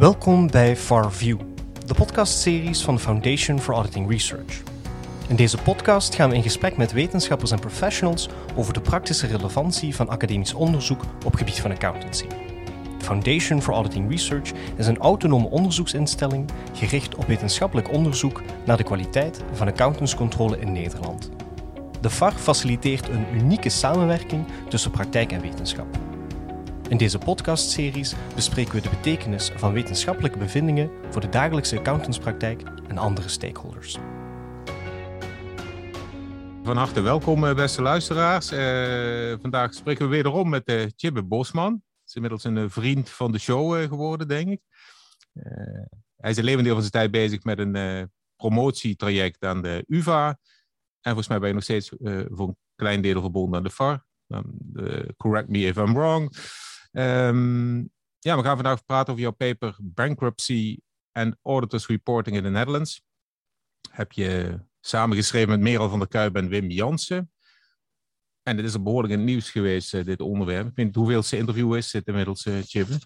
Welkom 0.00 0.50
bij 0.50 0.76
FarView, 0.76 1.38
de 1.86 1.94
podcastseries 1.94 2.82
van 2.82 2.94
de 2.94 3.00
Foundation 3.00 3.60
for 3.60 3.74
Auditing 3.74 4.10
Research. 4.10 4.62
In 5.28 5.36
deze 5.36 5.58
podcast 5.58 6.14
gaan 6.14 6.30
we 6.30 6.36
in 6.36 6.42
gesprek 6.42 6.76
met 6.76 6.92
wetenschappers 6.92 7.50
en 7.50 7.58
professionals 7.58 8.28
over 8.56 8.72
de 8.72 8.80
praktische 8.80 9.26
relevantie 9.26 9.94
van 9.94 10.08
academisch 10.08 10.54
onderzoek 10.54 11.02
op 11.24 11.34
gebied 11.34 11.60
van 11.60 11.70
accountancy. 11.70 12.26
De 12.98 13.04
Foundation 13.04 13.62
for 13.62 13.74
Auditing 13.74 14.10
Research 14.10 14.50
is 14.76 14.86
een 14.86 14.98
autonome 14.98 15.48
onderzoeksinstelling 15.48 16.50
gericht 16.72 17.14
op 17.14 17.26
wetenschappelijk 17.26 17.92
onderzoek 17.92 18.42
naar 18.64 18.76
de 18.76 18.84
kwaliteit 18.84 19.42
van 19.52 19.68
accountantscontrole 19.68 20.58
in 20.58 20.72
Nederland. 20.72 21.30
De 22.00 22.10
FAR 22.10 22.32
faciliteert 22.32 23.08
een 23.08 23.26
unieke 23.34 23.68
samenwerking 23.68 24.44
tussen 24.68 24.90
praktijk 24.90 25.32
en 25.32 25.40
wetenschap. 25.40 26.09
In 26.90 26.96
deze 26.96 27.18
podcastseries 27.18 28.14
bespreken 28.34 28.74
we 28.74 28.80
de 28.80 28.88
betekenis 28.88 29.50
van 29.56 29.72
wetenschappelijke 29.72 30.38
bevindingen 30.38 30.90
voor 31.10 31.20
de 31.20 31.28
dagelijkse 31.28 31.78
accountantspraktijk 31.78 32.62
en 32.88 32.98
andere 32.98 33.28
stakeholders. 33.28 33.98
Van 36.62 36.76
harte 36.76 37.00
welkom, 37.00 37.44
eh, 37.44 37.54
beste 37.54 37.82
luisteraars. 37.82 38.52
Uh, 38.52 39.38
vandaag 39.40 39.74
spreken 39.74 40.04
we 40.04 40.10
wederom 40.10 40.48
met 40.48 40.68
uh, 40.68 40.86
Chibbe 40.96 41.22
Bosman. 41.22 41.70
Hij 41.70 42.02
is 42.06 42.14
inmiddels 42.14 42.44
een 42.44 42.70
vriend 42.70 43.10
van 43.10 43.32
de 43.32 43.38
show 43.38 43.82
geworden, 43.88 44.28
denk 44.28 44.48
ik. 44.48 44.60
hij 46.16 46.30
is 46.30 46.36
een 46.36 46.44
levend 46.44 46.64
deel 46.64 46.72
van 46.72 46.82
zijn 46.82 46.92
tijd 46.92 47.10
bezig 47.10 47.44
met 47.44 47.58
een 47.58 48.10
promotietraject 48.36 49.44
aan 49.44 49.62
de 49.62 49.84
UvA. 49.86 50.28
En 50.28 50.38
volgens 51.00 51.28
mij 51.28 51.38
ben 51.38 51.48
je 51.48 51.54
nog 51.54 51.62
steeds 51.62 51.88
voor 52.28 52.48
een 52.48 52.56
klein 52.74 53.02
deel 53.02 53.20
verbonden 53.20 53.58
aan 53.58 53.64
de 53.64 53.70
FAR. 53.70 54.04
correct 55.16 55.48
me 55.48 55.58
if 55.58 55.76
I'm 55.76 55.94
wrong. 55.94 56.36
Um, 56.92 57.90
ja, 58.18 58.36
we 58.36 58.42
gaan 58.42 58.56
vandaag 58.56 58.84
praten 58.84 59.12
over 59.12 59.22
jouw 59.22 59.32
paper 59.32 59.76
Bankruptcy 59.80 60.78
and 61.12 61.36
Auditors 61.42 61.86
Reporting 61.86 62.36
in 62.36 62.42
the 62.42 62.48
Netherlands. 62.48 63.02
Heb 63.90 64.12
je 64.12 64.60
samengeschreven 64.80 65.48
met 65.48 65.60
Merel 65.60 65.88
van 65.88 65.98
der 65.98 66.08
Kuip 66.08 66.36
en 66.36 66.48
Wim 66.48 66.70
Jansen. 66.70 67.30
En 68.42 68.56
dit 68.56 68.64
is 68.64 68.74
een 68.74 68.82
behoorlijk 68.82 69.12
in 69.12 69.24
nieuws 69.24 69.50
geweest, 69.50 69.94
uh, 69.94 70.04
dit 70.04 70.20
onderwerp. 70.20 70.66
Ik 70.68 70.74
weet 70.74 70.86
niet 70.86 70.94
hoeveelste 70.94 71.36
interview 71.36 71.74
is 71.74 71.90
dit 71.90 72.06
inmiddels, 72.06 72.46
uh, 72.46 72.62
Chibbe? 72.62 72.98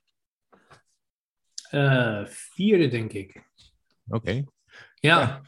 Uh, 1.70 2.26
vierde, 2.26 2.88
denk 2.88 3.12
ik. 3.12 3.36
Oké. 4.06 4.16
Okay. 4.16 4.46
Ja. 4.94 5.20
ja. 5.20 5.42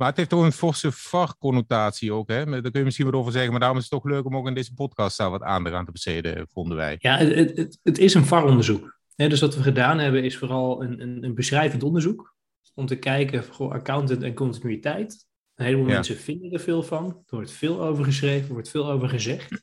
Maar 0.00 0.08
het 0.08 0.18
heeft 0.18 0.30
toch 0.30 0.44
een 0.44 0.52
forse 0.52 0.92
VAR-connotatie 0.92 2.12
ook, 2.12 2.28
hè? 2.28 2.44
Daar 2.44 2.60
kun 2.60 2.70
je 2.72 2.84
misschien 2.84 3.06
wat 3.06 3.14
over 3.14 3.32
zeggen, 3.32 3.50
maar 3.50 3.60
daarom 3.60 3.78
is 3.78 3.84
het 3.90 3.92
toch 3.92 4.12
leuk 4.12 4.24
om 4.24 4.36
ook 4.36 4.46
in 4.46 4.54
deze 4.54 4.74
podcast 4.74 5.18
daar 5.18 5.30
wat 5.30 5.42
aandacht 5.42 5.74
aan 5.74 5.84
te 5.84 5.92
besteden, 5.92 6.48
vonden 6.52 6.76
wij. 6.76 6.96
Ja, 6.98 7.16
het, 7.16 7.56
het, 7.56 7.78
het 7.82 7.98
is 7.98 8.14
een 8.14 8.24
VAR-onderzoek. 8.24 8.98
Dus 9.16 9.40
wat 9.40 9.54
we 9.54 9.62
gedaan 9.62 9.98
hebben 9.98 10.24
is 10.24 10.38
vooral 10.38 10.82
een, 10.82 11.00
een, 11.00 11.24
een 11.24 11.34
beschrijvend 11.34 11.82
onderzoek. 11.82 12.34
Om 12.74 12.86
te 12.86 12.96
kijken, 12.96 13.44
voor 13.44 13.72
accountant 13.72 14.22
en 14.22 14.34
continuïteit. 14.34 15.26
Een 15.54 15.64
heleboel 15.64 15.88
ja. 15.88 15.94
mensen 15.94 16.16
vinden 16.16 16.52
er 16.52 16.60
veel 16.60 16.82
van. 16.82 17.06
Er 17.06 17.36
wordt 17.36 17.50
veel 17.50 17.82
over 17.82 18.04
geschreven, 18.04 18.46
er 18.46 18.52
wordt 18.52 18.70
veel 18.70 18.90
over 18.90 19.08
gezegd. 19.08 19.62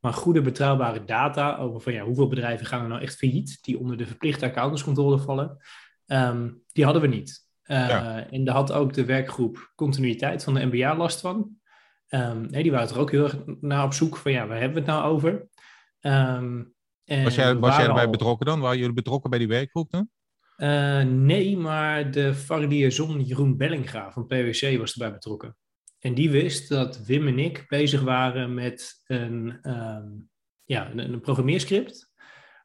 Maar 0.00 0.12
goede, 0.12 0.40
betrouwbare 0.40 1.04
data 1.04 1.56
over 1.56 1.80
van 1.80 1.92
ja, 1.92 2.04
hoeveel 2.04 2.28
bedrijven 2.28 2.66
gaan 2.66 2.82
er 2.82 2.88
nou 2.88 3.00
echt 3.00 3.16
failliet, 3.16 3.58
die 3.60 3.78
onder 3.78 3.96
de 3.96 4.06
verplichte 4.06 4.46
accountantscontrole 4.46 5.18
vallen, 5.18 5.56
um, 6.06 6.62
die 6.72 6.84
hadden 6.84 7.02
we 7.02 7.08
niet. 7.08 7.50
Uh, 7.72 8.32
En 8.32 8.44
daar 8.44 8.54
had 8.54 8.72
ook 8.72 8.92
de 8.92 9.04
werkgroep 9.04 9.72
continuïteit 9.74 10.44
van 10.44 10.54
de 10.54 10.66
MBA 10.66 10.96
last 10.96 11.20
van. 11.20 11.56
Um, 12.08 12.46
nee, 12.50 12.62
die 12.62 12.72
waren 12.72 12.88
er 12.88 12.98
ook 12.98 13.10
heel 13.10 13.24
erg 13.24 13.36
naar 13.60 13.84
op 13.84 13.92
zoek 13.92 14.16
van 14.16 14.32
ja, 14.32 14.46
waar 14.46 14.60
hebben 14.60 14.84
we 14.84 14.90
het 14.90 14.98
nou 14.98 15.12
over? 15.12 15.48
Um, 16.00 16.74
was 17.04 17.34
jij, 17.34 17.56
was 17.56 17.76
jij 17.76 17.86
erbij 17.86 18.04
al... 18.04 18.10
betrokken 18.10 18.46
dan? 18.46 18.60
Waren 18.60 18.78
jullie 18.78 18.94
betrokken 18.94 19.30
bij 19.30 19.38
die 19.38 19.48
werkgroep 19.48 19.90
dan? 19.90 20.08
Uh, 20.56 21.02
nee, 21.02 21.56
maar 21.56 22.10
de 22.10 22.34
vardiezon 22.34 23.20
Jeroen 23.20 23.56
Bellinga 23.56 24.12
van 24.12 24.26
PwC 24.26 24.78
was 24.78 24.92
erbij 24.92 25.12
betrokken. 25.12 25.56
En 25.98 26.14
die 26.14 26.30
wist 26.30 26.68
dat 26.68 27.04
Wim 27.06 27.26
en 27.26 27.38
ik 27.38 27.64
bezig 27.68 28.00
waren 28.00 28.54
met 28.54 29.02
een, 29.06 29.58
um, 29.62 30.28
ja, 30.64 30.90
een, 30.90 30.98
een 30.98 31.20
programmeerscript 31.20 32.11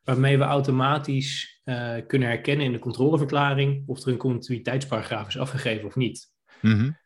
waarmee 0.08 0.38
we 0.38 0.44
automatisch 0.44 1.62
uh, 1.66 1.96
kunnen 2.08 2.28
herkennen 2.28 2.66
in 2.66 2.72
de 2.72 2.80
controleverklaring 2.80 3.88
of 3.88 4.02
er 4.02 4.12
een 4.12 4.18
continuïteitsparagraaf 4.18 5.28
is 5.28 5.38
afgegeven 5.38 5.88
of 5.88 5.96
niet. 5.96 6.32
Mm-hmm. 6.62 6.98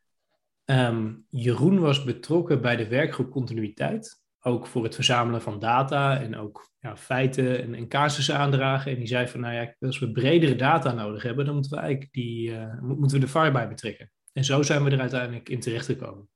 Um, 0.65 1.25
Jeroen 1.29 1.79
was 1.79 2.03
betrokken 2.03 2.61
bij 2.61 2.75
de 2.75 2.87
werkgroep 2.87 3.31
continuïteit, 3.31 4.21
ook 4.39 4.67
voor 4.67 4.83
het 4.83 4.95
verzamelen 4.95 5.41
van 5.41 5.59
data 5.59 6.19
en 6.19 6.37
ook 6.37 6.71
ja, 6.79 6.97
feiten 6.97 7.61
en, 7.61 7.75
en 7.75 7.87
casussen 7.87 8.37
aandragen. 8.37 8.91
En 8.91 8.97
die 8.97 9.07
zei 9.07 9.27
van, 9.27 9.39
nou 9.39 9.53
ja, 9.53 9.75
als 9.79 9.99
we 9.99 10.11
bredere 10.11 10.55
data 10.55 10.91
nodig 10.91 11.23
hebben, 11.23 11.45
dan 11.45 11.53
moeten 11.53 11.71
we 11.71 11.77
eigenlijk 11.77 12.13
die, 12.13 12.49
uh, 12.49 12.81
moeten 12.81 13.19
we 13.19 13.25
de 13.25 13.31
VAR 13.31 13.51
bij 13.51 13.67
betrekken. 13.67 14.11
En 14.33 14.43
zo 14.43 14.61
zijn 14.61 14.83
we 14.83 14.89
er 14.89 14.99
uiteindelijk 14.99 15.49
in 15.49 15.59
terechtgekomen. 15.59 16.29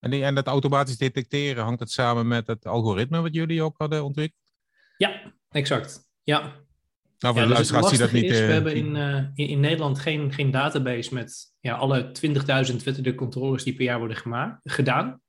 En, 0.00 0.10
die, 0.10 0.24
en 0.24 0.34
dat 0.34 0.46
automatisch 0.46 0.96
detecteren, 0.96 1.64
hangt 1.64 1.80
het 1.80 1.90
samen 1.90 2.28
met 2.28 2.46
het 2.46 2.66
algoritme 2.66 3.20
wat 3.20 3.34
jullie 3.34 3.62
ook 3.62 3.78
hadden 3.78 4.04
ontwikkeld? 4.04 4.42
Ja, 4.96 5.32
exact. 5.54 6.08
Ja. 6.22 6.62
Nou, 7.18 7.34
voor 7.34 7.44
ja, 7.44 7.48
de 7.48 7.54
dus 7.54 7.70
luisteraars 7.70 7.88
die 7.88 7.98
dat 7.98 8.12
niet... 8.12 8.30
Is, 8.30 8.40
uh, 8.40 8.46
we 8.46 8.52
hebben 8.52 8.74
in, 8.74 8.94
uh, 8.94 9.16
in, 9.16 9.48
in, 9.48 9.60
Nederland 9.60 9.98
geen, 9.98 10.32
geen 10.32 10.50
database 10.50 11.14
met 11.14 11.54
ja, 11.60 11.74
alle 11.74 12.10
20.000 12.26 12.32
wettelijke 12.84 13.14
controles 13.14 13.64
die 13.64 13.74
per 13.74 13.84
jaar 13.84 13.98
worden 13.98 14.16
gemaakt, 14.16 14.60
gedaan. 14.64 15.20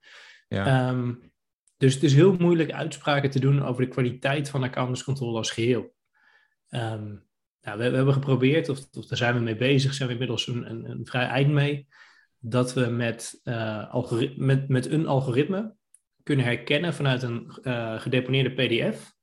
Ja. 0.48 0.90
Um, 0.90 1.32
dus 1.78 1.94
het 1.94 2.04
is 2.04 2.14
heel 2.14 2.36
moeilijk 2.40 2.72
uitspraken 2.72 3.30
te 3.30 3.40
doen 3.40 3.64
over 3.64 3.82
de 3.82 3.90
kwaliteit 3.90 4.50
van 4.50 4.64
accountantscontrole 4.64 5.38
als 5.38 5.52
geheel. 5.52 5.94
Um, 6.70 7.24
nou, 7.62 7.78
we, 7.78 7.90
we, 7.90 7.96
hebben 7.96 8.14
geprobeerd, 8.14 8.70
of, 8.70 8.80
of, 8.92 9.06
daar 9.06 9.18
zijn 9.18 9.36
we 9.36 9.40
mee 9.40 9.56
bezig, 9.56 9.94
zijn 9.94 10.08
we 10.08 10.14
inmiddels 10.14 10.48
een, 10.48 10.70
een, 10.70 10.90
een 10.90 11.06
vrij 11.06 11.28
eind 11.28 11.52
mee, 11.52 11.88
dat 12.40 12.74
we 12.74 12.86
met, 12.86 13.42
uh, 13.44 13.96
met, 14.36 14.68
met 14.68 14.92
een 14.92 15.08
algoritme 15.08 15.76
kunnen 16.24 16.46
herkennen 16.46 16.94
vanuit 16.94 17.24
een 17.24 17.52
gedeponeerde 18.00 18.50
PDF 18.50 19.15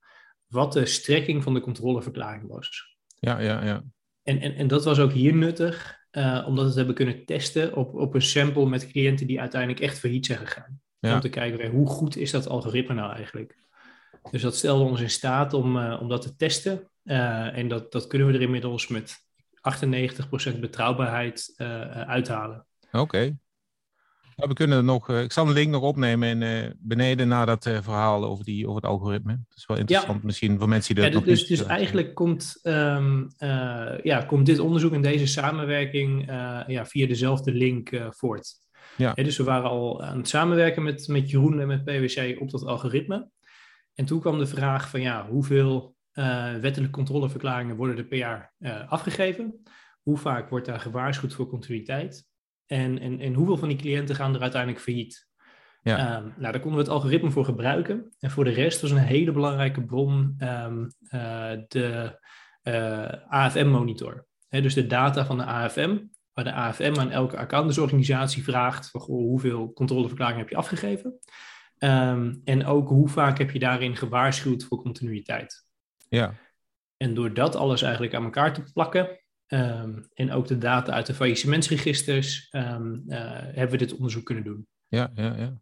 wat 0.52 0.72
de 0.72 0.86
strekking 0.86 1.42
van 1.42 1.54
de 1.54 1.60
controleverklaring 1.60 2.48
was. 2.48 2.96
Ja, 3.18 3.38
ja, 3.38 3.64
ja. 3.64 3.84
En, 4.22 4.40
en, 4.40 4.54
en 4.54 4.68
dat 4.68 4.84
was 4.84 4.98
ook 4.98 5.12
hier 5.12 5.34
nuttig, 5.34 5.98
uh, 6.12 6.44
omdat 6.46 6.62
we 6.62 6.68
het 6.68 6.76
hebben 6.76 6.94
kunnen 6.94 7.24
testen 7.24 7.74
op, 7.74 7.94
op 7.94 8.14
een 8.14 8.22
sample 8.22 8.68
met 8.68 8.90
cliënten 8.90 9.26
die 9.26 9.40
uiteindelijk 9.40 9.80
echt 9.80 9.98
failliet 9.98 10.26
zijn 10.26 10.38
gegaan. 10.38 10.80
Ja. 10.98 11.14
Om 11.14 11.20
te 11.20 11.28
kijken, 11.28 11.70
hoe 11.70 11.86
goed 11.86 12.16
is 12.16 12.30
dat 12.30 12.48
algoritme 12.48 12.94
nou 12.94 13.12
eigenlijk? 13.12 13.56
Dus 14.30 14.42
dat 14.42 14.56
stelde 14.56 14.84
ons 14.84 15.00
in 15.00 15.10
staat 15.10 15.52
om, 15.52 15.76
uh, 15.76 15.98
om 16.00 16.08
dat 16.08 16.22
te 16.22 16.36
testen. 16.36 16.90
Uh, 17.04 17.58
en 17.58 17.68
dat, 17.68 17.92
dat 17.92 18.06
kunnen 18.06 18.28
we 18.28 18.34
er 18.34 18.42
inmiddels 18.42 18.88
met 18.88 19.16
98% 20.54 20.58
betrouwbaarheid 20.60 21.54
uithalen. 22.06 22.66
Oké. 22.86 22.98
Okay. 22.98 23.36
Ja, 24.42 24.48
we 24.48 24.54
kunnen 24.54 24.84
nog, 24.84 25.10
uh, 25.10 25.22
ik 25.22 25.32
zal 25.32 25.46
een 25.46 25.52
link 25.52 25.70
nog 25.70 25.82
opnemen 25.82 26.28
in, 26.28 26.40
uh, 26.40 26.70
beneden 26.78 27.28
naar 27.28 27.46
dat 27.46 27.66
uh, 27.66 27.78
verhaal 27.82 28.24
over, 28.24 28.44
die, 28.44 28.68
over 28.68 28.82
het 28.82 28.90
algoritme. 28.90 29.32
Dat 29.48 29.56
is 29.56 29.66
wel 29.66 29.76
interessant 29.76 30.20
ja. 30.20 30.26
misschien 30.26 30.58
voor 30.58 30.68
mensen 30.68 30.94
die 30.94 31.04
dat 31.04 31.12
ja, 31.12 31.18
nog 31.18 31.28
dus, 31.28 31.48
niet... 31.48 31.58
Dus 31.58 31.66
eigenlijk 31.66 32.14
komt, 32.14 32.60
um, 32.62 33.28
ja, 34.02 34.24
komt 34.26 34.46
dit 34.46 34.58
onderzoek 34.58 34.92
en 34.92 35.02
deze 35.02 35.26
samenwerking 35.26 36.26
ja, 36.66 36.86
via 36.86 37.06
dezelfde 37.06 37.52
link 37.52 37.90
voort. 38.08 38.54
Ja. 38.96 39.12
dus 39.12 39.36
we 39.36 39.44
waren 39.44 39.70
al 39.70 40.02
aan 40.02 40.16
het 40.16 40.28
samenwerken 40.28 40.82
met, 40.82 41.08
met 41.08 41.30
Jeroen 41.30 41.60
en 41.60 41.66
met 41.66 41.84
PwC 41.84 42.40
op 42.40 42.50
dat 42.50 42.64
algoritme. 42.64 43.28
En 43.94 44.04
toen 44.04 44.20
kwam 44.20 44.38
de 44.38 44.46
vraag 44.46 44.90
van 44.90 45.00
ja, 45.00 45.26
hoeveel 45.28 45.94
wettelijke 46.60 46.90
controleverklaringen 46.90 47.76
worden 47.76 47.96
er 47.96 48.04
per 48.04 48.18
jaar 48.18 48.52
afgegeven? 48.88 49.62
Hoe 50.02 50.18
vaak 50.18 50.50
wordt 50.50 50.66
daar 50.66 50.80
gewaarschuwd 50.80 51.34
voor 51.34 51.46
continuïteit? 51.46 52.30
En, 52.66 52.98
en, 52.98 53.20
en 53.20 53.34
hoeveel 53.34 53.56
van 53.56 53.68
die 53.68 53.78
cliënten 53.78 54.14
gaan 54.14 54.34
er 54.34 54.40
uiteindelijk 54.40 54.82
failliet? 54.82 55.30
Ja. 55.82 56.16
Um, 56.16 56.22
nou, 56.36 56.52
daar 56.52 56.60
konden 56.60 56.78
we 56.78 56.84
het 56.84 56.94
algoritme 56.94 57.30
voor 57.30 57.44
gebruiken. 57.44 58.12
En 58.18 58.30
voor 58.30 58.44
de 58.44 58.50
rest 58.50 58.80
was 58.80 58.90
een 58.90 58.96
hele 58.96 59.32
belangrijke 59.32 59.84
bron 59.84 60.36
um, 60.38 60.92
uh, 61.00 61.50
de 61.68 62.18
uh, 62.62 63.12
AFM-monitor. 63.28 64.26
dus 64.48 64.74
de 64.74 64.86
data 64.86 65.26
van 65.26 65.38
de 65.38 65.44
AFM, 65.44 65.98
waar 66.32 66.44
de 66.44 66.52
AFM 66.52 66.94
aan 66.98 67.10
elke 67.10 67.36
accountantsorganisatie 67.36 68.42
vraagt 68.42 68.90
van, 68.90 69.00
goh, 69.00 69.26
hoeveel 69.26 69.72
controleverklaringen 69.72 70.40
heb 70.40 70.48
je 70.48 70.56
afgegeven. 70.56 71.18
Um, 71.78 72.40
en 72.44 72.66
ook 72.66 72.88
hoe 72.88 73.08
vaak 73.08 73.38
heb 73.38 73.50
je 73.50 73.58
daarin 73.58 73.96
gewaarschuwd 73.96 74.64
voor 74.64 74.82
continuïteit. 74.82 75.64
Ja. 76.08 76.34
En 76.96 77.14
door 77.14 77.34
dat 77.34 77.56
alles 77.56 77.82
eigenlijk 77.82 78.14
aan 78.14 78.24
elkaar 78.24 78.54
te 78.54 78.62
plakken, 78.72 79.21
Um, 79.54 80.08
en 80.14 80.32
ook 80.32 80.46
de 80.46 80.58
data 80.58 80.92
uit 80.92 81.06
de 81.06 81.14
faillissementsregisters 81.14 82.48
um, 82.52 83.02
uh, 83.06 83.18
hebben 83.30 83.70
we 83.70 83.76
dit 83.76 83.94
onderzoek 83.94 84.24
kunnen 84.24 84.44
doen. 84.44 84.66
Ja, 84.88 85.10
ja, 85.14 85.36
ja. 85.36 85.60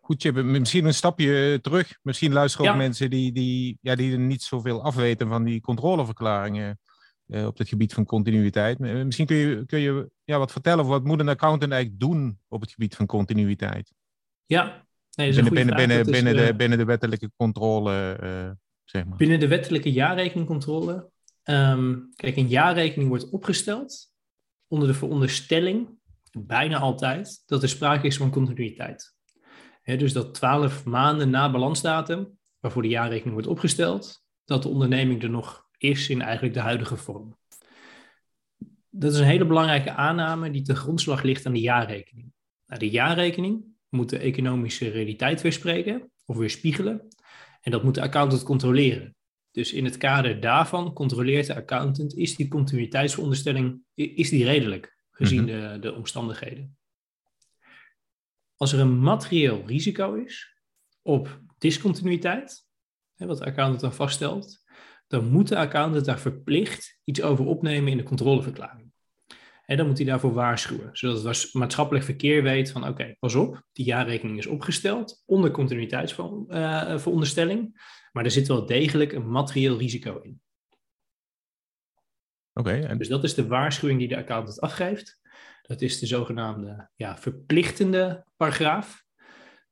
Goed, 0.00 0.22
Chip, 0.22 0.34
misschien 0.34 0.84
een 0.84 0.94
stapje 0.94 1.58
terug. 1.62 1.98
Misschien 2.02 2.32
luisteren 2.32 2.66
ook 2.66 2.72
ja. 2.72 2.78
mensen 2.78 3.10
die, 3.10 3.32
die, 3.32 3.78
ja, 3.80 3.94
die 3.94 4.12
er 4.12 4.18
niet 4.18 4.42
zoveel 4.42 4.82
afweten 4.82 5.28
van 5.28 5.44
die 5.44 5.60
controleverklaringen 5.60 6.78
uh, 7.26 7.46
op 7.46 7.58
het 7.58 7.68
gebied 7.68 7.94
van 7.94 8.04
continuïteit. 8.04 8.78
Misschien 8.78 9.26
kun 9.26 9.36
je, 9.36 9.66
kun 9.66 9.80
je 9.80 10.10
ja, 10.24 10.38
wat 10.38 10.52
vertellen 10.52 10.78
over 10.78 10.92
wat 10.92 11.04
moet 11.04 11.20
een 11.20 11.28
accountant 11.28 11.72
eigenlijk 11.72 12.00
doen 12.00 12.38
op 12.48 12.60
het 12.60 12.70
gebied 12.70 12.96
van 12.96 13.06
continuïteit? 13.06 13.92
Ja, 14.46 14.86
nee, 15.10 15.32
binnen, 15.32 15.52
binnen, 15.52 15.76
binnen, 15.76 16.10
binnen, 16.10 16.36
de, 16.36 16.54
binnen 16.54 16.78
de 16.78 16.84
wettelijke 16.84 17.30
controle, 17.36 18.18
uh, 18.22 18.50
zeg 18.84 19.04
maar. 19.04 19.16
Binnen 19.16 19.40
de 19.40 19.48
wettelijke 19.48 19.92
jaarrekeningcontrole 19.92 21.12
Ehm, 21.44 21.98
kijk, 22.16 22.36
een 22.36 22.48
jaarrekening 22.48 23.08
wordt 23.08 23.30
opgesteld 23.30 24.12
onder 24.66 24.88
de 24.88 24.94
veronderstelling, 24.94 25.98
bijna 26.32 26.78
altijd, 26.78 27.42
dat 27.46 27.62
er 27.62 27.68
sprake 27.68 28.06
is 28.06 28.16
van 28.16 28.30
continuïteit. 28.30 29.12
dus 29.82 30.12
dat 30.12 30.34
twaalf 30.34 30.84
maanden 30.84 31.30
na 31.30 31.50
balansdatum, 31.50 32.38
waarvoor 32.60 32.82
de 32.82 32.88
jaarrekening 32.88 33.32
wordt 33.32 33.48
opgesteld, 33.48 34.24
dat 34.44 34.62
de 34.62 34.68
onderneming 34.68 35.22
er 35.22 35.30
nog 35.30 35.66
is 35.78 36.08
in 36.08 36.22
eigenlijk 36.22 36.54
de 36.54 36.60
huidige 36.60 36.96
vorm. 36.96 37.36
Dat 38.90 39.12
is 39.12 39.18
een 39.18 39.24
hele 39.24 39.46
belangrijke 39.46 39.92
aanname 39.92 40.50
die 40.50 40.62
ten 40.62 40.76
grondslag 40.76 41.22
ligt 41.22 41.46
aan 41.46 41.52
de 41.52 41.60
jaarrekening. 41.60 42.32
Nou, 42.66 42.80
de 42.80 42.90
jaarrekening 42.90 43.64
moet 43.88 44.10
de 44.10 44.18
economische 44.18 44.88
realiteit 44.88 45.42
weerspreken 45.42 46.10
of 46.24 46.36
weerspiegelen. 46.36 47.08
En 47.60 47.70
dat 47.70 47.82
moet 47.82 47.94
de 47.94 48.02
accountant 48.02 48.42
controleren. 48.42 49.16
Dus 49.54 49.72
in 49.72 49.84
het 49.84 49.96
kader 49.96 50.40
daarvan 50.40 50.92
controleert 50.92 51.46
de 51.46 51.54
accountant, 51.54 52.16
is 52.16 52.36
die 52.36 52.48
continuïteitsveronderstelling, 52.48 53.82
is 53.94 54.28
die 54.28 54.44
redelijk, 54.44 54.96
gezien 55.10 55.44
mhm. 55.44 55.72
de, 55.72 55.78
de 55.78 55.94
omstandigheden. 55.94 56.76
Als 58.56 58.72
er 58.72 58.80
een 58.80 58.98
materieel 58.98 59.66
risico 59.66 60.14
is 60.14 60.62
op 61.02 61.40
discontinuïteit, 61.58 62.66
wat 63.16 63.38
de 63.38 63.44
accountant 63.44 63.80
dan 63.80 63.94
vaststelt, 63.94 64.62
dan 65.06 65.28
moet 65.28 65.48
de 65.48 65.56
accountant 65.56 66.04
daar 66.04 66.20
verplicht 66.20 67.00
iets 67.04 67.22
over 67.22 67.44
opnemen 67.44 67.90
in 67.90 67.96
de 67.96 68.02
controleverklaring. 68.02 68.92
En 69.66 69.76
dan 69.76 69.86
moet 69.86 69.96
hij 69.96 70.06
daarvoor 70.06 70.32
waarschuwen, 70.32 70.88
zodat 70.92 71.24
het 71.24 71.54
maatschappelijk 71.54 72.04
verkeer 72.04 72.42
weet 72.42 72.70
van 72.70 72.88
oké, 72.88 73.14
pas 73.18 73.34
op, 73.34 73.62
die 73.72 73.84
jaarrekening 73.84 74.38
is 74.38 74.46
opgesteld 74.46 75.22
onder 75.26 75.50
continuïteitsveronderstelling, 75.50 77.82
maar 78.12 78.24
er 78.24 78.30
zit 78.30 78.48
wel 78.48 78.66
degelijk 78.66 79.12
een 79.12 79.30
materieel 79.30 79.78
risico 79.78 80.20
in. 80.20 80.40
Oké. 82.52 82.72
en... 82.72 82.98
Dus 82.98 83.08
dat 83.08 83.24
is 83.24 83.34
de 83.34 83.46
waarschuwing 83.46 83.98
die 83.98 84.08
de 84.08 84.16
accountant 84.16 84.60
afgeeft. 84.60 85.22
Dat 85.62 85.80
is 85.80 85.98
de 85.98 86.06
zogenaamde 86.06 86.88
ja, 86.96 87.18
verplichtende 87.18 88.24
paragraaf. 88.36 89.04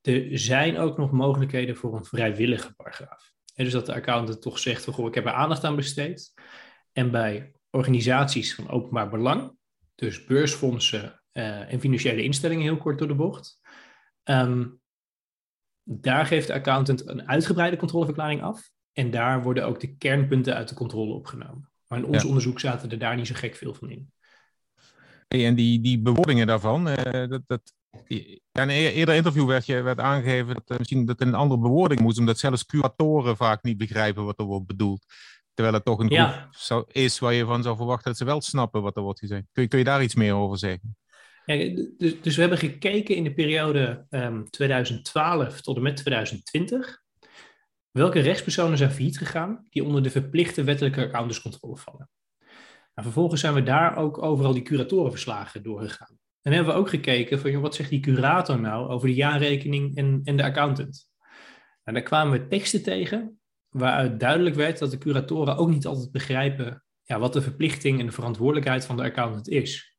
Er 0.01 0.39
zijn 0.39 0.79
ook 0.79 0.99
nog 0.99 1.11
mogelijkheden 1.11 1.77
voor 1.77 1.97
een 1.97 2.05
vrijwillige 2.05 2.75
paragraaf. 2.75 3.33
En 3.55 3.65
dus 3.65 3.73
dat 3.73 3.87
de 3.87 3.95
accountant 3.95 4.43
toch 4.43 4.59
zegt 4.59 4.85
van, 4.85 4.93
goh, 4.93 5.07
ik 5.07 5.15
heb 5.15 5.27
er 5.27 5.33
aandacht 5.33 5.65
aan 5.65 5.77
besteed. 5.77 6.33
En 6.93 7.11
bij 7.11 7.53
organisaties 7.71 8.55
van 8.55 8.71
openbaar 8.71 9.11
belang, 9.11 9.57
dus 10.03 10.25
beursfondsen 10.25 11.23
uh, 11.33 11.73
en 11.73 11.81
financiële 11.81 12.23
instellingen 12.23 12.63
heel 12.63 12.77
kort 12.77 12.99
door 12.99 13.09
de 13.09 13.15
bocht, 13.15 13.61
um, 14.25 14.81
daar 15.83 16.27
geeft 16.27 16.47
de 16.47 16.53
accountant 16.53 17.09
een 17.09 17.29
uitgebreide 17.29 17.77
controleverklaring 17.77 18.43
af. 18.43 18.71
En 18.93 19.11
daar 19.11 19.43
worden 19.43 19.67
ook 19.67 19.81
de 19.81 19.97
kernpunten 19.97 20.55
uit 20.55 20.69
de 20.69 20.75
controle 20.75 21.15
opgenomen. 21.15 21.71
Maar 21.87 21.99
in 21.99 22.05
ons 22.05 22.25
onderzoek 22.25 22.61
zaten 22.61 22.91
er 22.91 22.99
daar 22.99 23.17
niet 23.17 23.27
zo 23.27 23.35
gek 23.35 23.55
veel 23.55 23.75
van 23.75 23.91
in. 23.91 24.13
Hey, 25.29 25.47
en 25.47 25.55
die, 25.55 25.81
die 25.81 26.01
bewoordingen 26.01 26.47
daarvan, 26.47 26.89
uh, 26.89 26.95
dat, 27.29 27.43
dat, 27.47 27.73
in 28.07 28.41
een 28.53 28.69
eerder 28.69 29.15
interview 29.15 29.47
werd, 29.47 29.67
je, 29.67 29.83
werd 29.83 29.99
aangegeven 29.99 30.55
dat 30.55 30.71
uh, 30.71 30.79
misschien 30.79 31.07
dat 31.07 31.21
een 31.21 31.35
andere 31.35 31.61
bewoording 31.61 32.01
moest, 32.01 32.19
omdat 32.19 32.39
zelfs 32.39 32.67
curatoren 32.67 33.37
vaak 33.37 33.63
niet 33.63 33.77
begrijpen 33.77 34.25
wat 34.25 34.39
er 34.39 34.45
wordt 34.45 34.67
bedoeld. 34.67 35.05
Terwijl 35.55 35.77
het 35.77 35.85
toch 35.85 35.99
een 35.99 36.13
groep 36.13 36.49
zou, 36.51 36.85
is 36.93 37.19
waar 37.19 37.33
je 37.33 37.45
van 37.45 37.63
zou 37.63 37.77
verwachten 37.77 38.11
dat 38.11 38.17
ze 38.17 38.25
wel 38.25 38.41
snappen 38.41 38.83
wat 38.83 38.97
er 38.97 39.03
wordt 39.03 39.19
gezegd. 39.19 39.45
Kun 39.53 39.63
je, 39.63 39.69
kun 39.69 39.79
je 39.79 39.85
daar 39.85 40.03
iets 40.03 40.15
meer 40.15 40.35
over 40.35 40.59
zeggen? 40.59 40.97
Ja, 41.45 41.57
dus, 41.99 42.21
dus 42.21 42.35
we 42.35 42.41
hebben 42.41 42.59
gekeken 42.59 43.15
in 43.17 43.25
de 43.25 43.35
periode 43.35 44.07
um, 44.11 44.21
ehm, 44.21 44.45
2012 44.45 45.61
tot 45.61 45.77
en 45.77 45.83
met 45.83 45.97
2020. 45.97 47.03
Welke 47.91 48.21
rechtspersonen 48.21 48.79
zijn 48.79 48.91
failliet 48.91 49.19
gegaan 49.19 49.67
die 49.71 49.85
onder 49.85 50.03
de 50.03 50.11
verplichte 50.11 50.65
wettelijke 50.65 51.01
accountantscontrole 51.01 51.77
vallen? 51.77 52.11
Nou, 52.95 53.07
vervolgens 53.09 53.41
zijn 53.41 53.55
we 53.55 53.63
daar 53.63 53.97
ook 53.97 54.23
overal 54.23 54.53
die 54.53 54.63
curatorenverslagen 54.63 55.63
doorgegaan. 55.63 56.19
En 56.43 56.53
hebben 56.53 56.75
we 56.75 56.81
ook 56.81 56.89
gekeken 56.89 57.41
van, 57.41 57.51
joh, 57.51 57.63
wat 57.63 57.75
zegt 57.75 57.91
die 57.91 58.01
curator 58.01 58.61
nou 58.61 58.89
over 58.89 59.09
de 59.09 59.15
jaarrekening 59.15 59.97
en, 59.97 60.21
en 60.25 60.37
de 60.37 60.43
accountant? 60.43 61.11
En 61.85 61.95
daar 61.95 62.03
kwamen 62.03 62.41
we 62.41 62.47
teksten 62.47 62.83
tegen 62.83 63.41
waaruit 63.73 64.21
duidelijk 64.21 64.57
werd 64.57 64.79
dat 64.79 64.91
de 64.91 64.99
curatoren 64.99 65.57
ook 65.57 65.69
niet 65.69 65.87
altijd 65.87 66.11
begrijpen 66.11 66.85
ja, 67.03 67.19
wat 67.19 67.33
de 67.33 67.43
verplichting 67.43 68.01
en 68.01 68.07
de 68.07 68.13
verantwoordelijkheid 68.13 68.85
van 68.85 68.97
de 68.97 69.03
accountant 69.03 69.49
is. 69.49 69.97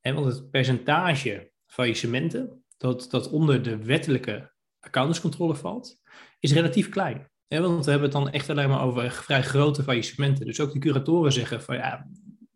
En 0.00 0.14
want 0.14 0.26
het 0.26 0.50
percentage 0.50 1.52
faillissementen 1.66 2.64
dat, 2.76 3.06
dat 3.10 3.30
onder 3.30 3.62
de 3.62 3.84
wettelijke 3.84 4.52
accountantscontrole 4.80 5.54
valt, 5.54 6.00
is 6.38 6.52
relatief 6.52 6.88
klein. 6.88 7.30
want 7.48 7.84
we 7.84 7.90
hebben 7.90 8.10
het 8.10 8.18
dan 8.18 8.30
echt 8.30 8.50
alleen 8.50 8.68
maar 8.68 8.82
over 8.82 9.10
vrij 9.10 9.42
grote 9.42 9.82
faillissementen. 9.82 10.46
Dus 10.46 10.60
ook 10.60 10.72
de 10.72 10.78
curatoren 10.78 11.32
zeggen 11.32 11.62
van 11.62 11.76
ja, 11.76 12.06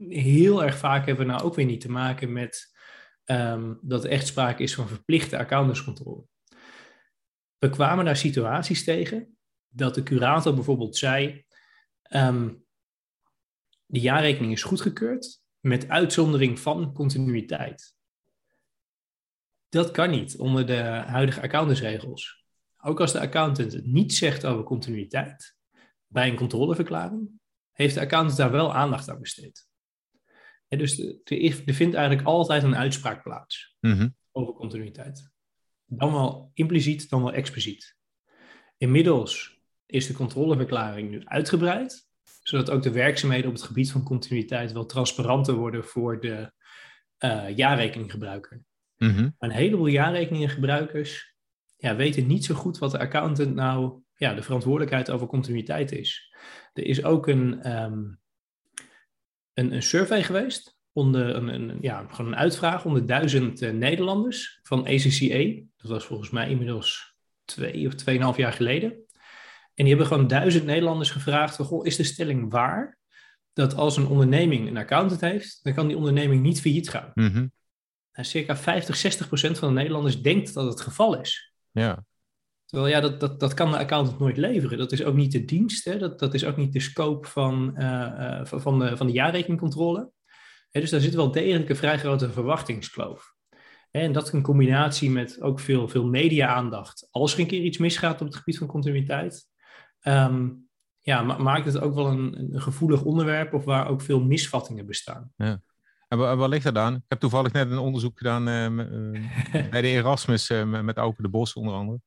heel 0.08 0.64
erg 0.64 0.76
vaak 0.76 1.06
hebben 1.06 1.26
we 1.26 1.32
nou 1.32 1.44
ook 1.44 1.54
weer 1.54 1.66
niet 1.66 1.80
te 1.80 1.90
maken 1.90 2.32
met 2.32 2.72
um, 3.24 3.78
dat 3.82 4.04
er 4.04 4.10
echt 4.10 4.26
sprake 4.26 4.62
is 4.62 4.74
van 4.74 4.88
verplichte 4.88 5.38
accountantscontrole. 5.38 6.24
We 7.58 7.70
kwamen 7.70 8.04
daar 8.04 8.16
situaties 8.16 8.84
tegen 8.84 9.33
dat 9.74 9.94
de 9.94 10.02
curator 10.02 10.54
bijvoorbeeld 10.54 10.96
zei: 10.96 11.44
um, 12.10 12.64
de 13.86 14.00
jaarrekening 14.00 14.52
is 14.52 14.62
goedgekeurd, 14.62 15.42
met 15.60 15.88
uitzondering 15.88 16.60
van 16.60 16.92
continuïteit. 16.92 17.94
Dat 19.68 19.90
kan 19.90 20.10
niet 20.10 20.36
onder 20.36 20.66
de 20.66 20.82
huidige 20.82 21.42
accountantsregels. 21.42 22.44
Ook 22.82 23.00
als 23.00 23.12
de 23.12 23.20
accountant 23.20 23.72
het 23.72 23.86
niet 23.86 24.14
zegt 24.14 24.44
over 24.46 24.64
continuïteit 24.64 25.56
bij 26.06 26.28
een 26.28 26.36
controleverklaring, 26.36 27.30
heeft 27.72 27.94
de 27.94 28.00
accountant 28.00 28.36
daar 28.36 28.50
wel 28.50 28.74
aandacht 28.74 29.10
aan 29.10 29.20
besteed. 29.20 29.68
En 30.68 30.78
dus 30.78 30.98
er, 30.98 31.74
vindt 31.74 31.94
eigenlijk 31.94 32.26
altijd 32.26 32.62
een 32.62 32.76
uitspraak 32.76 33.22
plaats 33.22 33.76
mhm. 33.80 34.08
over 34.32 34.54
continuïteit. 34.54 35.32
Dan 35.84 36.12
wel 36.12 36.50
impliciet, 36.54 37.08
dan 37.10 37.22
wel 37.22 37.32
expliciet. 37.32 37.96
Inmiddels 38.76 39.53
is 39.86 40.06
de 40.06 40.14
controleverklaring 40.14 41.10
nu 41.10 41.22
uitgebreid 41.24 42.12
zodat 42.44 42.70
ook 42.70 42.82
de 42.82 42.90
werkzaamheden 42.90 43.46
op 43.46 43.54
het 43.54 43.62
gebied 43.62 43.92
van 43.92 44.02
continuïteit 44.02 44.72
wel 44.72 44.86
transparanter 44.86 45.54
worden 45.54 45.84
voor 45.84 46.20
de 46.20 46.52
uh, 47.24 47.56
jaarrekeninggebruiker. 47.56 48.64
Mhm. 48.96 49.30
Een 49.38 49.50
heleboel 49.50 49.86
jaarrekeningengebruikers 49.86 51.34
ja, 51.76 51.96
weten 51.96 52.26
niet 52.26 52.44
zo 52.44 52.54
goed 52.54 52.78
wat 52.78 52.90
de 52.90 52.98
accountant 52.98 53.54
nou 53.54 54.02
ja, 54.14 54.34
de 54.34 54.42
verantwoordelijkheid 54.42 55.10
over 55.10 55.26
continuïteit 55.26 55.92
is. 55.92 56.34
Er 56.72 56.84
is 56.84 57.04
ook 57.04 57.26
een, 57.26 57.72
um, 57.82 58.20
een, 59.54 59.72
een, 59.74 59.82
survey 59.82 60.22
geweest, 60.22 60.78
onder 60.92 61.34
een, 61.34 61.48
een, 61.48 61.78
ja, 61.80 62.06
gewoon 62.08 62.32
een 62.32 62.38
uitvraag 62.38 62.84
onder 62.84 63.06
duizend 63.06 63.62
uh, 63.62 63.70
Nederlanders 63.70 64.58
van 64.62 64.86
ACCA. 64.86 65.62
Dat 65.76 65.90
was 65.90 66.04
volgens 66.04 66.30
mij 66.30 66.48
inmiddels 66.48 67.14
twee 67.44 67.86
of 67.86 67.94
tweeënhalf 67.94 68.36
jaar 68.36 68.52
geleden. 68.52 69.03
En 69.74 69.84
die 69.84 69.88
hebben 69.88 70.06
gewoon 70.06 70.26
duizend 70.26 70.64
Nederlanders 70.64 71.10
gevraagd: 71.10 71.56
goh, 71.56 71.86
is 71.86 71.96
de 71.96 72.04
stelling 72.04 72.50
waar 72.50 72.98
dat 73.52 73.74
als 73.74 73.96
een 73.96 74.06
onderneming 74.06 74.68
een 74.68 74.76
accountant 74.76 75.20
heeft, 75.20 75.60
dan 75.62 75.74
kan 75.74 75.86
die 75.86 75.96
onderneming 75.96 76.42
niet 76.42 76.60
failliet 76.60 76.90
gaan? 76.90 77.10
Mm 77.14 77.52
circa 78.22 78.56
50, 78.56 78.96
60 78.96 79.26
procent 79.26 79.58
van 79.58 79.68
de 79.68 79.74
Nederlanders 79.74 80.22
denkt 80.22 80.54
dat 80.54 80.66
het 80.66 80.80
geval 80.80 81.20
is. 81.20 81.52
Ja. 81.70 82.04
Terwijl 82.64 82.92
ja, 82.92 83.00
dat, 83.00 83.20
dat, 83.20 83.40
dat 83.40 83.54
kan 83.54 83.70
de 83.70 83.78
accountant 83.78 84.18
nooit 84.18 84.36
leveren. 84.36 84.78
Dat 84.78 84.92
is 84.92 85.04
ook 85.04 85.14
niet 85.14 85.32
de 85.32 85.44
dienst, 85.44 85.84
hè? 85.84 85.98
Dat, 85.98 86.18
dat 86.18 86.34
is 86.34 86.44
ook 86.44 86.56
niet 86.56 86.72
de 86.72 86.80
scope 86.80 87.28
van, 87.28 87.74
uh, 87.78 88.44
van, 88.44 88.78
de, 88.78 88.96
van 88.96 89.06
de 89.06 89.12
jaarrekeningcontrole. 89.12 90.10
dus 90.70 90.90
daar 90.90 91.00
zit 91.00 91.14
wel 91.14 91.30
degelijk 91.30 91.68
een 91.68 91.76
vrij 91.76 91.98
grote 91.98 92.30
verwachtingskloof. 92.30 93.34
En 93.90 94.12
dat 94.12 94.32
in 94.32 94.42
combinatie 94.42 95.10
met 95.10 95.40
ook 95.40 95.60
veel, 95.60 95.88
veel 95.88 96.06
media-aandacht. 96.06 97.08
Als 97.10 97.34
er 97.34 97.40
een 97.40 97.46
keer 97.46 97.62
iets 97.62 97.78
misgaat 97.78 98.20
op 98.20 98.26
het 98.26 98.36
gebied 98.36 98.58
van 98.58 98.66
continuïteit, 98.66 99.46
um, 100.08 100.68
ja, 101.00 101.22
maakt 101.22 101.66
het 101.66 101.78
ook 101.78 101.94
wel 101.94 102.06
een, 102.06 102.38
een, 102.38 102.60
gevoelig 102.60 103.02
onderwerp 103.02 103.52
of 103.54 103.64
waar 103.64 103.88
ook 103.88 104.00
veel 104.00 104.20
misvattingen 104.20 104.86
bestaan. 104.86 105.32
Ja. 105.36 105.62
En 106.08 106.18
waar, 106.18 106.48
ligt 106.48 106.64
dat 106.64 106.76
aan? 106.76 106.94
Ik 106.94 107.02
heb 107.08 107.20
toevallig 107.20 107.52
net 107.52 107.70
een 107.70 107.78
onderzoek 107.78 108.18
gedaan 108.18 108.48
uh, 108.48 108.86
bij 109.70 109.82
de 109.82 109.88
Erasmus 109.88 110.50
uh, 110.50 110.82
met 110.82 110.96
Auke 110.96 111.22
de 111.22 111.28
Bos 111.28 111.52
onder 111.52 111.74
andere. 111.74 112.00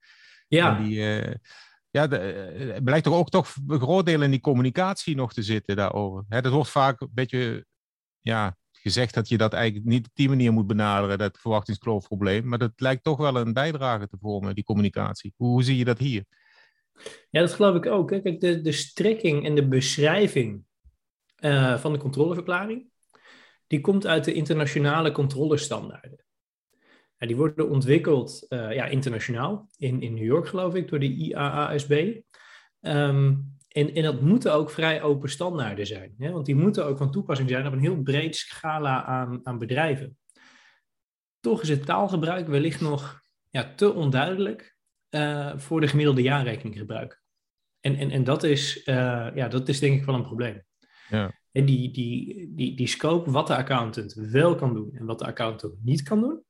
Ja. 0.47 0.77
En 0.77 0.83
die, 0.83 0.97
uh, 0.97 1.33
ja, 1.89 2.07
de, 2.07 2.79
blijkt 2.83 3.03
toch 3.03 3.15
ook 3.15 3.29
toch 3.29 3.55
een 3.67 3.79
groot 3.79 4.05
deel 4.05 4.21
in 4.21 4.31
die 4.31 4.39
communicatie 4.39 5.15
nog 5.15 5.33
te 5.33 5.43
zitten 5.43 5.75
daarover. 5.75 6.25
Hè, 6.27 6.41
dat 6.41 6.51
wordt 6.51 6.69
vaak 6.69 7.01
een 7.01 7.09
beetje 7.11 7.65
ja, 8.21 8.55
gezegd 8.71 9.13
dat 9.13 9.27
je 9.27 9.37
dat 9.37 9.53
eigenlijk 9.53 9.85
niet 9.85 10.05
op 10.05 10.11
die 10.13 10.29
manier 10.29 10.53
moet 10.53 10.67
benaderen, 10.67 11.17
dat 11.17 11.37
verwachtingskloofprobleem. 11.39 12.47
Maar 12.47 12.59
dat 12.59 12.71
lijkt 12.75 13.03
toch 13.03 13.17
wel 13.17 13.35
een 13.35 13.53
bijdrage 13.53 14.07
te 14.07 14.17
vormen, 14.19 14.55
die 14.55 14.63
communicatie. 14.63 15.33
Hoe, 15.35 15.47
hoe 15.47 15.63
zie 15.63 15.77
je 15.77 15.85
dat 15.85 15.97
hier? 15.97 16.25
Ja, 17.29 17.39
dat 17.39 17.53
geloof 17.53 17.75
ik 17.75 17.85
ook. 17.85 18.07
Kijk, 18.07 18.39
de, 18.39 18.61
de 18.61 18.71
strekking 18.71 19.45
en 19.45 19.55
de 19.55 19.67
beschrijving 19.67 20.63
uh, 21.39 21.77
van 21.77 21.93
de 21.93 21.99
controleverklaring, 21.99 22.89
die 23.67 23.81
komt 23.81 24.07
uit 24.07 24.23
de 24.23 24.33
internationale 24.33 25.11
controlestandaarden. 25.11 26.25
Ja, 27.17 27.27
die 27.27 27.35
worden 27.35 27.69
ontwikkeld 27.69 28.45
uh, 28.49 28.73
ja, 28.73 28.85
internationaal, 28.85 29.69
in, 29.77 30.01
in 30.01 30.13
New 30.13 30.25
York 30.25 30.47
geloof 30.47 30.75
ik, 30.75 30.87
door 30.87 30.99
de 30.99 31.13
IAASB. 31.13 32.21
Um, 32.81 33.55
En, 33.67 33.93
en 33.93 34.03
dat 34.03 34.21
moeten 34.21 34.53
ook 34.53 34.71
vrij 34.71 35.01
open 35.01 35.29
standaarden 35.29 35.85
zijn. 35.87 36.15
Hè? 36.17 36.31
Want 36.31 36.45
die 36.45 36.55
moeten 36.55 36.85
ook 36.85 36.97
van 36.97 37.11
toepassing 37.11 37.49
zijn 37.49 37.67
op 37.67 37.73
een 37.73 37.79
heel 37.79 38.01
breed 38.01 38.35
scala 38.35 39.03
aan, 39.05 39.39
aan 39.43 39.57
bedrijven. 39.57 40.17
Toch 41.39 41.61
is 41.61 41.69
het 41.69 41.85
taalgebruik 41.85 42.47
wellicht 42.47 42.81
nog 42.81 43.21
ja, 43.49 43.73
te 43.75 43.93
onduidelijk 43.93 44.76
uh, 45.17 45.57
voor 45.57 45.81
de 45.81 45.87
gemiddelde 45.87 46.21
jaarrekeninggebruiker. 46.21 47.21
En, 47.79 47.95
en, 47.95 48.11
en 48.11 48.23
dat, 48.23 48.43
is, 48.43 48.77
uh, 48.77 48.95
ja, 49.35 49.47
dat 49.47 49.69
is 49.69 49.79
denk 49.79 49.99
ik 49.99 50.05
wel 50.05 50.15
een 50.15 50.23
probleem. 50.23 50.63
Ja. 51.09 51.39
En 51.51 51.65
die, 51.65 51.91
die, 51.91 52.51
die, 52.55 52.75
die 52.75 52.87
scope, 52.87 53.31
wat 53.31 53.47
de 53.47 53.55
accountant 53.55 54.13
wel 54.13 54.55
kan 54.55 54.73
doen 54.73 54.95
en 54.95 55.05
wat 55.05 55.19
de 55.19 55.25
accountant 55.25 55.83
niet 55.83 56.03
kan 56.03 56.19
doen, 56.19 56.43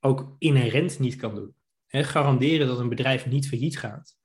ook 0.00 0.36
inherent 0.38 0.98
niet 0.98 1.16
kan 1.16 1.34
doen. 1.34 1.54
He, 1.86 2.04
garanderen 2.04 2.66
dat 2.66 2.78
een 2.78 2.88
bedrijf 2.88 3.26
niet 3.26 3.48
failliet 3.48 3.78
gaat. 3.78 4.16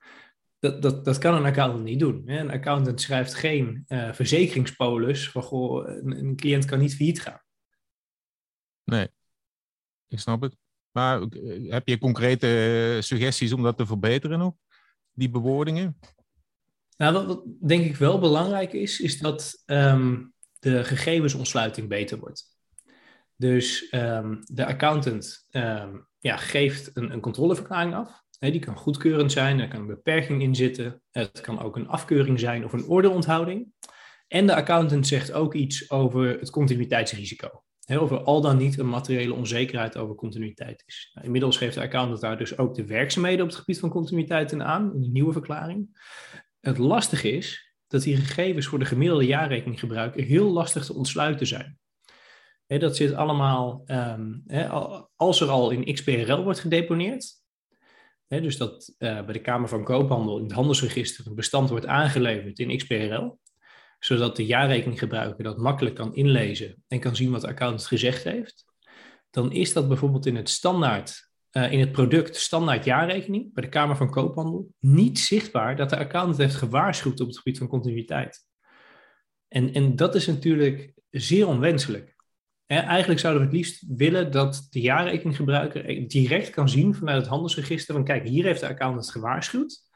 Dat, 0.58 0.82
dat, 0.82 1.04
dat 1.04 1.18
kan 1.18 1.34
een 1.34 1.44
accountant 1.44 1.84
niet 1.84 1.98
doen. 1.98 2.22
Een 2.28 2.50
accountant 2.50 3.00
schrijft 3.00 3.34
geen 3.34 3.84
uh, 3.88 4.12
verzekeringspolis 4.12 5.30
van 5.30 5.42
goh, 5.42 5.88
een, 5.88 6.18
een, 6.18 6.36
cliënt 6.36 6.64
kan 6.64 6.78
niet 6.78 6.96
failliet 6.96 7.22
gaan. 7.22 7.42
Nee, 8.84 9.08
ik 10.08 10.18
snap 10.18 10.40
het. 10.40 10.56
Maar 10.92 11.22
eh, 11.22 11.70
heb 11.72 11.88
je 11.88 11.98
concrete 11.98 12.46
eh, 12.96 13.02
suggesties 13.02 13.52
om 13.52 13.62
dat 13.62 13.76
te 13.76 13.86
verbeteren 13.86 14.38
nog? 14.38 14.54
Die 15.12 15.30
bewoordingen? 15.30 15.98
Nou, 16.96 17.26
wat, 17.26 17.42
denk 17.60 17.84
ik 17.84 17.96
wel 17.96 18.18
belangrijk 18.18 18.72
is, 18.72 19.00
is 19.00 19.18
dat 19.18 19.62
um, 19.66 20.32
de 20.58 20.84
gegevensontsluiting 20.84 21.88
beter 21.88 22.18
wordt. 22.18 22.58
Dus 23.36 23.92
um, 23.94 24.40
de 24.44 24.66
accountant 24.66 25.46
um, 25.50 26.08
ja, 26.18 26.36
geeft 26.36 26.90
een, 26.96 27.12
een 27.12 27.20
controleverklaring 27.20 27.94
af. 27.94 28.22
Die 28.38 28.58
kan 28.58 28.76
goedkeurend 28.76 29.32
zijn, 29.32 29.60
er 29.60 29.68
kan 29.68 29.80
een 29.80 29.86
beperking 29.86 30.42
in 30.42 30.54
zitten. 30.54 31.02
Het 31.10 31.40
kan 31.40 31.60
ook 31.60 31.76
een 31.76 31.88
afkeuring 31.88 32.40
zijn 32.40 32.64
of 32.64 32.72
een 32.72 32.84
ordeonthouding. 32.84 33.72
En 34.28 34.46
de 34.46 34.54
accountant 34.54 35.06
zegt 35.06 35.32
ook 35.32 35.54
iets 35.54 35.90
over 35.90 36.38
het 36.38 36.50
continuïteitsrisico. 36.50 37.62
He, 37.90 37.98
of 37.98 38.10
er 38.10 38.22
al 38.22 38.40
dan 38.40 38.56
niet 38.56 38.78
een 38.78 38.88
materiële 38.88 39.34
onzekerheid 39.34 39.96
over 39.96 40.14
continuïteit 40.14 40.82
is. 40.86 41.10
Nou, 41.12 41.26
inmiddels 41.26 41.56
geeft 41.56 41.74
de 41.74 41.80
accountant 41.80 42.20
daar 42.20 42.38
dus 42.38 42.58
ook 42.58 42.74
de 42.74 42.86
werkzaamheden 42.86 43.42
op 43.42 43.48
het 43.48 43.58
gebied 43.58 43.78
van 43.78 43.90
continuïteit 43.90 44.52
in 44.52 44.62
aan, 44.62 44.94
in 44.94 45.00
de 45.00 45.08
nieuwe 45.08 45.32
verklaring. 45.32 45.88
Het 46.60 46.78
lastige 46.78 47.30
is 47.30 47.74
dat 47.86 48.02
die 48.02 48.16
gegevens 48.16 48.66
voor 48.66 48.78
de 48.78 48.84
gemiddelde 48.84 49.26
jaarrekeninggebruiker 49.26 50.22
heel 50.22 50.50
lastig 50.50 50.84
te 50.84 50.94
ontsluiten 50.94 51.46
zijn. 51.46 51.78
Dat 52.66 52.96
zit 52.96 53.12
allemaal, 53.12 53.82
he, 54.46 54.68
als 55.16 55.40
er 55.40 55.48
al 55.48 55.70
in 55.70 55.94
XBRL 55.94 56.42
wordt 56.42 56.60
gedeponeerd, 56.60 57.40
dus 58.26 58.56
dat 58.56 58.94
uh, 58.98 59.24
bij 59.24 59.32
de 59.32 59.40
Kamer 59.40 59.68
van 59.68 59.84
Koophandel 59.84 60.36
in 60.36 60.44
het 60.44 60.52
handelsregister 60.52 61.26
een 61.26 61.34
bestand 61.34 61.70
wordt 61.70 61.86
aangeleverd 61.86 62.58
in 62.58 62.76
XBRL, 62.76 63.38
zodat 64.00 64.36
de 64.36 64.46
jaarrekeninggebruiker 64.46 65.44
dat 65.44 65.58
makkelijk 65.58 65.94
kan 65.94 66.14
inlezen 66.14 66.82
en 66.88 67.00
kan 67.00 67.16
zien 67.16 67.30
wat 67.30 67.40
de 67.40 67.48
accountant 67.48 67.86
gezegd 67.86 68.24
heeft, 68.24 68.64
dan 69.30 69.52
is 69.52 69.72
dat 69.72 69.88
bijvoorbeeld 69.88 70.26
in 70.26 70.36
het 70.36 70.48
standaard 70.48 71.30
uh, 71.52 71.72
in 71.72 71.80
het 71.80 71.92
product 71.92 72.36
standaard 72.36 72.84
jaarrekening 72.84 73.54
bij 73.54 73.62
de 73.62 73.68
Kamer 73.68 73.96
van 73.96 74.10
Koophandel 74.10 74.74
niet 74.78 75.18
zichtbaar 75.18 75.76
dat 75.76 75.90
de 75.90 75.96
accountant 75.96 76.38
heeft 76.38 76.54
gewaarschuwd 76.54 77.20
op 77.20 77.26
het 77.26 77.36
gebied 77.36 77.58
van 77.58 77.68
continuïteit. 77.68 78.46
En, 79.48 79.72
en 79.72 79.96
dat 79.96 80.14
is 80.14 80.26
natuurlijk 80.26 80.92
zeer 81.10 81.46
onwenselijk. 81.46 82.16
eigenlijk 82.66 83.20
zouden 83.20 83.42
we 83.42 83.48
het 83.48 83.56
liefst 83.56 83.84
willen 83.96 84.30
dat 84.30 84.66
de 84.70 84.80
jaarrekeninggebruiker 84.80 86.08
direct 86.08 86.50
kan 86.50 86.68
zien 86.68 86.94
vanuit 86.94 87.18
het 87.18 87.30
handelsregister 87.30 87.94
van 87.94 88.04
kijk, 88.04 88.28
hier 88.28 88.44
heeft 88.44 88.60
de 88.60 88.68
accountant 88.68 89.10
gewaarschuwd. 89.10 89.89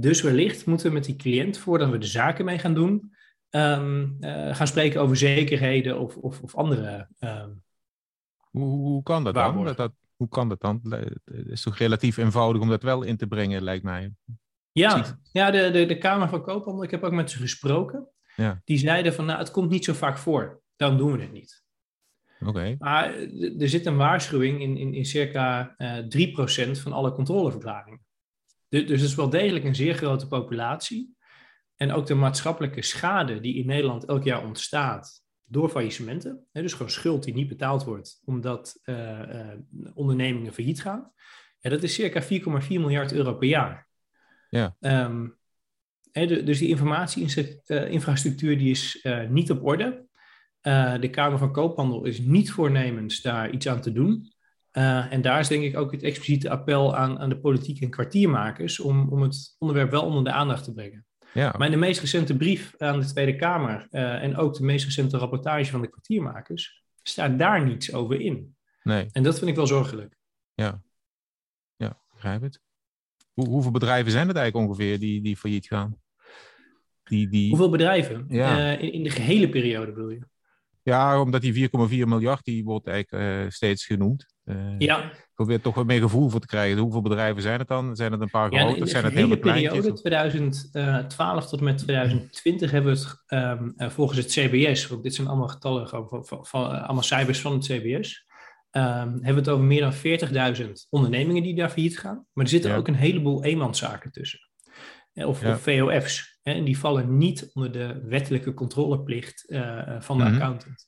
Dus 0.00 0.22
wellicht 0.22 0.66
moeten 0.66 0.86
we 0.86 0.92
met 0.92 1.04
die 1.04 1.16
cliënt, 1.16 1.58
voordat 1.58 1.90
we 1.90 1.98
de 1.98 2.06
zaken 2.06 2.44
mee 2.44 2.58
gaan 2.58 2.74
doen, 2.74 3.12
um, 3.50 4.16
uh, 4.20 4.54
gaan 4.54 4.66
spreken 4.66 5.00
over 5.00 5.16
zekerheden 5.16 5.98
of, 5.98 6.16
of, 6.16 6.42
of 6.42 6.56
andere. 6.56 7.08
Um, 7.20 7.62
hoe, 8.50 8.68
hoe 8.68 9.02
kan 9.02 9.24
dat 9.24 9.34
dan? 9.34 9.64
Dat, 9.64 9.76
dat, 9.76 9.92
hoe 10.16 10.28
kan 10.28 10.48
dat 10.48 10.60
dan? 10.60 10.80
Het 11.24 11.46
is 11.46 11.62
toch 11.62 11.78
relatief 11.78 12.16
eenvoudig 12.16 12.62
om 12.62 12.68
dat 12.68 12.82
wel 12.82 13.02
in 13.02 13.16
te 13.16 13.26
brengen, 13.26 13.62
lijkt 13.62 13.84
mij. 13.84 14.12
Ja, 14.72 15.18
ja 15.32 15.50
de, 15.50 15.70
de, 15.70 15.86
de 15.86 15.98
Kamer 15.98 16.28
van 16.28 16.42
Koophandel, 16.42 16.84
ik 16.84 16.90
heb 16.90 17.02
ook 17.02 17.12
met 17.12 17.30
ze 17.30 17.38
gesproken. 17.38 18.08
Ja. 18.36 18.60
Die 18.64 18.78
zeiden 18.78 19.14
van, 19.14 19.24
nou, 19.24 19.38
het 19.38 19.50
komt 19.50 19.70
niet 19.70 19.84
zo 19.84 19.92
vaak 19.92 20.18
voor. 20.18 20.62
Daarom 20.76 20.98
doen 20.98 21.12
we 21.12 21.20
het 21.22 21.32
niet. 21.32 21.62
Oké. 22.46 22.76
Maar 22.78 23.14
er 23.58 23.68
zit 23.68 23.86
een 23.86 23.96
waarschuwing 23.96 24.60
in, 24.60 24.76
in, 24.76 24.94
in 24.94 25.04
circa 25.04 25.74
uh, 25.78 26.68
3% 26.68 26.70
van 26.70 26.92
alle 26.92 27.12
controleverklaringen. 27.12 28.06
Dus, 28.68 28.90
het 28.90 29.00
is 29.00 29.14
wel 29.14 29.30
degelijk 29.30 29.64
een 29.64 29.74
zeer 29.74 29.94
grote 29.94 30.26
populatie. 30.26 31.16
En 31.76 31.92
ook 31.92 32.06
de 32.06 32.14
maatschappelijke 32.14 32.82
schade 32.82 33.40
die 33.40 33.54
in 33.54 33.66
Nederland 33.66 34.04
elk 34.04 34.24
jaar 34.24 34.44
ontstaat 34.44 35.22
door 35.44 35.68
faillissementen. 35.68 36.46
Hè, 36.52 36.62
dus 36.62 36.72
gewoon 36.72 36.90
schuld 36.90 37.24
die 37.24 37.34
niet 37.34 37.48
betaald 37.48 37.84
wordt 37.84 38.20
omdat 38.24 38.80
uh, 38.84 39.20
uh, 39.20 39.52
ondernemingen 39.94 40.52
failliet 40.52 40.82
gaan. 40.82 41.12
Ja, 41.58 41.70
dat 41.70 41.82
is 41.82 41.94
circa 41.94 42.22
4,4 42.22 42.28
miljard 42.68 43.12
euro 43.12 43.34
per 43.34 43.48
jaar. 43.48 43.88
Ja. 44.50 44.76
Um, 44.80 45.38
hè, 46.12 46.26
de, 46.26 46.42
dus 46.42 46.58
die 46.58 46.68
informatieinfrastructuur 46.68 48.52
uh, 48.52 48.58
die 48.58 48.70
is 48.70 49.06
niet 49.28 49.50
op 49.50 49.64
orde. 49.64 50.06
de 51.00 51.08
Kamer 51.10 51.38
van 51.38 51.52
Koophandel 51.52 52.04
is 52.04 52.18
niet 52.18 52.50
voornemens 52.50 53.20
daar 53.20 53.50
iets 53.50 53.68
aan 53.68 53.80
te 53.80 53.92
doen. 53.92 54.32
En 54.70 55.22
daar 55.22 55.40
is 55.40 55.48
denk 55.48 55.62
ik 55.62 55.76
ook 55.76 55.92
het 55.92 56.02
expliciete 56.02 56.50
appel 56.50 56.96
aan, 56.96 57.18
aan 57.18 57.28
de 57.28 57.40
politiek 57.40 57.80
en 57.80 57.90
kwartiermakers 57.90 58.80
om, 58.80 59.08
om 59.08 59.22
het 59.22 59.56
onderwerp 59.58 59.90
wel 59.90 60.02
onder 60.02 60.24
de 60.24 60.32
aandacht 60.32 60.64
te 60.64 60.72
brengen. 60.72 61.06
Ja. 61.32 61.54
Maar 61.58 61.66
in 61.66 61.72
de 61.72 61.78
meest 61.78 62.00
recente 62.00 62.36
brief 62.36 62.74
aan 62.78 63.00
de 63.00 63.06
Tweede 63.06 63.36
Kamer 63.36 63.86
uh, 63.90 64.22
en 64.22 64.36
ook 64.36 64.54
de 64.54 64.64
meest 64.64 64.84
recente 64.84 65.16
rapportage 65.16 65.70
van 65.70 65.80
de 65.80 65.88
kwartiermakers 65.88 66.82
staat 67.02 67.38
daar 67.38 67.64
niets 67.64 67.92
over 67.92 68.20
in. 68.20 68.56
Nee. 68.82 69.08
En 69.12 69.22
dat 69.22 69.38
vind 69.38 69.50
ik 69.50 69.56
wel 69.56 69.66
zorgelijk. 69.66 70.16
Ja, 70.54 70.82
ja 71.76 71.98
begrijp 72.12 72.42
het. 72.42 72.60
Hoe, 73.32 73.48
hoeveel 73.48 73.70
bedrijven 73.70 74.12
zijn 74.12 74.28
het 74.28 74.36
eigenlijk 74.36 74.68
ongeveer 74.68 74.98
die, 74.98 75.22
die 75.22 75.36
failliet 75.36 75.66
gaan? 75.66 76.00
Die, 77.04 77.28
die... 77.28 77.48
Hoeveel 77.48 77.70
bedrijven? 77.70 78.24
Ja. 78.28 78.72
Uh, 78.72 78.82
in, 78.82 78.92
in 78.92 79.02
de 79.02 79.10
gehele 79.10 79.48
periode 79.48 79.92
bedoel 79.92 80.10
je? 80.10 80.26
Ja, 80.82 81.20
omdat 81.20 81.40
die 81.40 81.68
4,4 81.68 81.70
miljard, 81.88 82.44
die 82.44 82.64
wordt 82.64 82.86
eigenlijk 82.86 83.24
uh, 83.24 83.50
steeds 83.50 83.86
genoemd. 83.86 84.26
Uh, 84.48 84.74
ja. 84.78 85.04
Ik 85.12 85.30
probeer 85.34 85.60
toch 85.60 85.74
wat 85.74 85.86
meer 85.86 86.00
gevoel 86.00 86.28
voor 86.28 86.40
te 86.40 86.46
krijgen. 86.46 86.78
Hoeveel 86.78 87.02
bedrijven 87.02 87.42
zijn 87.42 87.58
het 87.58 87.68
dan? 87.68 87.96
Zijn 87.96 88.12
het 88.12 88.20
een 88.20 88.30
paar 88.30 88.48
grote? 88.48 88.64
Ja, 88.64 88.74
in 88.74 88.80
de 88.84 88.86
zijn 88.90 89.04
het 89.04 89.12
hele 89.12 89.26
hele 89.26 89.38
periode, 89.38 89.92
2012 89.92 91.48
tot 91.48 91.58
en 91.58 91.64
met 91.64 91.78
2020, 91.78 92.70
hebben 92.70 92.92
we 92.92 92.98
het 92.98 93.22
um, 93.60 93.74
uh, 93.76 93.88
volgens 93.90 94.18
het 94.18 94.26
CBS, 94.26 94.86
want 94.86 95.02
dit 95.02 95.14
zijn 95.14 95.28
allemaal 95.28 95.48
getallen, 95.48 95.88
van, 95.88 96.08
van, 96.08 96.46
van, 96.46 96.82
allemaal 96.82 97.02
cijfers 97.02 97.40
van 97.40 97.52
het 97.52 97.64
CBS, 97.64 98.26
um, 98.70 98.82
hebben 98.82 99.20
we 99.22 99.34
het 99.34 99.48
over 99.48 99.64
meer 99.64 99.80
dan 99.80 99.92
40.000 99.94 100.70
ondernemingen 100.90 101.42
die 101.42 101.54
daar 101.54 101.70
failliet 101.70 101.98
gaan. 101.98 102.26
Maar 102.32 102.44
er 102.44 102.50
zitten 102.50 102.70
Ja. 102.70 102.76
ook 102.76 102.88
een 102.88 102.94
heleboel 102.94 103.44
eenmanszaken 103.44 104.10
tussen. 104.12 104.40
Eh, 105.12 105.26
Of, 105.28 105.40
Ja. 105.42 105.52
of 105.52 105.60
VOF's. 105.62 106.38
Hè, 106.42 106.52
en 106.52 106.64
die 106.64 106.78
vallen 106.78 107.16
niet 107.18 107.50
onder 107.52 107.72
de 107.72 108.02
wettelijke 108.04 108.54
controleplicht 108.54 109.44
uh, 109.48 110.00
van 110.00 110.18
de 110.18 110.24
Mhm. 110.24 110.34
accountant. 110.34 110.86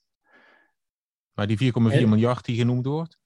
Maar 1.33 1.47
die 1.47 1.57
4,4 1.57 2.02
En- 2.02 2.09
miljard 2.09 2.45
die 2.45 2.57
genoemd 2.57 2.87
wordt? 2.87 3.19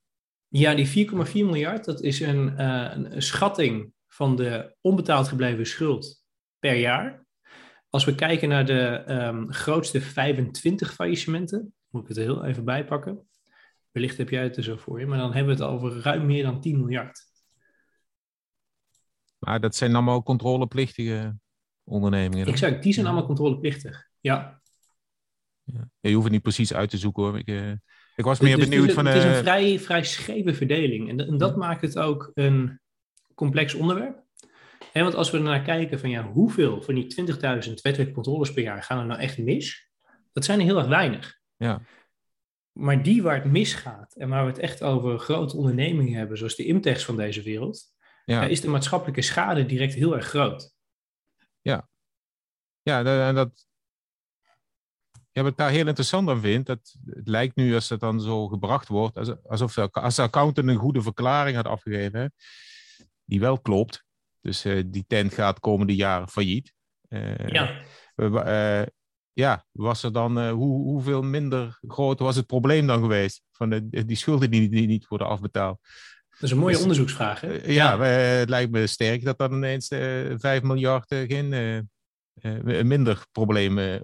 Ja, 0.56 0.74
die 0.74 1.08
4,4 1.08 1.32
miljard, 1.32 1.84
dat 1.84 2.00
is 2.02 2.20
een, 2.20 2.58
eh, 2.58 2.90
een, 2.94 3.22
schatting 3.22 3.92
van 4.08 4.36
de 4.36 4.76
onbetaald 4.80 5.28
gebleven 5.28 5.66
schuld 5.66 6.24
per 6.58 6.74
jaar. 6.74 7.26
Als 7.88 8.04
we 8.04 8.14
kijken 8.14 8.48
naar 8.48 8.66
de 8.66 9.02
ehm, 9.06 9.50
grootste 9.50 10.00
25 10.00 10.94
faillissementen, 10.94 11.74
moet 11.88 12.02
ik 12.02 12.08
het 12.08 12.16
er 12.16 12.22
heel 12.22 12.44
even 12.44 12.64
bijpakken. 12.64 13.28
Wellicht 13.90 14.16
heb 14.16 14.28
jij 14.28 14.42
het 14.42 14.56
er 14.56 14.62
zo 14.62 14.76
voor 14.76 15.00
je, 15.00 15.06
maar 15.06 15.18
dan 15.18 15.32
hebben 15.32 15.56
we 15.56 15.62
het 15.62 15.72
over 15.72 16.00
ruim 16.00 16.26
meer 16.26 16.42
dan 16.42 16.60
10 16.60 16.78
miljard. 16.78 17.20
Maar 19.38 19.60
dat 19.60 19.76
zijn 19.76 19.94
allemaal 19.94 20.22
controleplichtige 20.22 21.36
ondernemingen. 21.84 22.44
dan? 22.44 22.54
Exact, 22.54 22.82
die 22.82 22.92
zijn 22.92 23.06
allemaal 23.06 23.26
controleplichtig. 23.26 24.08
Ja, 24.20 24.62
Ja. 25.62 25.90
Je 26.00 26.12
hoeft 26.12 26.24
het 26.24 26.32
niet 26.32 26.42
precies 26.42 26.74
uit 26.74 26.90
te 26.90 26.98
zoeken 26.98 27.22
hoor. 27.22 27.38
Ik, 27.38 27.48
eh, 27.48 27.72
ik 28.14 28.24
was 28.24 28.40
meer 28.40 28.56
dus 28.56 28.68
benieuwd 28.68 28.92
van... 28.92 29.06
het 29.06 29.16
is 29.16 29.24
eh, 29.24 29.30
een 29.36 29.42
vrij, 29.42 29.78
vrij 29.80 30.04
scheve 30.04 30.54
verdeling. 30.54 31.08
En, 31.08 31.16
dat- 31.16 31.26
en 31.28 31.38
dat 31.38 31.56
maakt 31.56 31.80
het 31.82 31.98
ook 31.98 32.30
een 32.34 32.80
complex 33.34 33.74
onderwerp. 33.74 34.22
Hè, 34.92 35.02
want 35.02 35.14
als 35.14 35.30
we 35.30 35.36
er 35.36 35.42
naar 35.42 35.62
kijken 35.62 35.98
van 36.00 36.10
ja, 36.10 36.22
hoeveel 36.30 36.82
van 36.82 36.94
die 36.94 37.14
20.000 37.26 37.34
wettelijke 37.82 38.12
controles 38.12 38.52
per 38.52 38.62
jaar 38.62 38.82
gaan 38.82 38.98
er 38.98 39.06
nou 39.06 39.20
echt 39.20 39.38
mis? 39.38 39.90
Dat 40.32 40.44
zijn 40.44 40.58
er 40.58 40.64
heel 40.64 40.78
erg 40.78 40.86
weinig. 40.86 41.38
Ja. 41.56 41.82
Maar 42.72 43.02
die 43.02 43.22
waar 43.22 43.34
het 43.42 43.52
misgaat 43.52 44.14
en 44.14 44.28
waar 44.28 44.44
we 44.44 44.50
het 44.50 44.60
echt 44.60 44.82
over 44.82 45.18
grote 45.18 45.56
ondernemingen 45.56 46.18
hebben, 46.18 46.38
zoals 46.38 46.56
de 46.56 46.64
Imtechs 46.64 47.04
van 47.04 47.16
deze 47.16 47.42
wereld, 47.42 47.92
ja. 48.24 48.42
ja, 48.42 48.48
is 48.48 48.60
de 48.60 48.68
maatschappelijke 48.68 49.22
schade 49.22 49.66
direct 49.66 49.94
heel 49.94 50.14
erg 50.16 50.26
groot. 50.26 50.72
Ja, 52.82 53.02
da- 53.02 53.28
en 53.28 53.34
dat. 53.34 53.66
Ja, 55.34 55.42
wat 55.42 55.50
ik 55.52 55.56
daar 55.58 55.70
heel 55.70 55.86
interessant 55.86 56.28
aan 56.28 56.40
vind, 56.40 56.66
dat 56.66 56.96
het 57.06 57.28
lijkt 57.28 57.56
nu 57.56 57.74
als 57.74 57.88
het 57.88 58.00
dan 58.00 58.20
zo 58.20 58.48
gebracht 58.48 58.88
wordt, 58.88 59.16
als- 59.18 59.42
alsof 59.46 59.74
de, 59.74 59.90
als 59.90 60.14
de 60.14 60.22
accountant 60.22 60.68
een 60.68 60.76
goede 60.76 61.02
verklaring 61.02 61.56
had 61.56 61.66
afgegeven, 61.66 62.32
die 63.24 63.40
wel 63.40 63.60
klopt. 63.60 64.04
Dus 64.40 64.64
eh, 64.64 64.82
die 64.86 65.04
tent 65.06 65.34
gaat 65.34 65.60
komende 65.60 65.94
jaren 65.94 66.28
failliet. 66.28 66.72
ja. 67.46 67.82
ja, 69.32 69.66
was 69.70 70.02
er 70.02 70.12
dan, 70.12 70.48
hoe, 70.48 70.82
hoeveel 70.82 71.22
minder 71.22 71.78
groot 71.88 72.18
was 72.18 72.36
het 72.36 72.46
probleem 72.46 72.86
dan 72.86 73.00
geweest? 73.00 73.42
Van 73.50 73.70
de, 73.70 74.04
die 74.04 74.16
schulden 74.16 74.50
die, 74.50 74.68
die 74.68 74.86
niet 74.86 75.08
worden 75.08 75.26
afbetaald. 75.28 75.78
Dat 76.30 76.42
is 76.42 76.50
een 76.50 76.58
mooie 76.58 76.72
dus, 76.72 76.82
onderzoeksvraag. 76.82 77.40
Hè? 77.40 77.52
ja, 77.66 77.98
het 78.00 78.48
lijkt 78.48 78.70
me 78.72 78.86
sterk 78.86 79.24
dat 79.24 79.38
dan 79.38 79.52
ineens 79.52 79.86
5 79.88 80.62
miljard 80.62 81.14
geen 81.14 81.48
minder 82.86 83.26
problemen 83.32 84.02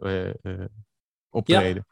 optreden. 1.30 1.86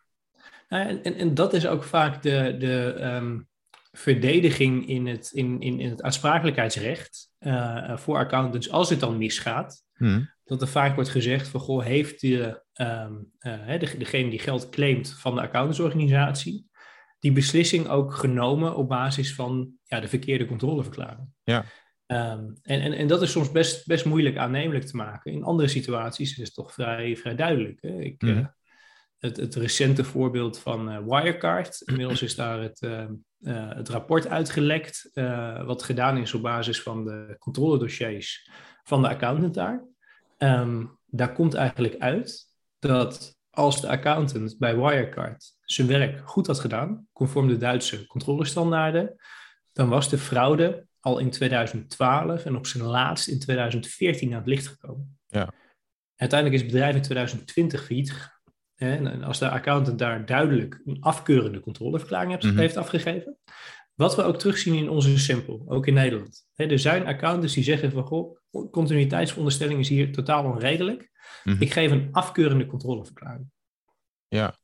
Ja. 0.69 0.87
En, 0.87 1.03
en, 1.03 1.15
en, 1.15 1.35
dat 1.35 1.53
is 1.53 1.67
ook 1.67 1.85
vaak 1.85 2.23
de, 2.23 2.57
de 2.59 3.05
um, 3.05 3.49
verdediging 3.93 4.89
in 4.89 5.07
het, 5.07 5.31
in, 5.33 5.61
in, 5.61 5.81
in 5.81 5.91
het 5.91 6.03
aansprakelijkheidsrecht 6.03 7.31
uh, 7.41 7.97
voor 7.97 8.17
accountants 8.17 8.71
als 8.71 8.91
het 8.91 9.01
dan 9.01 9.19
misgaat. 9.19 9.85
Hmm. 9.95 10.31
Dat 10.45 10.63
er 10.63 10.69
vaak 10.69 10.95
wordt 10.95 11.11
gezegd 11.11 11.49
van, 11.49 11.61
goh, 11.61 11.85
heeft 11.85 12.21
de, 12.21 12.63
um, 12.75 13.31
uh, 13.41 13.79
de, 13.79 13.95
degene 13.99 14.31
die 14.31 14.39
geld 14.39 14.69
claimt 14.69 15.17
van 15.19 15.35
de 15.35 15.41
accountantsorganisatie, 15.41 16.67
die 17.19 17.33
beslissing 17.33 17.89
ook 17.89 18.15
genomen 18.15 18.77
op 18.77 18.89
basis 18.89 19.35
van 19.35 19.73
ja, 19.85 20.01
de 20.01 20.09
verkeerde 20.09 20.47
controleverklaring. 20.47 21.29
Ja. 21.45 21.65
Um, 22.07 22.59
en, 22.63 22.81
en, 22.81 22.93
en 22.93 23.07
dat 23.07 23.23
is 23.23 23.31
soms 23.31 23.51
best, 23.51 23.87
best 23.87 24.05
moeilijk 24.05 24.37
aannemelijk 24.37 24.85
te 24.85 24.97
maken. 24.97 25.33
In 25.33 25.45
andere 25.45 25.69
situaties 25.69 26.31
is 26.31 26.45
het 26.45 26.55
toch 26.55 26.73
vrij, 26.73 27.17
vrij 27.17 27.35
duidelijk. 27.35 27.79
Hè? 27.81 28.01
Ik, 28.01 28.23
mm. 28.23 28.29
uh, 28.29 28.47
het, 29.19 29.37
het 29.37 29.55
recente 29.55 30.05
voorbeeld 30.05 30.59
van 30.59 30.93
uh, 30.93 30.99
Wirecard. 30.99 31.81
Inmiddels 31.81 32.23
is 32.23 32.35
daar 32.35 32.61
het, 32.61 32.83
uh, 32.83 33.05
uh, 33.41 33.75
het 33.75 33.89
rapport 33.89 34.29
uitgelekt, 34.29 35.11
wat 35.65 35.83
gedaan 35.83 36.17
is 36.17 36.35
op 36.35 36.43
basis 36.43 36.83
van 36.83 37.05
de 37.05 37.37
controledossiers 37.39 38.51
van 38.83 39.03
de 39.03 39.09
accountant 39.09 39.55
daar. 39.55 39.85
Um, 40.39 40.99
daar 41.07 41.33
komt 41.33 41.55
eigenlijk 41.55 41.99
uit 41.99 42.47
dat 42.79 43.37
als 43.51 43.81
de 43.81 43.89
accountant 43.89 44.59
bij 44.59 44.77
Wirecard 44.77 45.57
zijn 45.61 45.89
werk 45.89 46.29
goed 46.29 46.47
had 46.47 46.61
gedaan, 46.61 47.07
conform 47.13 47.49
de 47.49 47.57
Duitse 47.57 48.07
controlestandaarden, 48.07 49.17
dan 49.73 49.89
was 49.89 50.09
de 50.09 50.19
fraude 50.19 50.87
al 51.01 51.19
in 51.19 51.31
2012 51.31 52.45
en 52.45 52.57
op 52.57 52.67
zijn 52.67 52.85
laatst 52.85 53.29
in 53.29 53.39
2014 53.39 54.33
aan 54.33 54.39
het 54.39 54.47
licht 54.47 54.67
gekomen. 54.67 55.19
Ja. 55.27 55.53
Uiteindelijk 56.17 56.61
is 56.61 56.67
het 56.67 56.73
bedrijf 56.73 56.95
in 56.95 57.03
2020 57.03 57.85
failliet 57.85 58.13
gegaan. 58.13 58.38
En 58.79 59.23
als 59.23 59.39
de 59.39 59.51
accountant 59.51 59.99
daar 59.99 60.27
duidelijk 60.27 60.81
een 60.85 60.97
afkeurende 61.01 61.61
controleverklaring 61.61 62.31
heeft, 62.31 62.45
mhm. 62.45 62.59
heeft 62.59 62.77
afgegeven. 62.77 63.37
Wat 63.95 64.17
we 64.17 64.23
ook 64.23 64.39
terugzien 64.39 64.75
in 64.75 64.91
onze 64.91 65.19
sample, 65.19 65.63
ook 65.67 65.87
in 65.87 65.95
Nederland. 65.95 66.47
er 66.55 66.79
zijn 66.79 67.07
accountants 67.07 67.55
die 67.55 67.65
zeggen 67.65 67.91
van, 67.91 68.05
goh, 68.05 68.39
continuïteitsveronderstelling 68.71 69.81
is 69.81 69.89
hier 69.89 70.13
totaal 70.13 70.45
onredelijk. 70.45 71.11
Mhm. 71.45 71.63
Ik 71.63 71.73
geef 71.73 71.91
een 71.91 72.09
afkeurende 72.13 72.67
controleverklaring. 72.67 73.47
Ja, 74.29 74.55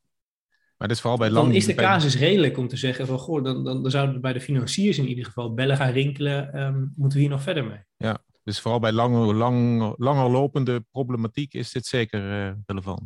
maar 0.77 0.89
dat 0.89 0.97
is 0.97 1.01
vooral 1.01 1.19
bij 1.19 1.31
lang... 1.31 1.47
Dan 1.47 1.55
is 1.55 1.67
de 1.67 1.75
casus 1.75 2.19
redelijk 2.19 2.59
om 2.59 2.69
te 2.69 2.77
zeggen 2.77 3.07
van, 3.07 3.19
goh, 3.19 3.45
dan, 3.45 3.65
dan, 3.65 3.83
dan 3.83 3.91
zouden 3.91 4.15
we 4.15 4.21
bij 4.21 4.33
de 4.33 4.41
financiers 4.41 4.99
in 4.99 5.09
ieder 5.09 5.25
geval 5.25 5.55
bellen 5.55 5.77
gaan 5.77 5.93
rinkelen. 5.93 6.61
Um, 6.61 6.93
moeten 6.97 7.19
we 7.19 7.25
hier 7.25 7.33
nog 7.33 7.43
verder 7.43 7.65
mee? 7.65 7.79
Ja, 7.97 8.23
dus 8.43 8.61
vooral 8.61 8.81
bij 8.81 8.93
langer, 8.93 9.35
lang, 9.35 9.95
langer 9.99 10.31
lopende 10.31 10.85
problematiek 10.91 11.55
is 11.55 11.73
dit 11.73 11.87
zeker 11.87 12.47
uh, 12.47 12.53
relevant. 12.67 13.03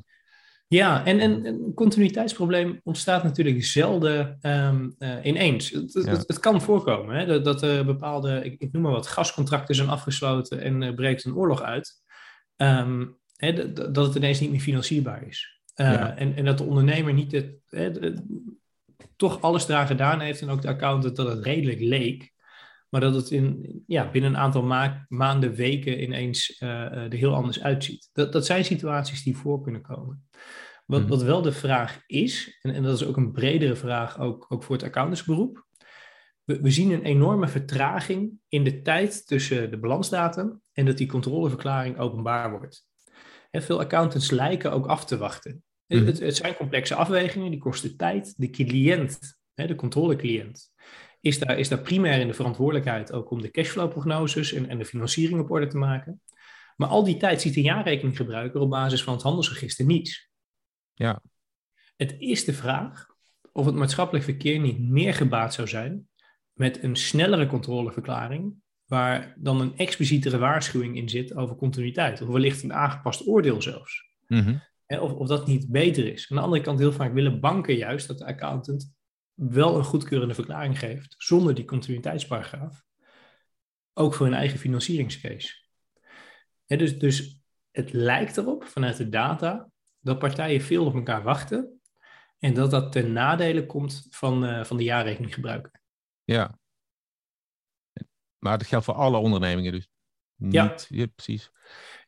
Ja, 0.69 1.05
en, 1.05 1.21
en 1.21 1.47
een 1.47 1.75
continuïteitsprobleem 1.75 2.81
ontstaat 2.85 3.23
natuurlijk 3.23 3.65
zelden 3.65 4.39
um, 4.43 4.95
uh, 4.99 5.17
ineens. 5.23 5.71
Het, 5.71 5.95
het, 6.27 6.41
kan 6.41 6.63
voorkomen 6.63 7.17
hè, 7.17 7.27
dat, 7.27 7.45
dat 7.45 7.63
uh, 7.63 7.85
bepaalde, 7.85 8.45
ik, 8.45 8.61
ik, 8.61 8.73
noem 8.73 8.83
maar 8.83 8.93
wat, 8.93 9.07
gascontracten 9.07 9.75
zijn 9.75 9.89
afgesloten 9.89 10.61
en 10.61 10.83
uh, 10.83 10.95
breekt 10.95 11.25
een 11.25 11.35
oorlog 11.35 11.63
uit. 11.63 12.03
Um, 12.57 13.17
hè, 13.37 13.73
dat 13.73 14.07
het 14.07 14.15
ineens 14.15 14.41
niet 14.41 14.51
meer 14.51 14.61
financierbaar 14.61 15.27
is. 15.27 15.61
Ja. 15.75 16.17
en, 16.17 16.37
en 16.37 16.45
dat 16.45 16.59
de 16.59 16.65
ondernemer 16.65 17.13
niet 17.13 17.33
het, 17.33 17.55
hè, 17.69 18.15
toch 19.17 19.41
alles 19.41 19.69
eraan 19.69 19.87
gedaan 19.87 20.21
heeft 20.21 20.41
en 20.41 20.49
ook 20.49 20.63
de 20.63 20.69
accountant 20.69 21.17
dat 21.17 21.29
het 21.29 21.45
redelijk 21.45 21.81
leek. 21.81 22.33
Maar 22.89 23.01
dat 23.01 23.15
het 23.15 23.31
in, 23.31 23.83
ja, 23.87 24.11
binnen 24.11 24.31
een 24.31 24.37
aantal 24.37 24.63
maanden, 25.09 25.55
weken 25.55 26.03
ineens 26.03 26.57
er 26.61 27.13
heel 27.13 27.35
anders 27.35 27.63
uitziet. 27.63 28.11
Dat, 28.13 28.33
dat 28.33 28.47
zijn 28.47 28.65
situaties 28.65 29.23
die 29.23 29.37
voor 29.37 29.63
kunnen 29.63 29.83
komen. 29.83 30.29
Wat, 30.89 31.01
mhm. 31.01 31.09
wat 31.09 31.23
wel 31.23 31.43
de 31.43 31.53
vraag 31.53 32.03
is, 32.07 32.59
en, 32.63 32.75
en 32.75 32.83
dat 32.83 33.01
is 33.01 33.07
ook 33.07 33.17
een 33.17 33.33
bredere 33.33 33.77
vraag 33.77 34.19
ook, 34.19 34.47
ook 34.49 34.63
voor 34.63 34.75
het 34.75 34.85
accountantsberoep. 34.85 35.67
We, 36.45 36.61
we 36.61 36.71
zien 36.71 36.91
een 36.91 37.05
enorme 37.05 37.49
vertraging 37.49 38.33
in 38.49 38.65
de 38.65 38.83
tijd 38.83 39.27
tussen 39.27 39.71
de 39.71 39.79
balansdatum 39.79 40.61
en 40.73 40.87
dat 40.87 40.97
die 40.97 41.07
controleverklaring 41.07 41.99
openbaar 41.99 42.51
wordt. 42.51 42.87
En 43.51 43.63
veel 43.63 43.81
accountants 43.81 44.31
lijken 44.31 44.73
ook 44.73 44.87
af 44.87 45.05
te 45.05 45.17
wachten. 45.17 45.63
Het, 45.87 46.01
mhm. 46.01 46.25
het, 46.25 46.37
zijn 46.37 46.57
complexe 46.57 46.95
afwegingen, 46.95 47.51
die 47.51 47.61
kosten 47.61 47.97
tijd. 47.97 48.35
De 48.37 48.51
cliënt, 48.51 49.39
de 49.55 49.75
controlecliënt, 49.75 50.73
is 51.21 51.39
daar, 51.39 51.59
is 51.59 51.69
daar 51.69 51.81
primair 51.81 52.21
in 52.21 52.27
de 52.27 52.35
verantwoordelijkheid 52.35 53.13
ook 53.13 53.31
om 53.31 53.43
de 53.43 53.51
cashflow-prognoses 53.51 54.53
en, 54.53 54.69
en 54.69 54.79
de 54.79 54.85
financiering 54.85 55.41
op 55.41 55.51
orde 55.51 55.67
te 55.67 55.79
maken. 55.79 56.23
Maar 56.77 56.89
al 56.89 57.05
die 57.05 57.17
tijd 57.17 57.41
ziet 57.41 57.57
een 57.57 57.63
jaarrekeninggebruiker 57.63 58.61
op 58.61 58.71
basis 58.71 59.03
van 59.03 59.13
het 59.15 59.23
handelsregister 59.23 59.85
niets. 59.85 60.31
Ja. 60.95 61.23
Het 61.97 62.15
is 62.19 62.45
de 62.45 62.53
vraag 62.53 63.07
of 63.53 63.67
het 63.67 63.75
maatschappelijk 63.75 64.25
verkeer 64.25 64.59
niet 64.59 64.79
meer 64.79 65.15
gebaat 65.15 65.55
zou 65.55 65.69
zijn 65.69 66.09
met 66.53 66.83
een 66.83 66.97
snellere 66.97 67.47
controleverklaring, 67.47 68.55
waar 68.85 69.35
dan 69.39 69.61
een 69.61 69.77
explicietere 69.77 70.39
waarschuwing 70.39 70.97
in 70.97 71.09
zit 71.09 71.35
over 71.35 71.57
continuïteit, 71.57 72.23
of 72.23 72.29
wellicht 72.29 72.63
een 72.63 72.73
aangepast 72.73 73.27
oordeel 73.27 73.63
zelfs. 73.63 74.07
Mhm. 74.27 74.57
of, 74.87 75.13
of 75.13 75.29
dat 75.29 75.47
niet 75.47 75.71
beter 75.71 76.13
is. 76.13 76.31
Aan 76.31 76.37
de 76.37 76.43
andere 76.43 76.63
kant, 76.63 76.79
heel 76.79 76.93
vaak 76.93 77.13
willen 77.13 77.41
banken 77.41 77.77
juist 77.77 78.07
dat 78.07 78.19
de 78.19 78.27
accountant 78.27 78.98
wel 79.39 79.77
een 79.77 79.85
goedkeurende 79.85 80.35
verklaring 80.35 80.79
geeft, 80.79 81.15
zonder 81.19 81.55
die 81.55 81.65
continuïteitsparagraaf, 81.65 82.85
ook 83.93 84.15
voor 84.15 84.27
hun 84.27 84.35
eigen 84.35 84.59
financieringscase. 84.59 85.55
dus, 86.67 86.99
dus 86.99 87.43
het 87.71 87.93
lijkt 87.93 88.37
erop, 88.37 88.65
vanuit 88.65 88.97
de 88.97 89.09
data, 89.09 89.71
dat 90.01 90.19
partijen 90.19 90.61
veel 90.61 90.85
op 90.85 90.95
elkaar 90.95 91.23
wachten 91.23 91.81
en 92.39 92.55
dat 92.55 92.71
dat 92.71 92.93
ten 92.93 93.13
nadele 93.13 93.67
komt 93.67 94.07
van, 94.11 94.45
uh, 94.45 94.65
van 94.65 94.77
de 94.77 94.83
jaarrekeninggebruiker. 94.83 95.81
Ja. 96.25 96.59
Maar 98.39 98.59
dat 98.59 98.67
geldt 98.67 98.85
voor 98.85 98.95
alle 98.95 99.17
ondernemingen 99.17 99.73
dus? 99.73 99.89
Niet, 100.37 100.53
ja. 100.53 100.75
ja 100.89 101.07
precies. 101.15 101.51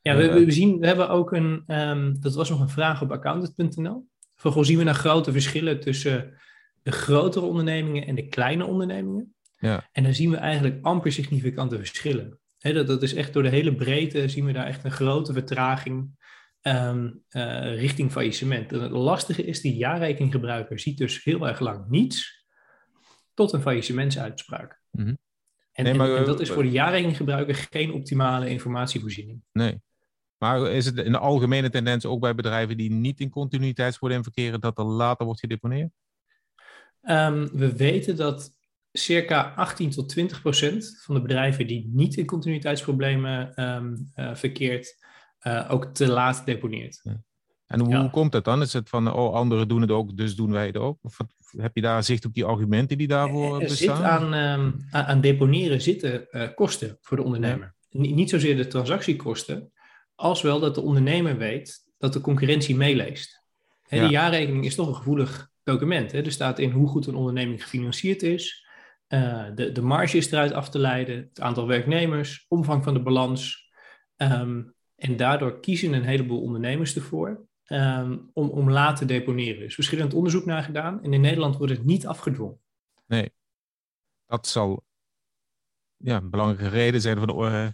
Ja, 0.03 0.17
we, 0.17 0.45
we, 0.45 0.51
zien, 0.51 0.79
we 0.79 0.87
hebben 0.87 1.09
ook 1.09 1.33
een, 1.33 1.65
um, 1.67 2.21
dat 2.21 2.35
was 2.35 2.51
nog 2.51 2.61
een 2.61 2.69
vraag 2.69 3.03
op 3.03 3.13
accountant.nl. 3.13 4.09
Van, 4.37 4.65
zien 4.65 4.79
we 4.79 4.85
nou 4.85 4.97
grote 4.97 5.33
verschillen 5.33 5.81
tussen 5.81 6.41
de 6.83 6.93
grotere 6.93 7.45
ondernemingen 7.45 8.07
en 8.07 8.15
de 8.15 8.29
kleine 8.29 8.65
ondernemingen? 8.65 9.35
Ja. 9.59 9.89
En 9.93 10.03
dan 10.03 10.15
zien 10.15 10.31
we 10.31 10.37
eigenlijk 10.37 10.85
amper 10.85 11.13
significante 11.13 11.77
verschillen. 11.77 12.39
He, 12.59 12.73
dat, 12.73 12.87
dat 12.87 13.03
is 13.03 13.15
echt 13.15 13.33
door 13.33 13.43
de 13.43 13.49
hele 13.49 13.75
breedte 13.75 14.29
zien 14.29 14.45
we 14.45 14.53
daar 14.53 14.67
echt 14.67 14.85
een 14.85 14.91
grote 14.91 15.33
vertraging 15.33 16.11
um, 16.63 17.23
uh, 17.31 17.79
richting 17.79 18.13
faillissement. 18.13 18.73
En 18.73 18.81
het 18.81 18.91
lastige 18.91 19.45
is, 19.45 19.61
die 19.61 19.77
jaarrekeninggebruiker 19.77 20.79
ziet 20.79 20.99
dus 20.99 21.25
heel 21.25 21.49
erg 21.49 21.61
lang 21.61 21.89
niets 21.89 22.45
tot 23.35 23.53
een 23.53 23.61
faillissementsuitspraak. 23.61 24.81
Mm 24.91 25.19
en, 25.73 25.85
nee, 25.85 25.95
maar, 25.95 26.17
en, 26.17 26.25
dat 26.25 26.41
is 26.41 26.51
voor 26.51 26.63
de 26.63 26.71
jaarrekeninggebruiker 26.71 27.55
geen 27.71 27.93
optimale 27.93 28.49
informatievoorziening. 28.49 29.43
Nee. 29.53 29.81
Maar 30.39 30.71
is 30.71 30.87
het 30.87 30.99
een 30.99 31.15
algemene 31.15 31.71
tendens 31.71 32.07
ook 32.07 32.21
bij 32.21 32.35
bedrijven 32.35 32.77
die 32.77 32.91
niet 32.91 33.21
in 33.21 33.31
continuïteitsprobleem 33.31 34.23
verkeren, 34.23 34.61
dat 34.61 34.79
er 34.79 34.85
later 34.85 35.25
wordt 35.25 35.41
gedeponeerd? 35.41 35.91
Um, 37.03 37.49
we 37.53 37.77
weten 37.77 38.17
dat 38.17 38.53
circa 38.93 39.53
18 39.57 39.91
tot 39.91 40.09
20 40.09 40.41
procent 40.41 41.01
van 41.03 41.15
de 41.15 41.21
bedrijven 41.21 41.67
die 41.67 41.91
niet 41.93 42.17
in 42.17 42.27
continuïteitsproblemen 42.27 43.63
um, 43.65 44.11
uh, 44.17 44.35
verkeert, 44.35 44.97
uh, 45.43 45.67
ook 45.71 45.85
te 45.85 46.09
laat 46.09 46.47
deponeert. 46.47 47.03
En 47.67 47.81
hoe 47.81 48.11
komt 48.11 48.33
dat 48.33 48.45
dan? 48.45 48.63
Is 48.63 48.73
het 48.73 48.89
van, 48.89 49.13
oh, 49.13 49.35
anderen 49.35 49.69
doen 49.69 49.81
het 49.81 49.91
ook, 49.91 50.17
dus 50.17 50.37
doen 50.37 50.53
wij 50.53 50.67
het 50.67 50.77
ook? 50.77 50.99
Of 51.03 51.17
heb 51.57 51.75
je 51.75 51.83
daar 51.83 52.05
zicht 52.05 52.25
op 52.25 52.35
die 52.35 52.45
argumenten 52.45 52.99
die 52.99 53.09
daarvoor 53.09 53.61
er 53.61 53.69
bestaan? 53.69 53.97
Zit 53.97 54.05
aan, 54.05 54.35
um, 54.35 54.87
aan 54.91 55.21
deponeren 55.21 55.81
zitten 55.81 56.27
uh, 56.31 56.49
kosten 56.55 56.99
voor 57.01 57.17
de 57.17 57.23
ondernemer. 57.23 57.75
Ja. 57.89 58.01
Niet 58.01 58.31
zozeer 58.31 58.57
de 58.57 58.67
transactiekosten, 58.67 59.73
als 60.15 60.43
wel 60.43 60.61
dat 60.61 60.75
de 60.75 60.81
ondernemer 60.81 61.37
weet 61.37 61.85
dat 61.99 62.13
de 62.13 62.21
concurrentie 62.21 62.77
meeleest. 62.77 63.43
Hè, 63.83 63.97
ja. 63.97 64.07
De 64.07 64.13
jaarrekening 64.13 64.65
is 64.65 64.75
toch 64.75 64.89
een 64.89 64.95
gevoelig 64.95 65.51
document. 65.63 66.13
Hè? 66.13 66.23
Er 66.23 66.33
staat 66.33 66.59
in 66.59 66.71
hoe 66.71 66.89
goed 66.89 67.07
een 67.07 67.15
onderneming 67.15 67.63
gefinancierd 67.63 68.23
is, 68.23 68.67
uh, 69.09 69.47
de, 69.55 69.73
de 69.73 69.83
marge 69.83 70.17
is 70.17 70.31
eruit 70.31 70.53
af 70.53 70.71
te 70.71 70.79
leiden, 70.79 71.17
het 71.17 71.41
aantal 71.41 71.67
werknemers, 71.67 72.47
omvang 72.49 72.85
van 72.85 72.95
de 72.95 73.03
balans. 73.03 73.71
Um, 74.17 74.75
en 74.97 75.17
daardoor 75.17 75.61
kiezen 75.61 75.93
een 75.93 76.05
heleboel 76.05 76.41
ondernemers 76.41 76.95
ervoor 76.95 77.47
um, 77.67 78.31
om, 78.33 78.49
om 78.49 78.71
laat 78.71 78.97
te 78.97 79.05
deponeren. 79.05 79.57
Er 79.57 79.67
is 79.67 79.75
verschillend 79.75 80.15
onderzoek 80.15 80.45
naar 80.45 80.63
gedaan 80.63 81.03
en 81.03 81.13
in 81.13 81.21
Nederland 81.21 81.57
wordt 81.57 81.73
het 81.73 81.85
niet 81.85 82.07
afgedwongen. 82.07 82.61
Nee, 83.07 83.33
dat 84.27 84.47
zal 84.47 84.85
ja, 85.97 86.17
een 86.17 86.31
belangrijke 86.31 86.69
reden 86.69 87.01
zijn 87.01 87.19
van 87.19 87.27
de 87.27 87.35
uh, 87.35 87.69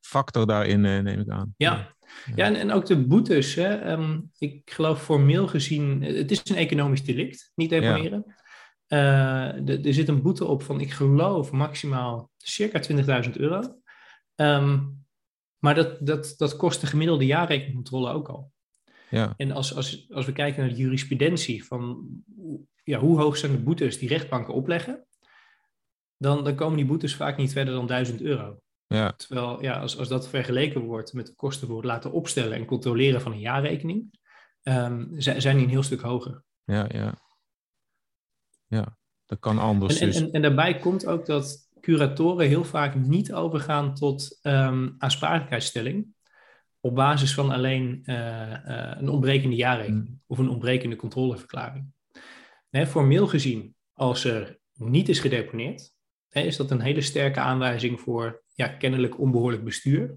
factor 0.00 0.46
daarin, 0.46 0.84
uh, 0.84 0.98
neem 0.98 1.20
ik 1.20 1.28
aan. 1.28 1.54
Ja. 1.56 1.96
Ja, 2.34 2.44
en, 2.44 2.56
en 2.56 2.70
ook 2.72 2.86
de 2.86 3.06
boetes. 3.06 3.54
Hè? 3.54 3.74
Ehm, 3.74 4.20
ik 4.38 4.70
geloof 4.70 5.02
formeel 5.02 5.46
gezien, 5.46 6.02
het 6.02 6.30
is 6.30 6.42
een 6.44 6.56
economisch 6.56 7.04
delict, 7.04 7.52
niet 7.54 7.70
deponeren. 7.70 8.34
Uh, 8.88 9.84
er 9.86 9.94
zit 9.94 10.08
een 10.08 10.22
boete 10.22 10.44
op 10.44 10.62
van, 10.62 10.80
ik 10.80 10.90
geloof, 10.90 11.50
maximaal 11.50 12.30
circa 12.36 12.80
20.000 13.24 13.32
euro. 13.32 13.80
Ehm, 14.34 14.80
maar 15.58 15.74
dat, 15.74 16.06
dat, 16.06 16.34
dat 16.36 16.56
kost 16.56 16.80
de 16.80 16.86
gemiddelde 16.86 17.26
jaarrekencontrole 17.26 18.12
ook 18.12 18.28
al. 18.28 18.52
Ja. 19.10 19.34
En 19.36 19.50
als, 19.52 19.74
als, 19.74 20.06
als 20.10 20.26
we 20.26 20.32
kijken 20.32 20.60
naar 20.60 20.70
de 20.70 20.76
jurisprudentie 20.76 21.64
van 21.64 22.08
ja, 22.84 22.98
hoe 22.98 23.18
hoog 23.18 23.36
zijn 23.36 23.52
de 23.52 23.58
boetes 23.58 23.98
die 23.98 24.08
rechtbanken 24.08 24.54
opleggen, 24.54 25.06
dan, 26.16 26.44
dan 26.44 26.54
komen 26.54 26.76
die 26.76 26.86
boetes 26.86 27.14
vaak 27.16 27.36
niet 27.36 27.52
verder 27.52 27.74
dan 27.74 27.86
1000 27.86 28.20
euro. 28.20 28.60
Ja. 28.94 29.12
Terwijl 29.12 29.62
ja, 29.62 29.80
als, 29.80 29.98
als 29.98 30.08
dat 30.08 30.28
vergeleken 30.28 30.80
wordt 30.80 31.12
met 31.12 31.26
de 31.26 31.34
kosten 31.34 31.66
voor 31.66 31.76
het 31.76 31.86
laten 31.86 32.12
opstellen 32.12 32.52
en 32.52 32.64
controleren 32.64 33.20
van 33.20 33.32
een 33.32 33.40
jaarrekening, 33.40 34.18
um, 34.62 35.08
zijn 35.16 35.56
die 35.56 35.64
een 35.64 35.70
heel 35.70 35.82
stuk 35.82 36.00
hoger. 36.00 36.42
Ja, 36.64 36.86
ja. 36.88 37.14
Ja, 38.66 38.96
dat 39.26 39.38
kan 39.38 39.58
anders. 39.58 39.98
En, 39.98 40.06
dus. 40.06 40.16
en, 40.16 40.30
en, 40.32 40.42
daarbij 40.42 40.78
komt 40.78 41.06
ook 41.06 41.26
dat 41.26 41.68
curatoren 41.80 42.48
heel 42.48 42.64
vaak 42.64 42.94
niet 42.94 43.32
overgaan 43.32 43.94
tot 43.94 44.38
um, 44.42 44.94
aansprakelijkheidsstelling 44.98 46.14
op 46.80 46.94
basis 46.94 47.34
van 47.34 47.50
alleen 47.50 48.02
uh, 48.04 48.16
uh, 48.16 48.94
een 48.98 49.08
ontbrekende 49.08 49.56
jaarrekening 49.56 50.08
Mm. 50.08 50.22
of 50.26 50.38
een 50.38 50.48
ontbrekende 50.48 50.96
controleverklaring. 50.96 51.92
Hè, 52.70 52.86
formeel 52.86 53.26
gezien, 53.26 53.74
als 53.92 54.24
er 54.24 54.58
niet 54.72 55.08
is 55.08 55.20
gedeponeerd, 55.20 55.94
hè, 56.28 56.40
is 56.40 56.56
dat 56.56 56.70
een 56.70 56.80
hele 56.80 57.00
sterke 57.00 57.40
aanwijzing 57.40 58.00
voor 58.00 58.42
ja, 58.60 58.68
kennelijk 58.68 59.18
onbehoorlijk 59.18 59.64
bestuur. 59.64 60.14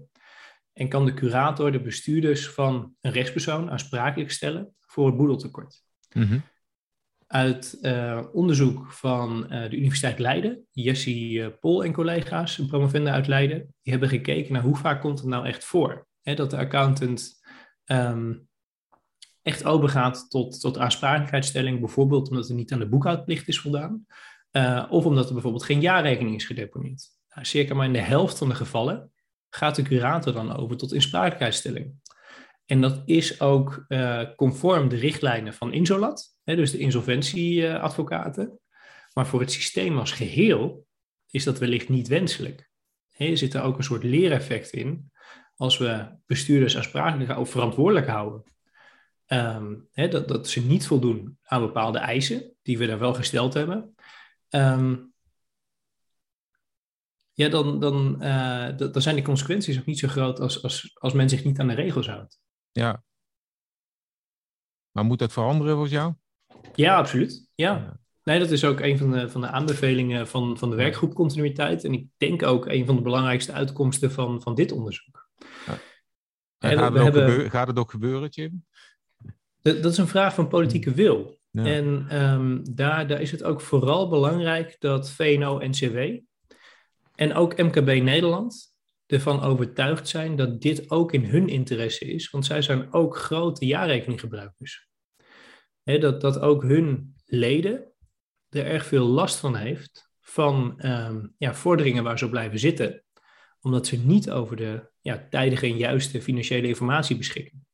En 0.72 0.88
kan 0.88 1.04
de 1.04 1.14
curator 1.14 1.72
de 1.72 1.80
bestuurders 1.80 2.48
van 2.48 2.94
een 3.00 3.12
rechtspersoon 3.12 3.70
aansprakelijk 3.70 4.30
stellen 4.30 4.74
voor 4.80 5.06
het 5.06 5.16
boedeltekort. 5.16 5.82
Mhm. 6.12 6.38
Uit 7.26 7.78
uh, 7.82 8.24
onderzoek 8.32 8.92
van 8.92 9.42
uh, 9.42 9.70
de 9.70 9.76
Universiteit 9.76 10.18
Leiden, 10.18 10.66
Jessie 10.72 11.38
uh, 11.38 11.46
Pol 11.60 11.84
en 11.84 11.92
collega's, 11.92 12.58
een 12.58 12.66
promovenda 12.66 13.12
uit 13.12 13.26
Leiden, 13.26 13.74
die 13.82 13.92
hebben 13.92 14.08
gekeken 14.08 14.52
naar 14.52 14.62
hoe 14.62 14.76
vaak 14.76 15.00
komt 15.00 15.18
het 15.18 15.28
nou 15.28 15.46
echt 15.46 15.64
voor. 15.64 16.06
Hè, 16.22 16.34
dat 16.34 16.50
de 16.50 16.56
accountant 16.56 17.42
um, 17.84 18.48
echt 19.42 19.64
overgaat 19.64 20.30
tot, 20.30 20.60
tot 20.60 20.78
aansprakelijkheidsstelling, 20.78 21.80
bijvoorbeeld 21.80 22.30
omdat 22.30 22.48
er 22.48 22.54
niet 22.54 22.72
aan 22.72 22.78
de 22.78 22.88
boekhoudplicht 22.88 23.48
is 23.48 23.60
voldaan, 23.60 24.06
uh, 24.52 24.86
of 24.90 25.04
omdat 25.04 25.26
er 25.26 25.32
bijvoorbeeld 25.32 25.64
geen 25.64 25.80
jaarrekening 25.80 26.36
is 26.36 26.46
gedeponeerd. 26.46 27.08
Nou, 27.34 27.46
circa 27.46 27.74
maar 27.74 27.86
in 27.86 27.92
de 27.92 27.98
helft 27.98 28.38
van 28.38 28.48
de 28.48 28.54
gevallen 28.54 29.12
gaat 29.48 29.76
de 29.76 29.82
curator 29.82 30.32
dan 30.32 30.56
over 30.56 30.76
tot 30.76 30.92
insprakelijkheidsstelling. 30.92 31.94
En 32.66 32.80
dat 32.80 33.02
is 33.04 33.40
ook 33.40 33.84
uh, 33.88 34.22
conform 34.36 34.88
de 34.88 34.96
richtlijnen 34.96 35.54
van 35.54 35.72
Insolat, 35.72 36.38
hè, 36.44 36.56
dus 36.56 36.70
de 36.70 36.78
insolventieadvocaten. 36.78 38.58
Maar 39.12 39.26
voor 39.26 39.40
het 39.40 39.52
systeem 39.52 39.98
als 39.98 40.12
geheel 40.12 40.86
is 41.30 41.44
dat 41.44 41.58
wellicht 41.58 41.88
niet 41.88 42.08
wenselijk. 42.08 42.70
Er 43.10 43.38
zit 43.38 43.54
er 43.54 43.62
ook 43.62 43.78
een 43.78 43.84
soort 43.84 44.02
leereffect 44.02 44.70
in 44.70 45.12
als 45.56 45.78
we 45.78 46.06
bestuurders 46.26 46.76
aansprakelijk 46.76 47.38
of 47.38 47.50
verantwoordelijk 47.50 48.08
houden. 48.08 48.42
Hè, 49.92 50.08
dat, 50.08 50.28
dat 50.28 50.48
ze 50.48 50.66
niet 50.66 50.86
voldoen 50.86 51.38
aan 51.42 51.60
bepaalde 51.60 51.98
eisen 51.98 52.56
die 52.62 52.78
we 52.78 52.86
daar 52.86 52.98
wel 52.98 53.14
gesteld 53.14 53.54
hebben. 53.54 53.94
Um, 54.50 55.13
ja, 57.34 57.48
dan, 57.48 57.80
dan, 57.80 58.16
uh, 58.20 58.76
dan 58.76 59.02
zijn 59.02 59.16
de 59.16 59.22
consequenties 59.22 59.78
ook 59.78 59.84
niet 59.84 59.98
zo 59.98 60.08
groot 60.08 60.40
als, 60.40 60.62
als, 60.62 60.90
als 60.94 61.12
men 61.12 61.28
zich 61.28 61.44
niet 61.44 61.58
aan 61.58 61.68
de 61.68 61.74
regels 61.74 62.08
houdt. 62.08 62.40
Ja. 62.72 63.02
Maar 64.90 65.04
moet 65.04 65.18
dat 65.18 65.32
veranderen 65.32 65.72
volgens 65.72 65.92
jou? 65.92 66.14
Ja, 66.74 66.96
absoluut. 66.96 67.48
Ja. 67.54 67.98
Nee, 68.22 68.38
dat 68.38 68.50
is 68.50 68.64
ook 68.64 68.80
een 68.80 68.98
van 68.98 69.10
de, 69.10 69.30
van 69.30 69.40
de 69.40 69.46
aanbevelingen 69.46 70.28
van, 70.28 70.58
van 70.58 70.70
de 70.70 70.76
werkgroep 70.76 71.14
continuïteit. 71.14 71.84
En 71.84 71.92
ik 71.92 72.06
denk 72.16 72.42
ook 72.42 72.66
een 72.66 72.86
van 72.86 72.96
de 72.96 73.02
belangrijkste 73.02 73.52
uitkomsten 73.52 74.12
van, 74.12 74.42
van 74.42 74.54
dit 74.54 74.72
onderzoek. 74.72 75.28
Ja. 75.66 75.78
En 76.58 76.78
gaat, 76.78 76.92
het 76.92 77.02
hebben, 77.02 77.22
gebeuren, 77.22 77.50
gaat, 77.50 77.66
het 77.66 77.78
ook 77.78 77.90
gebeuren, 77.90 78.28
Jim? 78.28 78.64
Dat, 79.62 79.82
dat 79.82 79.92
is 79.92 79.98
een 79.98 80.06
vraag 80.06 80.34
van 80.34 80.48
politieke 80.48 80.94
wil. 80.94 81.38
Ja. 81.50 81.64
En 81.64 82.16
um, 82.22 82.74
daar, 82.74 83.06
daar 83.06 83.20
is 83.20 83.30
het 83.30 83.42
ook 83.42 83.60
vooral 83.60 84.08
belangrijk 84.08 84.76
dat 84.78 85.10
VNO-NCW 85.10 85.98
en 87.14 87.34
ook 87.34 87.56
MKB 87.56 88.02
Nederland 88.02 88.74
ervan 89.06 89.40
overtuigd 89.40 90.08
zijn 90.08 90.36
dat 90.36 90.60
dit 90.60 90.90
ook 90.90 91.12
in 91.12 91.24
hun 91.24 91.48
interesse 91.48 92.04
is, 92.04 92.30
want 92.30 92.46
zij 92.46 92.62
zijn 92.62 92.92
ook 92.92 93.16
grote 93.16 93.66
jaarrekeninggebruikers. 93.66 94.88
Dat, 95.82 96.20
dat 96.20 96.38
ook 96.38 96.62
hun 96.62 97.14
leden 97.24 97.92
er 98.48 98.66
erg 98.66 98.86
veel 98.86 99.06
last 99.06 99.36
van 99.36 99.56
heeft 99.56 100.12
van 100.20 100.86
um, 100.86 101.34
ja, 101.38 101.54
vorderingen 101.54 102.04
waar 102.04 102.18
ze 102.18 102.24
op 102.24 102.30
blijven 102.30 102.58
zitten, 102.58 103.04
omdat 103.60 103.86
ze 103.86 103.96
niet 103.96 104.30
over 104.30 104.56
de 104.56 104.90
ja, 105.00 105.26
tijdige 105.30 105.66
en 105.66 105.76
juiste 105.76 106.22
financiële 106.22 106.66
informatie 106.66 107.16
beschikken. 107.16 107.66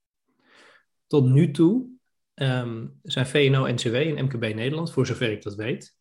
Tot 1.06 1.24
nu 1.24 1.50
toe 1.50 1.88
um, 2.34 2.98
zijn 3.02 3.26
VNO-NCW 3.26 3.94
en 3.94 4.24
MKB 4.24 4.54
Nederland, 4.54 4.92
voor 4.92 5.06
zover 5.06 5.30
ik 5.30 5.42
dat 5.42 5.54
weet, 5.54 5.96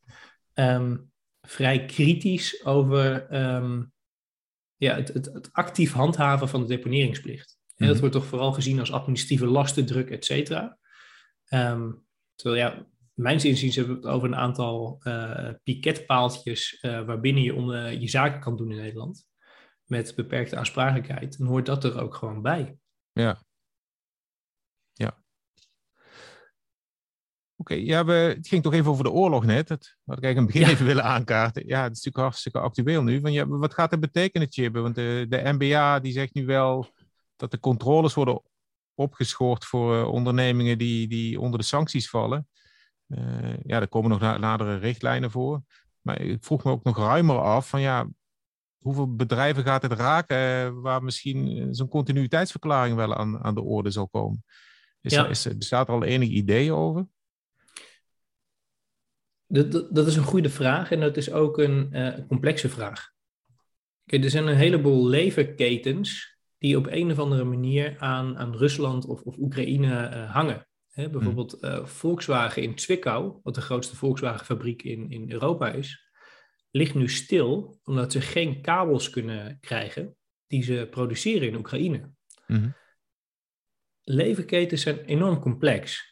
um, 0.53 1.08
vrij 1.49 1.85
kritisch 1.85 2.65
over 2.65 3.35
um, 3.55 3.91
ja, 4.75 4.95
het, 4.95 5.07
het, 5.07 5.25
het, 5.25 5.49
actief 5.51 5.91
handhaven 5.91 6.49
van 6.49 6.61
de 6.61 6.67
deponeringsplicht. 6.67 7.57
En 7.75 7.87
dat 7.87 7.99
wordt 7.99 8.13
toch 8.13 8.25
vooral 8.25 8.53
gezien 8.53 8.79
als 8.79 8.91
administratieve 8.91 9.45
lastendruk, 9.45 10.09
et 10.09 10.25
cetera. 10.25 10.77
Um, 11.53 12.05
terwijl 12.35 12.61
ja, 12.61 12.87
mijns 13.13 13.45
inziens 13.45 13.75
hebben 13.75 13.95
we 13.95 14.01
het 14.01 14.15
over 14.15 14.27
een 14.27 14.35
aantal 14.35 15.01
uh, 15.03 15.49
piketpaaltjes 15.63 16.77
uh, 16.81 17.05
waarbinnen 17.05 17.43
je 17.43 17.55
onder 17.55 17.99
je 17.99 18.07
zaken 18.07 18.39
kan 18.39 18.57
doen 18.57 18.71
in 18.71 18.77
Nederland. 18.77 19.27
Met 19.85 20.15
beperkte 20.15 20.55
aansprakelijkheid. 20.55 21.37
Dan 21.37 21.47
hoort 21.47 21.65
dat 21.65 21.83
er 21.83 22.01
ook 22.01 22.15
gewoon 22.15 22.41
bij. 22.41 22.77
Ja. 23.11 23.43
Oké, 27.59 27.73
okay, 27.73 27.85
ja, 27.85 28.05
we, 28.05 28.13
het 28.13 28.47
ging 28.47 28.63
toch 28.63 28.73
even 28.73 28.91
over 28.91 29.03
de 29.03 29.11
oorlog 29.11 29.45
net. 29.45 29.67
Dat 29.67 29.95
had 30.05 30.17
ik 30.17 30.23
eigenlijk 30.23 30.35
in 30.35 30.43
het 30.43 30.51
begin 30.51 30.67
ja. 30.67 30.73
even 30.73 30.85
willen 30.85 31.03
aankaarten. 31.03 31.67
Ja, 31.67 31.83
het 31.83 31.91
is 31.91 31.97
natuurlijk 31.97 32.23
hartstikke 32.23 32.59
actueel 32.59 33.03
nu. 33.03 33.19
Van, 33.19 33.31
ja, 33.31 33.47
wat 33.47 33.73
gaat 33.73 33.89
dat 33.89 33.99
betekenen, 33.99 34.47
Chibbe? 34.49 34.79
Want 34.79 34.95
de, 34.95 35.25
de 35.29 35.41
NBA 35.57 35.99
die 35.99 36.11
zegt 36.11 36.33
nu 36.33 36.45
wel 36.45 36.87
dat 37.35 37.51
de 37.51 37.59
controles 37.59 38.13
worden 38.13 38.41
opgeschort 38.93 39.65
voor 39.65 39.95
uh, 39.95 40.07
ondernemingen 40.07 40.77
die, 40.77 41.07
die 41.07 41.39
onder 41.39 41.59
de 41.59 41.65
sancties 41.65 42.09
vallen. 42.09 42.47
Uh, 43.07 43.57
ja, 43.63 43.79
daar 43.79 43.87
komen 43.87 44.09
nog 44.09 44.19
na, 44.19 44.37
nadere 44.37 44.77
richtlijnen 44.77 45.31
voor. 45.31 45.61
Maar 46.01 46.21
ik 46.21 46.43
vroeg 46.43 46.63
me 46.63 46.71
ook 46.71 46.83
nog 46.83 46.97
ruimer 46.97 47.39
af 47.39 47.69
van 47.69 47.81
ja, 47.81 48.07
hoeveel 48.77 49.15
bedrijven 49.15 49.63
gaat 49.63 49.81
het 49.81 49.91
raken 49.91 50.37
uh, 50.37 50.81
waar 50.81 51.03
misschien 51.03 51.67
zo'n 51.75 51.89
continuïteitsverklaring 51.89 52.95
wel 52.95 53.15
aan, 53.15 53.43
aan 53.43 53.55
de 53.55 53.61
orde 53.61 53.91
zal 53.91 54.07
komen? 54.07 54.43
Is 55.01 55.13
ja. 55.13 55.23
er, 55.23 55.29
is, 55.29 55.57
bestaat 55.57 55.87
er 55.87 55.93
al 55.93 56.03
enig 56.03 56.29
idee 56.29 56.73
over? 56.73 57.07
Dat, 59.51 59.95
dat, 59.95 60.07
is 60.07 60.15
een 60.15 60.23
goede 60.23 60.49
vraag 60.49 60.91
en 60.91 60.99
dat 60.99 61.17
is 61.17 61.31
ook 61.31 61.57
een 61.57 61.89
uh, 61.91 62.27
complexe 62.27 62.69
vraag. 62.69 63.11
Kijk, 64.05 64.23
er 64.23 64.29
zijn 64.29 64.47
een 64.47 64.55
heleboel 64.55 65.07
leverketens 65.07 66.37
die 66.57 66.77
op 66.77 66.87
een 66.89 67.11
of 67.11 67.19
andere 67.19 67.43
manier 67.43 67.97
aan, 67.99 68.37
aan 68.37 68.55
Rusland 68.55 69.05
of, 69.05 69.21
of 69.21 69.37
Oekraïne 69.37 70.11
uh, 70.13 70.31
hangen. 70.31 70.67
Bijvoorbeeld 70.93 71.63
uh, 71.63 71.85
Volkswagen 71.85 72.61
in 72.61 72.79
Zwickau, 72.79 73.39
wat 73.43 73.55
de 73.55 73.61
grootste 73.61 73.95
Volkswagen-fabriek 73.95 74.83
in, 74.83 75.09
in 75.09 75.31
Europa 75.31 75.71
is, 75.71 76.09
ligt 76.71 76.95
nu 76.95 77.09
stil 77.09 77.79
omdat 77.83 78.11
ze 78.11 78.21
geen 78.21 78.61
kabels 78.61 79.09
kunnen 79.09 79.57
krijgen 79.59 80.15
die 80.47 80.63
ze 80.63 80.87
produceren 80.89 81.47
in 81.47 81.55
Oekraïne. 81.55 82.11
Mm-hmm. 82.47 82.75
Leverketens 84.01 84.81
zijn 84.81 84.99
enorm 84.99 85.39
complex. 85.39 86.08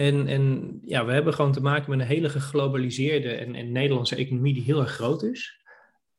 En, 0.00 0.26
en 0.26 0.78
ja, 0.84 1.04
we 1.04 1.12
hebben 1.12 1.34
gewoon 1.34 1.52
te 1.52 1.62
maken 1.62 1.90
met 1.90 2.00
een 2.00 2.06
hele 2.06 2.28
geglobaliseerde 2.28 3.32
en, 3.32 3.54
en 3.54 3.72
Nederlandse 3.72 4.16
economie 4.16 4.54
die 4.54 4.62
heel 4.62 4.80
erg 4.80 4.90
groot 4.90 5.22
is. 5.22 5.62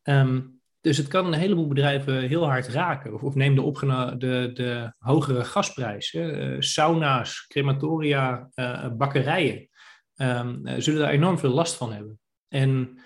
Um, 0.03 0.59
dus 0.81 0.97
het 0.97 1.07
kan 1.07 1.25
een 1.25 1.39
heleboel 1.39 1.67
bedrijven 1.67 2.21
heel 2.21 2.45
hard 2.45 2.67
raken. 2.67 3.21
Of, 3.21 3.35
neem 3.35 3.55
de, 3.55 4.15
de, 4.17 4.51
de 4.53 4.93
hogere 4.97 5.43
gasprijs. 5.43 6.13
Uh, 6.13 6.55
sauna's, 6.59 7.45
crematoria, 7.47 8.49
uh, 8.55 8.87
bakkerijen. 8.97 9.69
Um, 10.15 10.67
uh, 10.67 10.73
zullen 10.77 10.99
daar 10.99 11.11
enorm 11.11 11.37
veel 11.37 11.53
last 11.53 11.75
van 11.75 11.93
hebben. 11.93 12.19
En 12.47 12.99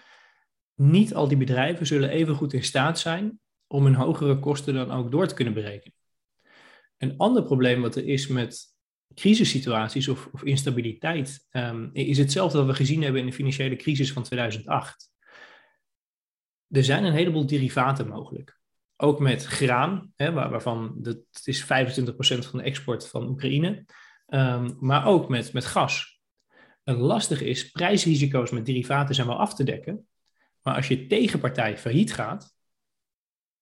niet 0.74 1.14
al 1.14 1.28
die 1.28 1.38
bedrijven 1.38 1.86
zullen 1.86 2.10
even 2.10 2.36
goed 2.36 2.54
in 2.54 2.64
staat 2.64 3.00
zijn 3.00 3.40
om 3.68 3.84
hun 3.84 3.96
hogere 3.96 4.40
kosten 4.40 4.74
dan 4.74 4.92
ook 4.92 5.12
door 5.12 5.28
te 5.28 5.36
kunnen 5.36 5.54
berekenen. 5.54 5.98
Een 6.98 7.18
ander 7.18 7.44
probleem 7.44 7.82
wat 7.82 7.96
er 7.96 8.08
is 8.08 8.28
met 8.28 8.75
crisissituaties 9.13 10.08
of, 10.08 10.30
of 10.32 10.44
instabiliteit 10.44 11.48
um, 11.52 11.89
is 11.94 12.18
hetzelfde 12.18 12.58
dat 12.58 12.68
we 12.68 12.74
gezien 12.74 13.02
hebben 13.02 13.22
in 13.22 13.28
de 13.28 13.34
financiële 13.34 13.76
crisis 13.76 14.13
van 14.13 14.24
2008. 14.24 15.12
Er 16.68 16.84
zijn 16.84 17.04
een 17.04 17.13
heleboel 17.13 17.46
derivaten 17.46 18.08
mogelijk. 18.08 18.60
ook 18.98 19.20
met 19.20 19.46
graan, 19.46 20.12
hè, 20.15 20.32
waarvan 20.32 21.00
het 21.02 21.41
is 21.44 21.63
25% 21.63 21.65
van 22.46 22.60
de 22.60 22.63
export 22.63 23.08
van 23.08 23.28
Oekraïne, 23.28 23.86
ehm, 24.28 24.74
maar 24.80 25.06
ook 25.06 25.30
met, 25.30 25.54
met 25.54 25.65
gas. 25.65 26.20
En 26.84 26.96
lastig 26.96 27.41
is, 27.41 27.72
prijsrisico's 27.72 28.52
met 28.52 28.65
derivaten 28.65 29.15
zijn 29.15 29.28
wel 29.28 29.39
af 29.39 29.56
te 29.56 29.63
dekken, 29.63 30.08
maar 30.62 30.76
als 30.76 30.88
je 30.88 31.08
tegenpartij 31.08 31.78
failliet 31.78 32.13
gaat, 32.13 32.56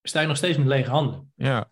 sta 0.02 0.22
je 0.22 0.28
nog 0.28 0.38
steeds 0.38 0.58
met 0.58 0.68
lege 0.68 0.90
handen. 0.90 1.32
Ja. 1.36 1.68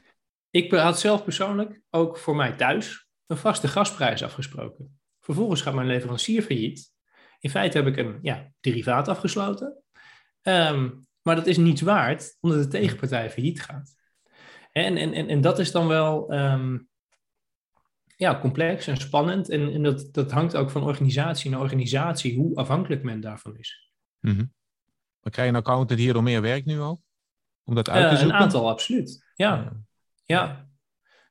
Ik 0.49 0.71
had 0.71 0.99
zelf 0.99 1.23
persoonlijk, 1.23 1.81
ook 1.89 2.17
voor 2.17 2.35
mij 2.35 2.51
thuis, 2.51 3.07
een 3.31 3.37
vaste 3.37 3.67
gasprijs 3.67 4.23
afgesproken. 4.23 4.99
Vervolgens 5.19 5.61
gaat 5.61 5.73
mijn 5.73 5.87
leverancier 5.87 6.41
failliet. 6.41 6.93
In 7.39 7.49
feite 7.49 7.77
heb 7.77 7.87
ik 7.87 7.97
een 7.97 8.19
ja, 8.21 8.51
derivaat 8.59 9.07
afgesloten. 9.07 9.83
Ehm, 10.41 10.89
maar 11.21 11.35
dat 11.35 11.47
is 11.47 11.57
niets 11.57 11.81
waard, 11.81 12.37
omdat 12.39 12.63
de 12.63 12.67
tegenpartij 12.67 13.31
failliet 13.31 13.61
gaat. 13.61 13.95
En, 14.71 14.97
en, 14.97 15.13
en, 15.13 15.27
en 15.27 15.41
dat 15.41 15.59
is 15.59 15.71
dan 15.71 15.87
wel 15.87 16.31
ehm, 16.31 16.77
ja, 18.15 18.39
complex 18.39 18.87
en 18.87 18.97
spannend. 18.97 19.49
En, 19.49 19.73
en 19.73 19.83
dat, 19.83 20.07
dat 20.11 20.31
hangt 20.31 20.55
ook 20.55 20.69
van 20.69 20.83
organisatie 20.83 21.51
naar 21.51 21.59
organisatie, 21.59 22.37
hoe 22.37 22.55
afhankelijk 22.55 23.03
men 23.03 23.19
daarvan 23.19 23.57
is. 23.57 23.91
Mm 24.19 24.35
-hmm. 24.35 24.53
Maar 25.21 25.31
krijg 25.31 25.49
je 25.49 25.53
een 25.53 25.61
accountant 25.61 25.99
hierdoor 25.99 26.23
meer 26.23 26.41
werk 26.41 26.65
nu 26.65 26.79
al? 26.79 27.01
Om 27.63 27.75
dat 27.75 27.89
uit 27.89 28.09
te 28.09 28.15
zoeken? 28.15 28.35
een 28.35 28.41
aantal, 28.41 28.69
absoluut. 28.69 29.31
Ja. 29.35 29.73
ja. 30.25 30.70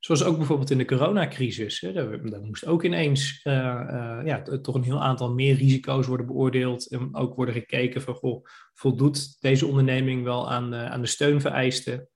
Zoals 0.00 0.24
ook 0.24 0.36
bijvoorbeeld 0.36 0.70
in 0.70 0.78
de 0.78 0.84
coronacrisis. 0.84 1.80
Hè, 1.80 1.92
daar, 1.92 2.30
daar 2.30 2.42
moest 2.42 2.66
ook 2.66 2.84
ineens 2.84 3.40
uh, 3.44 3.54
uh, 3.54 4.20
ja, 4.24 4.42
toch 4.42 4.74
een 4.74 4.82
heel 4.82 5.02
aantal 5.02 5.32
meer 5.32 5.54
risico's 5.54 6.06
worden 6.06 6.26
beoordeeld. 6.26 6.86
En 6.86 7.14
ook 7.14 7.34
worden 7.34 7.54
gekeken 7.54 8.02
van, 8.02 8.14
goh, 8.14 8.46
voldoet 8.74 9.40
deze 9.40 9.66
onderneming 9.66 10.24
wel 10.24 10.50
aan, 10.50 10.74
uh, 10.74 10.90
aan 10.90 11.00
de 11.00 11.06
steunvereisten? 11.06 12.08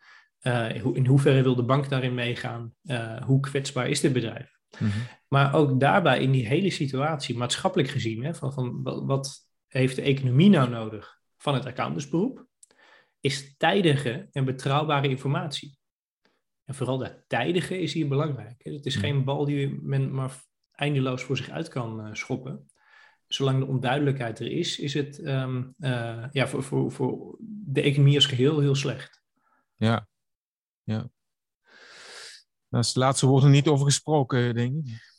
in 0.93 1.07
hoeverre 1.07 1.43
wil 1.43 1.55
de 1.55 1.63
bank 1.63 1.89
daarin 1.89 2.15
meegaan? 2.15 2.75
hoe 3.25 3.41
kwetsbaar 3.41 3.89
is 3.89 4.01
dit 4.01 4.13
bedrijf? 4.13 4.59
Mm 4.79 4.89
-hmm. 4.89 5.03
Maar 5.29 5.55
ook 5.55 5.81
daarbij 5.81 6.21
in 6.21 6.31
die 6.31 6.47
hele 6.47 6.71
situatie, 6.71 7.37
maatschappelijk 7.37 7.89
gezien, 7.89 8.25
hè, 8.25 8.35
van, 8.35 8.53
van 8.53 8.83
wat 8.83 9.49
heeft 9.67 9.97
de 9.97 10.03
economie 10.03 10.49
nou 10.49 10.69
nodig 10.71 11.21
van 11.37 11.55
het 11.55 11.67
accountantsberoep? 11.67 12.47
Is 13.21 13.57
tijdige 13.57 14.29
en 14.33 14.45
betrouwbare 14.45 15.09
informatie. 15.09 15.79
En 16.65 16.75
vooral 16.75 16.99
dat 16.99 17.25
tijdige 17.27 17.81
is 17.81 17.93
hier 17.93 18.09
belangrijk. 18.09 18.65
Het 18.65 18.87
is 18.87 18.97
geen 18.97 19.25
bal 19.25 19.45
die 19.45 19.79
men 19.83 20.15
maar 20.15 20.43
eindeloos 20.73 21.23
voor 21.23 21.37
zich 21.37 21.51
uit 21.51 21.69
kan 21.69 22.07
uh, 22.07 22.15
schoppen. 22.15 22.69
Zolang 23.27 23.59
de 23.59 23.67
onduidelijkheid 23.67 24.41
er 24.41 24.51
is, 24.51 24.79
is 24.79 24.95
het 24.95 25.19
um, 25.27 25.75
uh, 25.79 26.25
ja, 26.31 26.47
voor, 26.47 26.63
voor, 26.63 26.93
voor 26.93 27.37
de 27.65 27.83
economie 27.83 28.15
als 28.15 28.27
geheel 28.27 28.61
heel 28.61 28.75
slecht. 28.75 29.23
Ja, 29.77 30.09
ja. 30.83 31.11
Daar 32.69 32.81
is 32.81 32.89
het 32.89 32.97
laatste 32.97 33.27
woord 33.27 33.43
nog 33.43 33.53
niet 33.53 33.69
over 33.69 33.87
gesproken, 33.87 34.55
denk 34.55 34.87
ik. 34.87 35.13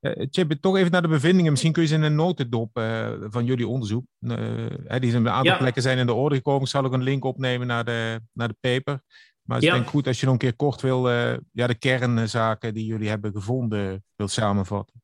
Uh, 0.00 0.26
Chip, 0.30 0.52
toch 0.52 0.76
even 0.76 0.90
naar 0.90 1.02
de 1.02 1.08
bevindingen. 1.08 1.50
Misschien 1.50 1.72
kun 1.72 1.82
je 1.82 1.88
ze 1.88 1.94
in 1.94 2.02
een 2.02 2.14
notendop 2.14 2.78
uh, 2.78 3.12
van 3.20 3.44
jullie 3.44 3.68
onderzoek. 3.68 4.04
Uh, 4.18 4.66
die 4.98 5.10
zijn 5.10 5.26
een 5.26 5.28
aantal 5.28 5.52
ja. 5.52 5.58
plekken 5.58 5.82
zijn 5.82 5.98
in 5.98 6.06
de 6.06 6.12
orde 6.12 6.36
gekomen. 6.36 6.62
Ik 6.62 6.68
zal 6.68 6.84
ook 6.84 6.92
een 6.92 7.02
link 7.02 7.24
opnemen 7.24 7.66
naar 7.66 7.84
de, 7.84 8.20
naar 8.32 8.48
de 8.48 8.56
paper. 8.60 9.02
Maar 9.48 9.56
het 9.56 9.66
is 9.66 9.72
denk 9.72 9.84
ik 9.84 9.90
goed 9.90 10.06
als 10.06 10.20
je 10.20 10.24
nog 10.24 10.34
een 10.34 10.40
keer 10.40 10.56
kort 10.56 10.80
wil, 10.80 11.10
uh, 11.10 11.36
ja, 11.52 11.66
de 11.66 11.74
kernzaken 11.74 12.74
die 12.74 12.84
jullie 12.84 13.08
hebben 13.08 13.32
gevonden, 13.32 14.04
wil 14.16 14.28
samenvatten. 14.28 15.02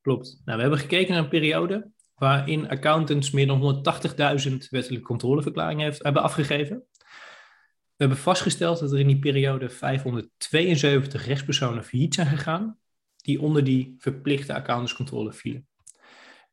Klopt. 0.00 0.40
Nou, 0.44 0.56
we 0.56 0.62
hebben 0.62 0.80
gekeken 0.80 1.14
naar 1.14 1.22
een 1.22 1.28
periode 1.28 1.90
waarin 2.14 2.68
accountants 2.68 3.30
meer 3.30 3.46
dan 3.46 3.84
180.000 4.48 4.56
wettelijke 4.70 5.06
controleverklaringen 5.06 5.84
heeft, 5.84 6.02
hebben 6.02 6.22
afgegeven. 6.22 6.84
We 7.96 7.96
hebben 7.96 8.18
vastgesteld 8.18 8.78
dat 8.78 8.92
er 8.92 8.98
in 8.98 9.06
die 9.06 9.18
periode 9.18 9.68
572 9.68 11.26
rechtspersonen 11.26 11.84
failliet 11.84 12.14
zijn 12.14 12.26
gegaan, 12.26 12.78
die 13.16 13.40
onder 13.40 13.64
die 13.64 13.94
verplichte 13.98 14.54
accountantscontrole 14.54 15.32
vielen. 15.32 15.66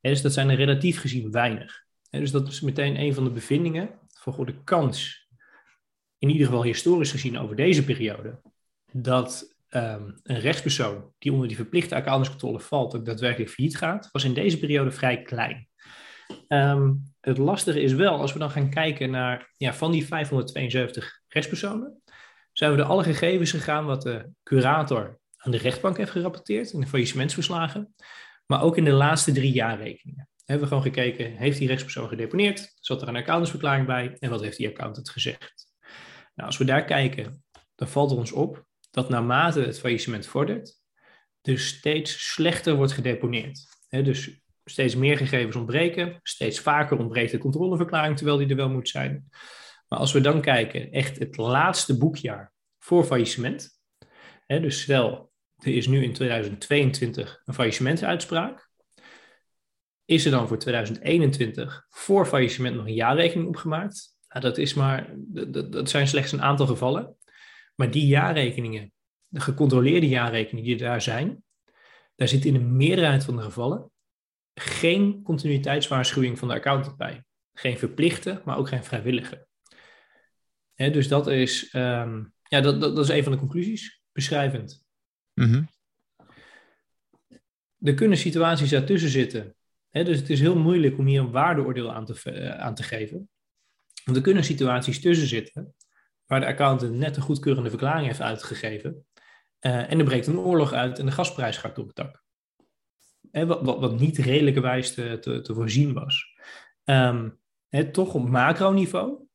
En 0.02 0.12
dus 0.12 0.22
dat 0.22 0.34
zijn 0.34 0.50
er 0.50 0.56
relatief 0.56 1.00
gezien 1.00 1.32
weinig. 1.32 1.84
En 2.10 2.20
dus 2.20 2.32
dat 2.32 2.48
is 2.48 2.62
meteen 2.62 3.00
een 3.00 3.14
van 3.14 3.24
de 3.24 3.32
bevindingen 3.32 3.90
van 4.08 4.46
de 4.46 4.64
kans 4.64 5.21
in 6.22 6.30
ieder 6.30 6.46
geval 6.46 6.64
historisch 6.64 7.12
gezien 7.12 7.40
over 7.40 7.56
deze 7.56 7.84
periode, 7.84 8.42
dat 8.92 9.56
um, 9.70 10.20
een 10.24 10.40
rechtspersoon 10.40 11.14
die 11.18 11.32
onder 11.32 11.48
die 11.48 11.56
verplichte 11.56 11.96
accountantscontrole 11.96 12.60
valt, 12.60 12.96
ook 12.96 13.06
daadwerkelijk 13.06 13.52
failliet 13.52 13.78
gaat, 13.78 14.10
was 14.12 14.24
in 14.24 14.34
deze 14.34 14.60
periode 14.60 14.92
vrij 14.92 15.22
klein. 15.22 15.68
Um, 16.48 17.04
het 17.22 17.38
lastige 17.38 17.82
is 17.82 17.94
wel, 17.94 18.20
als 18.20 18.34
we 18.34 18.40
dan 18.40 18.52
gaan 18.52 18.70
kijken 18.70 19.12
naar 19.12 19.54
ja, 19.58 19.74
van 19.74 19.92
die 19.92 20.06
572 20.06 21.22
rechtspersonen, 21.28 22.02
zijn 22.52 22.72
we 22.72 22.78
door 22.78 22.86
alle 22.86 23.04
gegevens 23.04 23.52
gegaan 23.52 23.86
wat 23.86 24.02
de 24.02 24.30
curator 24.44 25.20
aan 25.38 25.52
de 25.52 25.58
rechtbank 25.58 25.98
heeft 25.98 26.12
gerapporteerd 26.12 26.72
in 26.72 26.80
de 26.80 26.88
faillissementsverslagen, 26.88 27.96
maar 28.46 28.62
ook 28.64 28.78
in 28.78 28.86
de 28.86 28.92
laatste 28.92 29.32
drie 29.32 29.52
jaarrekeningen. 29.52 30.30
Hebben 30.46 30.70
we 30.70 30.76
gewoon 30.76 30.94
gekeken, 30.94 31.36
heeft 31.36 31.58
die 31.58 31.68
rechtspersoon 31.68 32.08
gedeponeerd? 32.08 32.72
Zat 32.80 33.02
er 33.02 33.08
een 33.08 33.16
accountantsverklaring 33.16 33.86
bij? 33.86 34.16
En 34.20 34.30
wat 34.30 34.42
heeft 34.42 34.58
die 34.58 34.68
accountant 34.68 35.10
gezegd? 35.10 35.71
Nou, 36.34 36.48
als 36.48 36.58
we 36.58 36.66
daar 36.66 36.86
kijken, 36.86 37.44
dan 37.76 37.88
valt 37.88 38.12
er 38.12 38.18
ons 38.18 38.32
op 38.32 38.66
dat 38.92 39.10
naarmate 39.10 39.62
het 39.62 39.80
faillissement 39.80 40.26
vordert, 40.26 40.80
dus 41.42 41.68
steeds 41.68 42.32
slechter 42.32 42.76
wordt 42.76 42.92
gedeponeerd. 42.92 43.68
dus 43.90 44.42
steeds 44.66 44.96
meer 44.96 45.18
gegevens 45.18 45.56
ontbreken, 45.56 46.20
steeds 46.24 46.60
vaker 46.60 46.98
ontbreekt 46.98 47.32
de 47.32 47.38
controleverklaring 47.38 48.18
terwijl 48.18 48.38
die 48.38 48.48
er 48.48 48.56
wel 48.56 48.70
moet 48.70 48.90
zijn. 48.90 49.30
Maar 49.88 50.00
als 50.00 50.12
we 50.12 50.22
dan 50.22 50.42
kijken, 50.42 50.92
echt 50.92 51.20
het 51.20 51.38
laatste 51.38 51.98
boekjaar 51.98 52.54
voor 52.80 53.04
faillissement, 53.04 53.80
dus 54.48 54.82
stel, 54.82 55.32
er 55.58 55.76
is 55.76 55.88
nu 55.88 56.04
in 56.04 56.14
2022 56.14 57.42
een 57.46 57.54
faillissementuitspraak, 57.54 58.70
is 60.06 60.26
er 60.26 60.32
dan 60.32 60.48
voor 60.48 60.58
2021 60.58 61.86
voor 61.90 62.26
faillissement 62.26 62.76
nog 62.76 62.86
een 62.86 62.94
jaarrekening 62.94 63.48
opgemaakt? 63.48 64.11
Nou, 64.32 64.46
dat, 64.46 64.58
is 64.58 64.74
maar, 64.74 65.14
dat, 65.18 65.72
dat 65.72 65.90
zijn 65.90 66.08
slechts 66.08 66.32
een 66.32 66.42
aantal 66.42 66.68
gevallen. 66.68 67.16
Maar 67.76 67.92
die 67.92 68.08
jaarrekeningen, 68.08 68.92
de 69.28 69.40
gecontroleerde 69.40 70.08
jaarrekeningen 70.08 70.70
die 70.70 70.78
daar 70.78 71.02
zijn, 71.02 71.44
daar 72.16 72.28
zit 72.28 72.46
in 72.46 72.54
de 72.54 72.60
meerderheid 72.60 73.24
van 73.24 73.36
de 73.36 73.42
gevallen 73.42 73.92
geen 74.54 75.24
continuïteitswaarschuwing 75.24 76.40
van 76.40 76.48
de 76.48 76.54
accountant 76.54 76.98
bij. 76.98 77.24
Geen 77.54 77.78
verplichte, 77.78 78.42
maar 78.46 78.58
ook 78.58 78.68
geen 78.68 78.84
vrijwillige. 78.84 79.48
dus 80.76 81.08
dat 81.08 81.28
is, 81.28 81.74
um, 81.74 82.34
ja, 82.44 82.62
dat, 82.62 82.82
dat, 82.82 82.96
dat, 82.96 83.06
is 83.06 83.16
een 83.16 83.24
van 83.24 83.32
de 83.32 83.38
conclusies, 83.38 84.02
beschrijvend. 84.12 84.86
Mm 85.34 85.52
-hmm. 85.52 85.70
Er 87.80 87.94
kunnen 87.94 88.18
situaties 88.18 88.70
daartussen 88.70 89.10
zitten. 89.10 89.56
dus 89.90 90.20
het 90.20 90.30
is 90.30 90.40
heel 90.40 90.58
moeilijk 90.58 90.98
om 90.98 91.06
hier 91.06 91.20
een 91.20 91.32
waardeoordeel 91.32 91.94
aan 91.94 92.06
te, 92.06 92.54
aan 92.58 92.76
te 92.76 92.84
geven. 92.84 93.30
Want 94.06 94.18
er 94.18 94.24
kunnen 94.24 94.44
situaties 94.44 95.02
tussen 95.02 95.28
zitten 95.28 95.76
waar 96.26 96.40
de 96.40 96.46
accountant 96.46 96.94
net 96.94 97.16
een 97.16 97.22
goedkeurende 97.22 97.70
verklaring 97.70 98.08
heeft 98.08 98.22
uitgegeven. 98.22 99.06
Uh, 99.62 99.92
en 99.92 100.00
er 100.00 100.06
breekt 100.06 100.28
een 100.28 100.38
oorlog 100.38 100.74
uit 100.74 101.00
en 101.00 101.06
de 101.06 101.12
gasprijs 101.12 101.58
gaat 101.58 101.76
door 101.76 101.88
het 101.88 101.96
dak. 101.96 102.24
Wat, 103.48 103.62
wat, 103.62 104.00
niet 104.00 104.18
redelijkerwijs 104.18 104.94
te, 104.94 105.42
te, 105.44 105.54
voorzien 105.54 105.94
was. 105.94 106.26
Um, 106.84 107.40
toch 107.92 108.14
op 108.14 108.30
macroniveau 108.30 109.28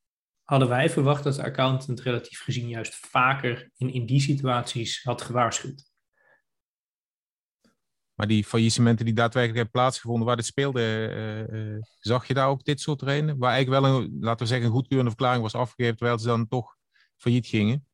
hadden 0.42 0.68
wij 0.68 0.90
verwacht 0.90 1.24
dat 1.24 1.34
de 1.34 1.42
accountant 1.42 2.00
relatief 2.00 2.42
gezien 2.42 2.68
juist 2.68 2.94
vaker 2.94 3.70
in, 3.76 3.92
in 3.92 4.06
die 4.06 4.20
situaties 4.20 5.02
had 5.02 5.22
gewaarschuwd. 5.22 5.85
Maar 8.16 8.26
die 8.26 8.44
faillissementen 8.44 9.04
die 9.04 9.14
daadwerkelijk 9.14 9.62
hebben 9.62 9.80
plaatsgevonden, 9.80 10.26
waar 10.26 10.36
dit 10.36 10.46
speelde, 10.46 10.80
uh, 11.50 11.74
uh, 11.74 11.82
zag 11.98 12.26
je 12.26 12.34
daar 12.34 12.48
ook 12.48 12.64
dit 12.64 12.80
soort 12.80 13.02
redenen? 13.02 13.38
Waar 13.38 13.52
eigenlijk 13.52 13.82
wel 13.82 13.94
een, 13.94 14.16
laten 14.20 14.38
we 14.38 14.46
zeggen, 14.46 14.66
een 14.66 14.72
goedkeurende 14.72 15.10
verklaring 15.10 15.42
was 15.42 15.54
afgegeven, 15.54 15.96
terwijl 15.96 16.18
ze 16.18 16.26
dan 16.26 16.48
toch 16.48 16.76
failliet 17.16 17.46
gingen. 17.46 17.86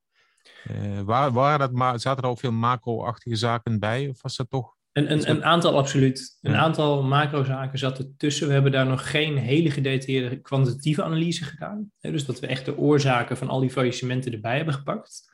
Uh, 0.70 1.00
waar, 1.00 1.32
waar 1.32 1.58
dat, 1.58 2.00
zaten 2.00 2.22
er 2.22 2.28
ook 2.28 2.38
veel 2.38 2.52
macro-achtige 2.52 3.36
zaken 3.36 3.78
bij? 3.78 4.08
Of 4.08 4.22
was 4.22 4.36
dat 4.36 4.50
toch? 4.50 4.74
Een, 4.92 5.12
een, 5.12 5.30
een 5.30 5.44
aantal 5.44 5.76
absoluut. 5.76 6.38
Een 6.40 6.56
aantal 6.56 7.02
macrozaken 7.02 7.78
zaten 7.78 8.14
tussen. 8.16 8.46
We 8.46 8.52
hebben 8.52 8.72
daar 8.72 8.86
nog 8.86 9.10
geen 9.10 9.36
hele 9.36 9.70
gedetailleerde 9.70 10.40
kwantitatieve 10.40 11.02
analyse 11.02 11.44
gedaan. 11.44 11.90
Dus 12.00 12.24
dat 12.24 12.40
we 12.40 12.46
echt 12.46 12.64
de 12.64 12.76
oorzaken 12.76 13.36
van 13.36 13.48
al 13.48 13.60
die 13.60 13.70
faillissementen 13.70 14.32
erbij 14.32 14.56
hebben 14.56 14.74
gepakt 14.74 15.30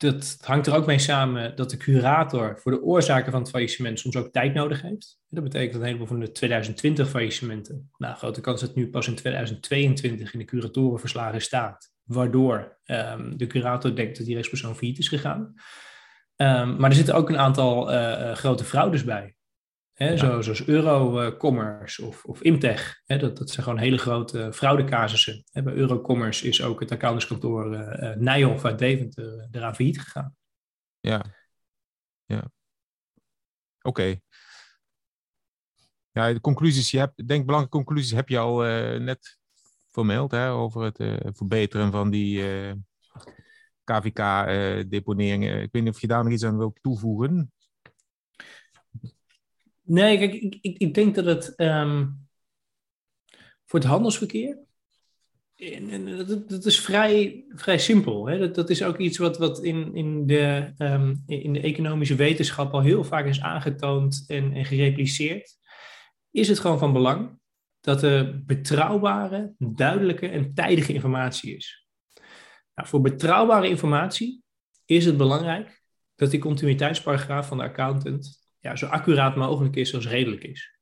dat 0.00 0.38
hangt 0.40 0.66
er 0.66 0.74
ook 0.74 0.86
mee 0.86 0.98
samen 0.98 1.56
dat 1.56 1.70
de 1.70 1.76
curator 1.76 2.58
voor 2.58 2.72
de 2.72 2.82
oorzaken 2.82 3.32
van 3.32 3.40
het 3.40 3.50
faillissement 3.50 3.98
soms 3.98 4.16
ook 4.16 4.32
tijd 4.32 4.54
nodig 4.54 4.82
heeft. 4.82 5.18
Dat 5.28 5.44
betekent 5.44 5.72
dat 5.72 5.80
een 5.80 5.86
heleboel 5.86 6.06
van 6.06 6.20
de 6.20 6.32
2020 6.32 7.08
faillissementen, 7.08 7.90
nou, 7.96 8.16
grote 8.16 8.40
kans 8.40 8.60
dat 8.60 8.74
nu 8.74 8.90
pas 8.90 9.08
in 9.08 9.14
2022 9.14 10.32
in 10.32 10.38
de 10.38 10.44
curatorenverslagen 10.44 11.40
staat, 11.40 11.92
waardoor 12.02 12.78
um, 12.86 13.36
de 13.36 13.46
curator 13.46 13.94
denkt 13.94 14.16
dat 14.16 14.26
die 14.26 14.34
rechtspersoon 14.34 14.76
failliet 14.76 14.98
is 14.98 15.08
gegaan. 15.08 15.54
Um, 16.36 16.76
maar 16.76 16.90
er 16.90 16.96
zitten 16.96 17.14
ook 17.14 17.28
een 17.28 17.38
aantal 17.38 17.92
uh, 17.92 18.32
grote 18.32 18.64
fraudes 18.64 19.04
bij. 19.04 19.34
Hè, 20.02 20.16
zo, 20.16 20.42
zoals 20.42 20.66
Eurocommerce 20.66 22.04
of, 22.04 22.24
of 22.24 22.42
Imtech. 22.42 23.02
Hè, 23.04 23.18
dat, 23.18 23.36
dat 23.36 23.50
zijn 23.50 23.64
gewoon 23.64 23.78
hele 23.78 23.98
grote 23.98 24.52
fraudecasussen. 24.52 25.44
Hè, 25.50 25.62
bij 25.62 25.72
Eurocommerce 25.72 26.48
is 26.48 26.62
ook 26.62 26.80
het 26.80 26.90
accountantskantoor 26.90 27.74
uh, 27.74 28.14
Nijhoff 28.16 28.64
uit 28.64 28.78
Deventer 28.78 29.48
eraan 29.50 29.74
failliet 29.74 30.00
gegaan. 30.00 30.36
Ja, 31.00 31.24
ja. 32.24 32.50
Oké. 33.82 34.20
Ja, 36.10 36.32
de 36.32 36.40
conclusies, 36.40 36.90
je 36.90 36.98
hebt, 36.98 37.28
denk 37.28 37.46
belangrijke 37.46 37.76
conclusies 37.76 38.12
heb 38.12 38.28
je 38.28 38.38
al 38.38 38.66
uh, 38.66 39.00
net 39.00 39.38
vermeld 39.90 40.30
hè, 40.30 40.50
over 40.50 40.82
het 40.82 41.00
uh, 41.00 41.16
verbeteren 41.22 41.90
van 41.92 42.10
die 42.10 42.38
uh, 42.38 42.72
KVK-deponeringen. 43.84 45.62
ik 45.62 45.72
weet 45.72 45.82
niet 45.82 45.94
of 45.94 46.00
je 46.00 46.06
daar 46.06 46.24
nog 46.24 46.32
iets 46.32 46.44
aan 46.44 46.58
wil 46.58 46.72
toevoegen. 46.80 47.52
Nee, 49.90 50.18
kijk, 50.18 50.34
ik, 50.34 50.58
ik, 50.60 50.78
ik 50.78 50.94
denk 50.94 51.14
dat 51.14 51.24
het 51.24 51.54
um, 51.56 52.28
voor 53.66 53.78
het 53.78 53.88
handelsverkeer. 53.88 54.58
Dat, 56.26 56.48
dat 56.48 56.66
is 56.66 56.80
vrij, 56.80 57.44
vrij 57.48 57.78
simpel. 57.78 58.26
Hè? 58.26 58.50
Dat, 58.50 58.70
is 58.70 58.82
ook 58.82 58.98
iets 58.98 59.18
wat, 59.18 59.38
wat 59.38 59.62
in, 59.62 59.94
in, 59.94 60.26
de, 60.26 60.72
um, 60.78 61.22
in 61.26 61.52
de 61.52 61.60
economische 61.60 62.14
wetenschap 62.14 62.72
al 62.72 62.80
heel 62.80 63.04
vaak 63.04 63.26
is 63.26 63.40
aangetoond 63.40 64.24
en, 64.26 64.52
en 64.52 64.64
gerepliceerd. 64.64 65.58
Is 66.30 66.48
het 66.48 66.58
gewoon 66.58 66.78
van 66.78 66.92
belang 66.92 67.38
dat 67.80 68.02
er 68.02 68.44
betrouwbare, 68.44 69.54
duidelijke 69.58 70.28
en 70.28 70.54
tijdige 70.54 70.92
informatie 70.92 71.56
is. 71.56 71.86
Nou, 72.74 72.88
voor 72.88 73.00
betrouwbare 73.00 73.68
informatie 73.68 74.42
is 74.84 75.04
het 75.04 75.16
belangrijk 75.16 75.82
dat 76.14 76.30
die 76.30 76.40
continuïteitsparagraaf 76.40 77.46
van 77.46 77.56
de 77.58 77.64
accountant 77.64 78.39
ja, 78.60 78.76
zo 78.76 78.86
accuraat 78.86 79.36
mogelijk 79.36 79.76
is 79.76 79.94
als 79.94 80.08
redelijk 80.08 80.44
is. 80.44 80.78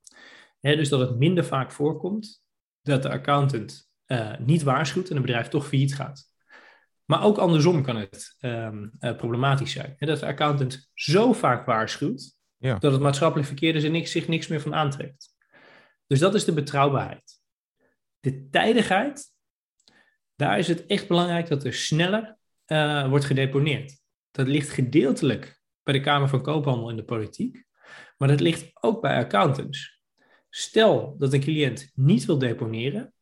dus 0.61 0.89
dat 0.89 1.01
het 1.01 1.19
minder 1.19 1.45
vaak 1.45 1.73
voorkomt 1.73 2.43
dat 2.83 3.03
de 3.03 3.11
accountant 3.11 3.91
uh, 4.07 4.39
niet 4.39 4.63
waarschuwt 4.63 5.09
en 5.09 5.17
het 5.17 5.25
bedrijf 5.25 5.49
toch 5.49 5.69
failliet 5.69 5.95
gaat. 5.95 6.29
Maar 7.05 7.23
ook 7.23 7.39
andersom 7.39 7.83
kan 7.83 7.97
het 7.97 8.37
um, 8.41 8.93
uh, 9.01 9.17
problematisch 9.17 9.73
zijn. 9.73 9.97
dat 9.99 10.21
de 10.21 10.27
accountant 10.27 10.91
zo 10.95 11.33
vaak 11.33 11.67
waarschuwt 11.67 12.37
ja. 12.57 12.79
dat 12.79 12.93
het 12.93 13.01
maatschappelijk 13.01 13.49
verkeer 13.49 13.85
er 13.85 13.91
niks, 13.91 14.11
zich 14.11 14.29
niks 14.29 14.47
meer 14.47 14.61
van 14.61 14.75
aantrekt. 14.75 15.37
Dus 16.07 16.19
dat 16.19 16.35
is 16.35 16.45
de 16.45 16.53
betrouwbaarheid. 16.53 17.41
De 18.21 18.49
tijdigheid, 18.49 19.33
daar 20.35 20.59
is 20.59 20.69
het 20.69 20.87
echt 20.87 21.09
belangrijk 21.09 21.49
dat 21.49 21.65
er 21.65 21.75
sneller 21.75 22.39
uh, 22.67 23.09
wordt 23.09 23.25
gedeponeerd. 23.25 24.01
Dat 24.31 24.47
ligt 24.47 24.69
gedeeltelijk 24.69 25.63
bij 25.83 25.95
de 25.95 26.01
Kamer 26.01 26.29
van 26.29 26.43
Koophandel 26.43 26.91
en 26.91 26.97
de 26.97 27.05
politiek. 27.05 27.67
Maar 28.19 28.29
dat 28.29 28.41
ligt 28.41 28.71
ook 28.75 29.01
bij 29.01 29.17
accountants. 29.17 30.01
Stel 30.51 31.15
dat 31.19 31.33
een 31.33 31.41
cliënt 31.41 31.91
niet 31.95 32.25
wil 32.25 32.39
deponeren, 32.39 33.13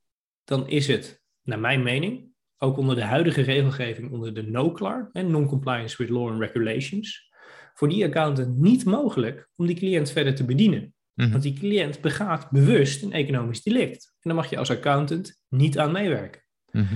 dan 0.45 0.69
is 0.69 0.87
het, 0.87 1.23
naar 1.43 1.59
mijn 1.59 1.83
mening, 1.83 2.29
ook 2.59 2.77
onder 2.77 2.95
de 2.95 3.05
huidige 3.05 3.43
regelgeving, 3.43 4.13
onder 4.13 4.35
de 4.35 4.43
NOCLAR, 4.43 5.11
Non-Compliance 5.13 5.97
with 5.97 6.09
Law 6.09 6.29
and 6.29 6.41
Regulations, 6.41 7.31
voor 7.75 7.89
die 7.89 8.05
accountant 8.05 8.57
niet 8.57 8.85
mogelijk 8.85 9.49
om 9.57 9.67
die 9.67 9.77
cliënt 9.77 10.11
verder 10.11 10.35
te 10.35 10.45
bedienen. 10.45 10.95
Mhm. 11.15 11.31
Want 11.31 11.43
die 11.43 11.59
cliënt 11.59 12.01
begaat 12.01 12.51
bewust 12.51 13.03
een 13.03 13.13
economisch 13.13 13.63
delict. 13.63 14.05
En 14.05 14.21
daar 14.23 14.35
mag 14.35 14.51
je 14.51 14.59
als 14.59 14.71
accountant 14.71 15.41
niet 15.49 15.79
aan 15.79 15.93
meewerken. 15.93 16.43
Mhm. 16.71 16.95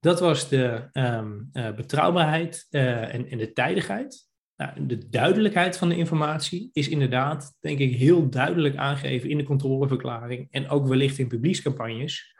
Dat 0.00 0.20
was 0.20 0.48
de 0.48 0.88
um, 0.92 1.50
uh, 1.52 1.74
betrouwbaarheid 1.74 2.66
uh, 2.70 3.14
en, 3.14 3.28
en, 3.28 3.38
de 3.38 3.52
tijdigheid. 3.52 4.27
Nou, 4.58 4.86
de 4.86 5.08
duidelijkheid 5.08 5.76
van 5.76 5.88
de 5.88 5.96
informatie 5.96 6.70
is 6.72 6.88
inderdaad, 6.88 7.56
denk 7.60 7.78
ik, 7.78 7.96
heel 7.96 8.30
duidelijk 8.30 8.76
aangegeven 8.76 9.30
in 9.30 9.38
de 9.38 9.44
controleverklaring 9.44 10.48
en 10.50 10.68
ook 10.68 10.86
wellicht 10.86 11.18
in 11.18 11.28
publiekscampagnes. 11.28 12.36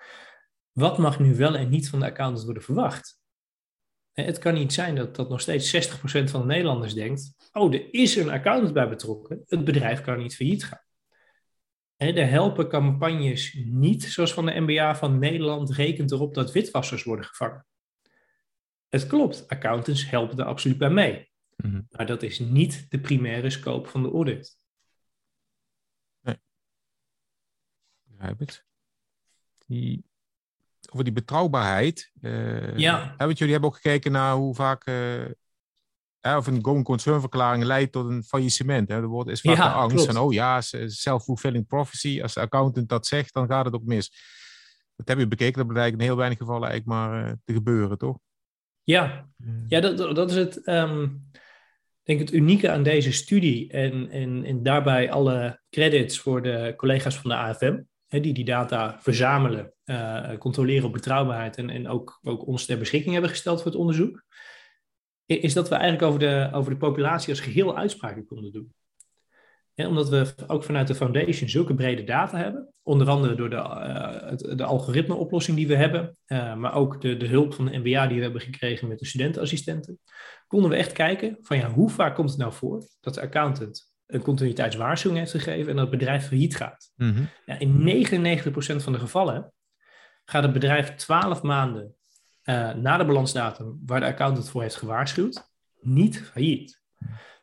Wat 0.72 0.98
mag 0.98 1.18
nu 1.18 1.36
wel 1.36 1.56
en 1.56 1.68
niet 1.68 1.88
van 1.88 1.98
de 1.98 2.06
accountant 2.06 2.44
worden 2.44 2.62
verwacht? 2.62 3.20
Het 4.12 4.38
kan 4.38 4.54
niet 4.54 4.72
zijn 4.72 4.94
dat, 4.94 5.16
dat 5.16 5.28
nog 5.28 5.40
steeds 5.40 5.76
60% 5.76 6.00
van 6.00 6.40
de 6.40 6.46
Nederlanders 6.46 6.94
denkt: 6.94 7.50
oh, 7.52 7.74
er 7.74 7.94
is 7.94 8.16
een 8.16 8.30
accountant 8.30 8.72
bij 8.72 8.88
betrokken, 8.88 9.42
het 9.46 9.64
bedrijf 9.64 10.00
kan 10.00 10.18
niet 10.18 10.36
failliet 10.36 10.64
gaan. 10.64 10.82
Er 11.96 12.30
helpen 12.30 12.68
campagnes 12.68 13.58
niet, 13.64 14.04
zoals 14.04 14.32
van 14.32 14.46
de 14.46 14.60
MBA 14.60 14.96
van 14.96 15.18
Nederland 15.18 15.70
rekent 15.70 16.12
erop 16.12 16.34
dat 16.34 16.52
witwassers 16.52 17.04
worden 17.04 17.24
gevangen. 17.24 17.66
Het 18.88 19.06
klopt, 19.06 19.48
accountants 19.48 20.10
helpen 20.10 20.38
er 20.38 20.44
absoluut 20.44 20.78
bij 20.78 20.90
mee. 20.90 21.28
Mhm. 21.62 21.80
Maar 21.90 22.06
dat 22.06 22.22
is 22.22 22.38
niet 22.38 22.86
de 22.90 23.00
primaire 23.00 23.50
scope 23.50 23.88
van 23.88 24.02
de 24.02 24.10
audit. 24.10 24.58
Nee. 26.20 26.40
Begrijp 28.04 28.38
het. 28.38 28.66
Die, 29.66 30.04
over 30.90 31.04
die 31.04 31.12
betrouwbaarheid. 31.12 32.12
Uh, 32.20 32.76
ja. 32.76 33.14
Hebben 33.16 33.36
jullie 33.36 33.52
hebben 33.52 33.70
ook 33.70 33.76
gekeken 33.76 34.12
naar 34.12 34.34
hoe 34.34 34.54
vaak. 34.54 34.86
Uh, 34.86 35.24
of 36.20 36.46
een 36.46 36.64
going 36.64 36.84
concern 36.84 37.20
verklaring 37.20 37.64
leidt 37.64 37.92
tot 37.92 38.10
een 38.10 38.24
faillissement. 38.24 38.88
Hè? 38.88 38.94
Er 38.94 39.06
wordt 39.06 39.30
is 39.30 39.40
vaak 39.40 39.56
ja, 39.56 39.68
de 39.68 39.74
angst 39.74 40.06
van, 40.06 40.16
oh 40.16 40.32
ja, 40.32 40.60
self-fulfilling 40.86 41.66
prophecy. 41.66 42.22
Als 42.22 42.34
de 42.34 42.40
accountant 42.40 42.88
dat 42.88 43.06
zegt, 43.06 43.32
dan 43.34 43.46
gaat 43.46 43.64
het 43.64 43.74
ook 43.74 43.84
mis. 43.84 44.12
Dat 44.96 45.08
heb 45.08 45.18
je 45.18 45.28
bekeken, 45.28 45.58
dat 45.58 45.66
blijkt 45.66 45.96
in 45.96 46.02
heel 46.02 46.16
weinig 46.16 46.38
gevallen 46.38 46.68
eigenlijk 46.68 47.00
maar 47.00 47.26
uh, 47.26 47.32
te 47.44 47.52
gebeuren, 47.52 47.98
toch? 47.98 48.18
Ja, 48.82 49.28
ja 49.66 49.80
dat, 49.80 50.14
dat 50.16 50.30
is 50.30 50.36
het. 50.36 50.66
Um, 50.66 51.30
denk 52.08 52.20
het 52.20 52.32
unieke 52.32 52.70
aan 52.70 52.82
deze 52.82 53.12
studie 53.12 53.70
en, 53.72 54.10
en, 54.10 54.44
en 54.44 54.62
daarbij 54.62 55.10
alle 55.10 55.60
credits 55.70 56.18
voor 56.18 56.42
de 56.42 56.74
collega's 56.76 57.16
van 57.16 57.30
de 57.30 57.36
AFM, 57.36 57.80
hè, 58.06 58.20
die 58.20 58.34
die 58.34 58.44
data 58.44 58.98
verzamelen, 59.00 59.72
uh, 59.84 60.36
controleren 60.38 60.84
op 60.84 60.92
betrouwbaarheid 60.92 61.56
en, 61.56 61.70
en 61.70 61.88
ook, 61.88 62.18
ook 62.22 62.46
ons 62.46 62.66
ter 62.66 62.78
beschikking 62.78 63.12
hebben 63.12 63.30
gesteld 63.30 63.62
voor 63.62 63.70
het 63.70 63.80
onderzoek, 63.80 64.24
is 65.26 65.52
dat 65.52 65.68
we 65.68 65.74
eigenlijk 65.74 66.04
over 66.04 66.20
de, 66.20 66.50
over 66.52 66.70
de 66.70 66.78
populatie 66.78 67.30
als 67.30 67.40
geheel 67.40 67.76
uitspraken 67.76 68.26
konden 68.26 68.52
doen 68.52 68.74
omdat 69.86 70.08
we 70.08 70.34
ook 70.46 70.64
vanuit 70.64 70.86
de 70.86 70.94
foundation 70.94 71.48
zulke 71.48 71.74
brede 71.74 72.04
data 72.04 72.38
hebben, 72.38 72.72
onder 72.82 73.08
andere 73.08 73.34
door 73.34 73.50
de, 73.50 73.56
uh, 73.56 74.56
de 74.56 74.64
algoritmeoplossing 74.64 75.56
die 75.56 75.66
we 75.66 75.74
hebben, 75.74 76.16
uh, 76.26 76.54
maar 76.54 76.74
ook 76.74 77.00
de, 77.00 77.16
de 77.16 77.26
hulp 77.26 77.54
van 77.54 77.64
de 77.64 77.78
MBA 77.78 78.06
die 78.06 78.16
we 78.16 78.22
hebben 78.22 78.40
gekregen 78.40 78.88
met 78.88 78.98
de 78.98 79.06
studentenassistenten, 79.06 79.98
konden 80.46 80.70
we 80.70 80.76
echt 80.76 80.92
kijken 80.92 81.38
van 81.40 81.56
ja, 81.56 81.70
hoe 81.70 81.90
vaak 81.90 82.14
komt 82.14 82.30
het 82.30 82.38
nou 82.38 82.52
voor 82.52 82.86
dat 83.00 83.14
de 83.14 83.20
accountant 83.20 83.92
een 84.06 84.22
continuïteitswaarschuwing 84.22 85.20
heeft 85.20 85.44
gegeven 85.44 85.70
en 85.70 85.76
dat 85.76 85.90
het 85.90 85.98
bedrijf 85.98 86.26
failliet 86.26 86.56
gaat. 86.56 86.92
Mm 86.96 87.28
ja, 87.46 87.58
in 87.58 88.06
99% 88.06 88.50
van 88.76 88.92
de 88.92 88.98
gevallen 88.98 89.52
gaat 90.24 90.42
het 90.42 90.52
bedrijf 90.52 90.94
12 90.94 91.42
maanden 91.42 91.94
uh, 92.44 92.74
na 92.74 92.96
de 92.96 93.04
balansdatum 93.04 93.80
waar 93.86 94.00
de 94.00 94.06
accountant 94.06 94.50
voor 94.50 94.62
heeft 94.62 94.76
gewaarschuwd, 94.76 95.50
niet 95.80 96.20
failliet. 96.32 96.80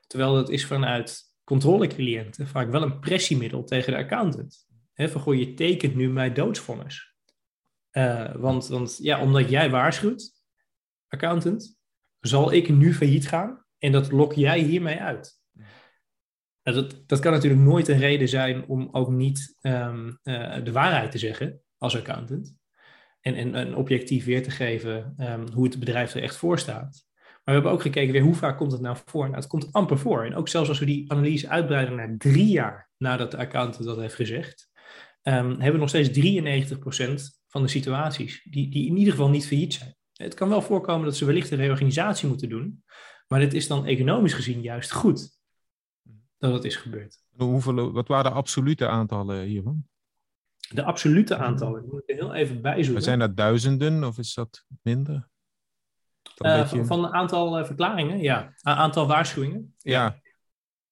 Terwijl 0.08 0.34
dat 0.34 0.50
is 0.50 0.66
vanuit 0.66 1.34
controlecliënten 1.46 2.48
vaak 2.48 2.72
wel 2.72 2.82
een 2.82 3.00
pressiemiddel 3.00 3.64
tegen 3.64 3.94
de 3.94 4.00
accountant. 4.00 4.68
He, 4.94 5.10
van, 5.10 5.22
goh, 5.22 5.36
je 5.36 5.54
tekent 5.54 5.96
nu 5.96 6.10
mijn 6.10 6.34
doodsvonnis. 6.34 7.14
Uh, 7.92 8.36
want, 8.36 8.98
ja, 9.02 9.22
omdat 9.22 9.50
jij 9.50 9.70
waarschuwt, 9.70 10.44
accountant, 11.08 11.80
zal 12.20 12.52
ik 12.52 12.70
nu 12.70 12.94
failliet 12.94 13.28
gaan 13.28 13.66
en 13.78 13.92
dat 13.92 14.12
lok 14.12 14.34
jij 14.34 14.60
hiermee 14.60 15.00
uit. 15.00 15.44
Nou, 16.64 16.78
dat, 16.78 17.04
dat 17.06 17.20
kan 17.20 17.32
natuurlijk 17.32 17.62
nooit 17.62 17.88
een 17.88 18.00
reden 18.00 18.28
zijn 18.28 18.68
om 18.68 18.90
ook 18.92 19.10
niet 19.10 19.58
um, 19.62 20.20
uh, 20.24 20.64
de 20.64 20.72
waarheid 20.72 21.12
te 21.12 21.18
zeggen 21.18 21.62
als 21.78 21.96
accountant. 21.96 22.56
En, 23.22 23.54
en, 23.56 23.76
objectief 23.76 24.26
weer 24.26 24.44
te 24.44 24.52
geven 24.52 25.16
um, 25.20 25.48
hoe 25.54 25.66
het 25.66 25.80
bedrijf 25.80 26.14
er 26.14 26.22
echt 26.22 26.36
voor 26.36 26.60
staat. 26.60 27.06
Maar 27.46 27.54
we 27.56 27.62
hebben 27.62 27.72
ook 27.72 27.82
gekeken 27.82 28.14
weer 28.14 28.22
hoe 28.22 28.36
vaak 28.36 28.58
komt 28.58 28.72
het 28.72 28.82
nou 28.82 28.98
voor. 29.06 29.24
Nou, 29.24 29.36
het 29.36 29.48
komt 29.48 29.72
amper 29.72 30.00
voor. 30.00 30.26
En 30.26 30.36
ook 30.36 30.48
zelfs 30.48 30.70
als 30.70 30.80
we 30.80 30.86
die 30.86 31.12
analyse 31.12 31.50
uitbreiden 31.50 31.96
naar 31.96 32.16
drie 32.18 32.48
jaar 32.48 32.90
nadat 32.98 33.32
de 33.32 33.38
accountant 33.38 33.86
dat 33.86 33.98
heeft 33.98 34.16
gezegd, 34.16 34.70
um, 35.24 35.50
hebben 35.50 35.72
we 35.72 35.78
nog 35.78 35.90
steeds 35.90 36.10
93% 36.10 37.44
van 37.48 37.62
de 37.62 37.68
situaties 37.68 38.48
die, 38.50 38.70
die 38.70 38.88
in 38.88 38.98
ieder 38.98 39.14
geval 39.14 39.30
niet 39.30 39.48
failliet 39.48 39.74
zijn. 39.74 39.96
Het 40.14 40.34
kan 40.34 40.50
wel 40.50 40.62
voorkomen 40.62 41.06
dat 41.06 41.16
ze 41.16 41.26
wellicht 41.26 41.52
een 41.52 41.58
reorganisatie 41.58 42.28
moeten 42.28 42.50
doen, 42.50 42.84
maar 43.28 43.40
dit 43.40 43.54
is 43.54 43.68
dan 43.68 43.86
economisch 43.86 44.34
gezien 44.34 44.62
juist 44.62 44.92
goed 44.92 45.40
dat 46.38 46.52
dat 46.52 46.64
is 46.64 46.76
gebeurd. 46.76 47.24
Hoeveel, 47.38 47.92
wat 47.92 48.08
waren 48.08 48.32
de 48.32 48.38
absolute 48.38 48.88
aantallen 48.88 49.46
hiervan? 49.46 49.88
De 50.70 50.84
absolute 50.84 51.36
aantallen, 51.36 51.84
ik 51.84 51.92
moet 51.92 52.10
er 52.10 52.16
heel 52.16 52.34
even 52.34 52.62
bijzoeken. 52.62 53.04
Zijn 53.04 53.20
dat 53.20 53.38
duizenden 53.38 54.04
of 54.04 54.18
is 54.18 54.34
dat 54.34 54.66
minder? 54.82 55.30
Uh, 56.44 56.68
van, 56.68 57.04
een 57.04 57.14
aantal 57.14 57.60
uh, 57.60 57.66
verklaringen, 57.66 58.20
ja. 58.20 58.54
Een 58.62 58.74
aantal 58.74 59.08
waarschuwingen. 59.08 59.76
Ja. 59.78 60.20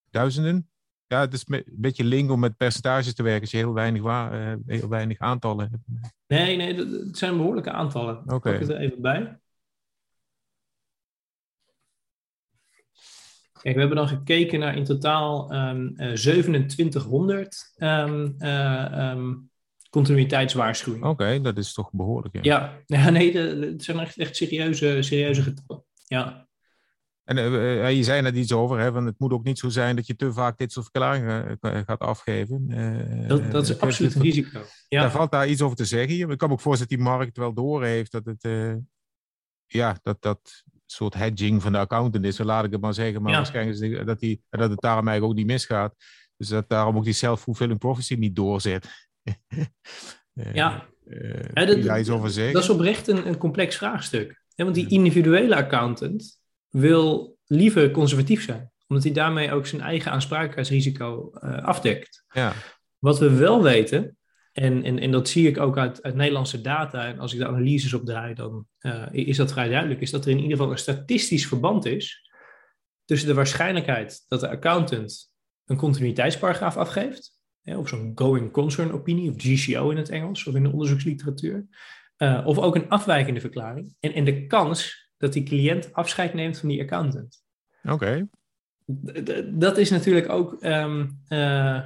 Duizenden? 0.10 0.70
Ja, 1.08 1.20
het 1.20 1.34
is 1.34 1.44
een 1.48 1.64
beetje 1.72 2.04
link 2.04 2.32
om 2.32 2.40
met 2.40 2.58
percentages 2.58 3.14
te 3.14 3.24
werken 3.24 3.42
als 3.42 3.52
je 3.52 3.58
heel 3.58 3.74
weinig, 3.74 4.02
waar, 4.02 4.52
uh, 4.52 4.56
heel 4.66 4.90
weinig 4.90 5.20
aantallen 5.20 5.70
hebt. 5.70 6.12
Nee, 6.28 6.56
nee, 6.56 6.76
het 6.76 7.18
zijn 7.18 7.38
behoorlijke 7.38 7.72
aantallen. 7.72 8.18
Oké. 8.18 8.34
Okay. 8.34 8.52
Pak 8.52 8.62
het 8.62 8.70
er 8.70 8.78
even 8.78 9.02
bij. 9.02 9.38
Kijk, 13.64 13.76
we 13.76 13.80
hebben 13.80 13.98
dan 13.98 14.08
gekeken 14.08 14.60
naar 14.60 14.76
in 14.76 14.84
totaal 14.84 15.54
um, 15.54 15.94
uh, 15.96 16.14
2700 16.14 17.74
um, 17.78 18.36
uh, 18.38 19.12
um, 19.12 19.52
continuïteitswaarschuwingen. 19.94 21.10
Oké, 21.10 21.42
dat 21.42 21.58
is 21.58 21.74
toch 21.74 21.92
behoorlijk. 21.92 22.36
Ja, 22.42 22.42
ja. 22.42 22.84
ja 22.98 23.10
nee, 23.10 23.38
het 23.38 23.84
zijn 23.84 24.00
echt, 24.00 24.18
echt 24.18 24.36
serieuze, 24.36 24.98
serieuze 25.02 25.42
getallen. 25.42 25.86
Ja. 26.08 26.48
En 27.24 27.38
uh, 27.38 27.92
je 27.92 28.04
zei 28.04 28.22
net 28.22 28.36
iets 28.36 28.52
over, 28.52 28.80
hè, 28.80 28.92
want 28.92 29.06
het 29.06 29.20
moet 29.20 29.32
ook 29.32 29.44
niet 29.44 29.60
zo 29.60 29.70
zijn 29.70 29.96
dat 29.96 30.08
je 30.08 30.16
te 30.16 30.34
vaak 30.34 30.58
dit 30.58 30.72
soort 30.72 30.86
verklaringen 30.92 31.58
uh, 31.62 31.80
gaat 31.86 32.00
afgeven. 32.00 32.66
Uh, 32.70 33.28
dat, 33.28 33.52
dat, 33.52 33.70
is 33.70 33.80
absoluut 33.80 34.16
een 34.16 34.22
risico. 34.22 34.62
Ja. 34.88 35.02
Daar 35.02 35.12
valt 35.12 35.32
daar 35.32 35.48
iets 35.48 35.62
over 35.62 35.78
te 35.78 35.86
zeggen. 35.86 36.30
Ik 36.30 36.38
kan 36.38 36.48
me 36.48 36.54
ook 36.54 36.62
voorstellen 36.62 36.98
dat 36.98 37.06
die 37.08 37.18
markt 37.18 37.38
wel 37.38 37.54
door 37.54 37.84
heeft 37.84 38.12
dat 38.12 38.26
het, 38.26 38.48
ja, 39.66 39.98
dat 40.02 40.22
dat 40.22 40.64
soort 40.86 41.14
hedging 41.14 41.62
van 41.62 41.72
de 41.72 41.78
accountant 41.78 42.26
is, 42.26 42.36
zo 42.36 42.44
laat 42.44 42.66
ik 42.66 42.72
het 42.72 42.82
maar 42.82 42.94
zeggen. 42.94 43.22
Maar 43.22 43.32
ja. 43.32 43.38
waarschijnlijk 43.38 44.06
dat, 44.06 44.20
die, 44.20 44.44
dat 44.50 44.70
het 44.70 44.82
daarom 44.82 45.08
eigenlijk 45.08 45.24
ook 45.24 45.46
niet 45.46 45.54
misgaat. 45.54 45.96
Dus 46.38 46.48
dat 46.48 46.70
daarom 46.70 46.98
ook 46.98 47.04
die 47.04 47.14
self-fulfilling 47.14 47.80
prophecy 47.80 48.16
niet 48.16 48.36
doorzet. 48.36 49.12
ja. 50.54 50.88
ja, 51.54 51.66
dat, 51.66 51.84
daar 51.84 52.00
iets 52.00 52.10
over 52.10 52.30
zeggen? 52.30 52.54
Dat 52.54 52.64
is 52.64 52.70
oprecht 52.70 53.08
een, 53.08 53.28
een 53.28 53.38
complex 53.38 53.76
vraagstuk. 53.76 54.42
Want 54.56 54.76
die 54.76 54.90
individuele 54.90 55.56
accountant 55.56 56.40
wil 56.70 57.38
liever 57.46 57.92
conservatief 57.92 58.44
zijn, 58.44 58.72
omdat 58.88 59.04
hij 59.04 59.14
daarmee 59.14 59.52
ook 59.52 59.66
zijn 59.66 59.82
eigen 59.82 60.12
aansprakelijkheidsrisico 60.12 61.32
uh, 61.34 61.64
afdekt. 61.64 62.26
Ja. 62.30 62.54
Wat 62.98 63.20
we 63.20 63.36
wel 63.36 63.64
weten, 63.64 64.18
en, 64.52 64.84
en, 64.84 65.00
en 65.00 65.12
dat 65.12 65.30
zie 65.30 65.48
ik 65.48 65.60
ook 65.60 65.78
uit, 65.78 66.04
uit 66.04 66.16
Nederlandse 66.16 66.62
data, 66.62 67.06
en 67.06 67.20
als 67.20 67.34
ik 67.34 67.40
de 67.40 67.48
analyses 67.48 67.94
opdraai, 67.94 68.34
dan 68.34 68.68
uh, 68.82 69.06
is 69.12 69.38
dat 69.38 69.52
vrij 69.52 69.70
duidelijk, 69.70 70.02
is 70.02 70.12
dat 70.12 70.26
er 70.26 70.32
in 70.32 70.40
ieder 70.40 70.52
geval 70.52 70.72
een 70.72 70.78
statistisch 70.78 71.48
verband 71.48 71.86
is 71.86 72.32
tussen 73.06 73.28
de 73.28 73.34
waarschijnlijkheid 73.34 74.26
dat 74.28 74.40
de 74.40 74.50
accountant 74.50 75.34
een 75.66 75.78
continuïteitsparagraaf 75.78 76.78
afgeeft, 76.78 77.40
hè, 77.64 77.78
of 77.78 77.88
zo'n 77.88 78.12
going 78.16 78.52
concern 78.52 78.92
opinie, 78.92 79.30
of 79.30 79.36
GCO 79.38 79.90
in 79.90 79.98
het 79.98 80.10
Engels, 80.10 80.48
of 80.48 80.56
in 80.56 80.64
de 80.64 80.72
onderzoeksliteratuur, 80.72 81.68
uh, 82.18 82.42
of 82.46 82.58
ook 82.58 82.76
een 82.76 82.90
afwijkende 82.90 83.40
verklaring, 83.40 83.96
en, 84.00 84.14
en 84.14 84.24
de 84.24 84.48
kans 84.48 85.10
dat 85.18 85.34
die 85.34 85.44
cliënt 85.44 85.94
afscheid 85.94 86.34
neemt 86.34 86.60
van 86.60 86.70
die 86.70 86.82
accountant. 86.82 87.44
Oké. 87.84 87.94
Okay. 87.94 88.28
Dat 89.52 89.78
is 89.78 89.90
natuurlijk 89.90 90.30
ook 90.30 90.64
um, 90.64 91.20
uh, 91.30 91.84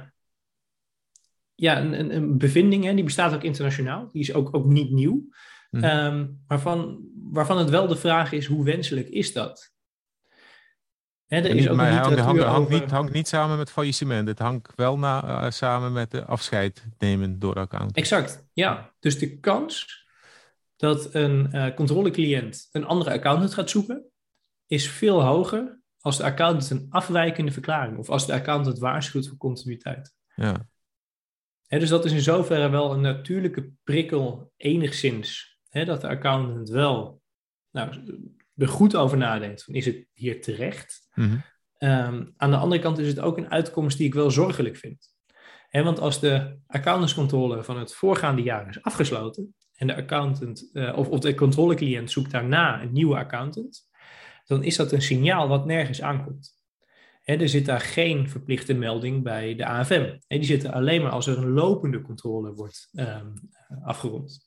ja, 1.54 1.80
een, 1.80 2.14
een, 2.14 2.38
bevinding, 2.38 2.84
hè? 2.84 2.94
die 2.94 3.04
bestaat 3.04 3.34
ook 3.34 3.42
internationaal. 3.42 4.08
Die 4.12 4.22
is 4.22 4.34
ook, 4.34 4.54
ook 4.54 4.66
niet 4.66 4.90
nieuw. 4.90 5.28
Hmm. 5.70 5.84
Um, 5.84 6.40
waarvan, 6.46 7.08
waarvan 7.32 7.58
het 7.58 7.70
wel 7.70 7.86
de 7.86 7.96
vraag 7.96 8.32
is, 8.32 8.46
hoe 8.46 8.64
wenselijk 8.64 9.08
is 9.08 9.32
dat? 9.32 9.72
Hè, 11.28 11.36
er 11.36 11.56
is 11.56 11.68
ook 11.68 11.76
maar 11.76 11.92
hangt, 11.92 12.18
hangt, 12.18 12.42
hangt, 12.42 12.68
niet, 12.68 12.90
hangt 12.90 13.12
niet 13.12 13.28
samen 13.28 13.56
met 13.56 13.70
faillissement. 13.70 14.28
Het 14.28 14.38
hangt 14.38 14.72
wel 14.76 14.98
na, 14.98 15.44
uh, 15.44 15.50
samen 15.50 15.92
met 15.92 16.10
de 16.10 16.24
afscheid 16.24 16.86
nemen 16.98 17.38
door 17.38 17.54
de 17.54 17.60
account. 17.60 17.96
Exact, 17.96 18.48
ja. 18.52 18.94
Dus 19.00 19.18
de 19.18 19.38
kans 19.38 20.06
dat 20.76 21.14
een 21.14 21.48
uh, 21.52 21.74
controlecliënt 21.74 22.68
een 22.72 22.84
andere 22.84 23.12
accountant 23.12 23.54
gaat 23.54 23.70
zoeken, 23.70 24.10
is 24.66 24.90
veel 24.90 25.22
hoger 25.22 25.80
als 26.00 26.16
de 26.16 26.24
accountant 26.24 26.70
een 26.70 26.86
afwijkende 26.90 27.52
verklaring 27.52 27.98
of 27.98 28.08
als 28.08 28.26
de 28.26 28.32
accountant 28.32 28.78
waarschuwt 28.78 29.28
voor 29.28 29.36
continuïteit. 29.36 30.14
Ja. 30.34 30.68
He, 31.66 31.78
dus 31.78 31.88
dat 31.88 32.04
is 32.04 32.12
in 32.12 32.20
zoverre 32.20 32.68
wel 32.68 32.92
een 32.92 33.00
natuurlijke 33.00 33.70
prikkel 33.84 34.52
enigszins, 34.56 35.58
hè, 35.68 35.84
dat 35.84 36.00
de 36.00 36.08
accountant 36.08 36.68
wel 36.68 37.22
nou, 37.70 37.90
er 38.58 38.68
goed 38.68 38.96
over 38.96 39.16
nadenkt, 39.16 39.64
van 39.64 39.74
is 39.74 39.86
het 39.86 40.06
hier 40.12 40.40
terecht? 40.40 41.08
Mm 41.14 41.24
-hmm. 41.24 41.42
um, 41.90 42.34
aan 42.36 42.50
de 42.50 42.56
andere 42.56 42.80
kant 42.80 42.98
is 42.98 43.08
het 43.08 43.20
ook 43.20 43.36
een 43.36 43.50
uitkomst 43.50 43.98
die 43.98 44.06
ik 44.06 44.14
wel 44.14 44.30
zorgelijk 44.30 44.76
vind. 44.76 45.16
He, 45.68 45.82
want 45.82 46.00
als 46.00 46.20
de 46.20 46.58
accountantscontrole 46.66 47.64
van 47.64 47.78
het 47.78 47.94
voorgaande 47.94 48.42
jaar 48.42 48.68
is 48.68 48.82
afgesloten, 48.82 49.54
en 49.78 49.86
de 49.86 49.96
accountant 49.96 50.70
uh, 50.72 50.98
of, 50.98 51.08
of 51.08 51.20
de 51.20 51.34
controlecliënt 51.34 52.10
zoekt 52.10 52.30
daarna 52.30 52.82
een 52.82 52.92
nieuwe 52.92 53.16
accountant, 53.16 53.88
dan 54.44 54.62
is 54.62 54.76
dat 54.76 54.92
een 54.92 55.02
signaal 55.02 55.48
wat 55.48 55.66
nergens 55.66 56.02
aankomt. 56.02 56.56
Er 57.24 57.48
zit 57.48 57.66
daar 57.66 57.80
geen 57.80 58.28
verplichte 58.28 58.74
melding 58.74 59.22
bij 59.22 59.54
de 59.54 59.66
AFM. 59.66 60.16
Hè, 60.26 60.36
die 60.36 60.44
zitten 60.44 60.72
alleen 60.72 61.02
maar 61.02 61.10
als 61.10 61.26
er 61.26 61.38
een 61.38 61.50
lopende 61.50 62.00
controle 62.00 62.52
wordt 62.52 62.88
um, 62.92 63.34
afgerond. 63.84 64.46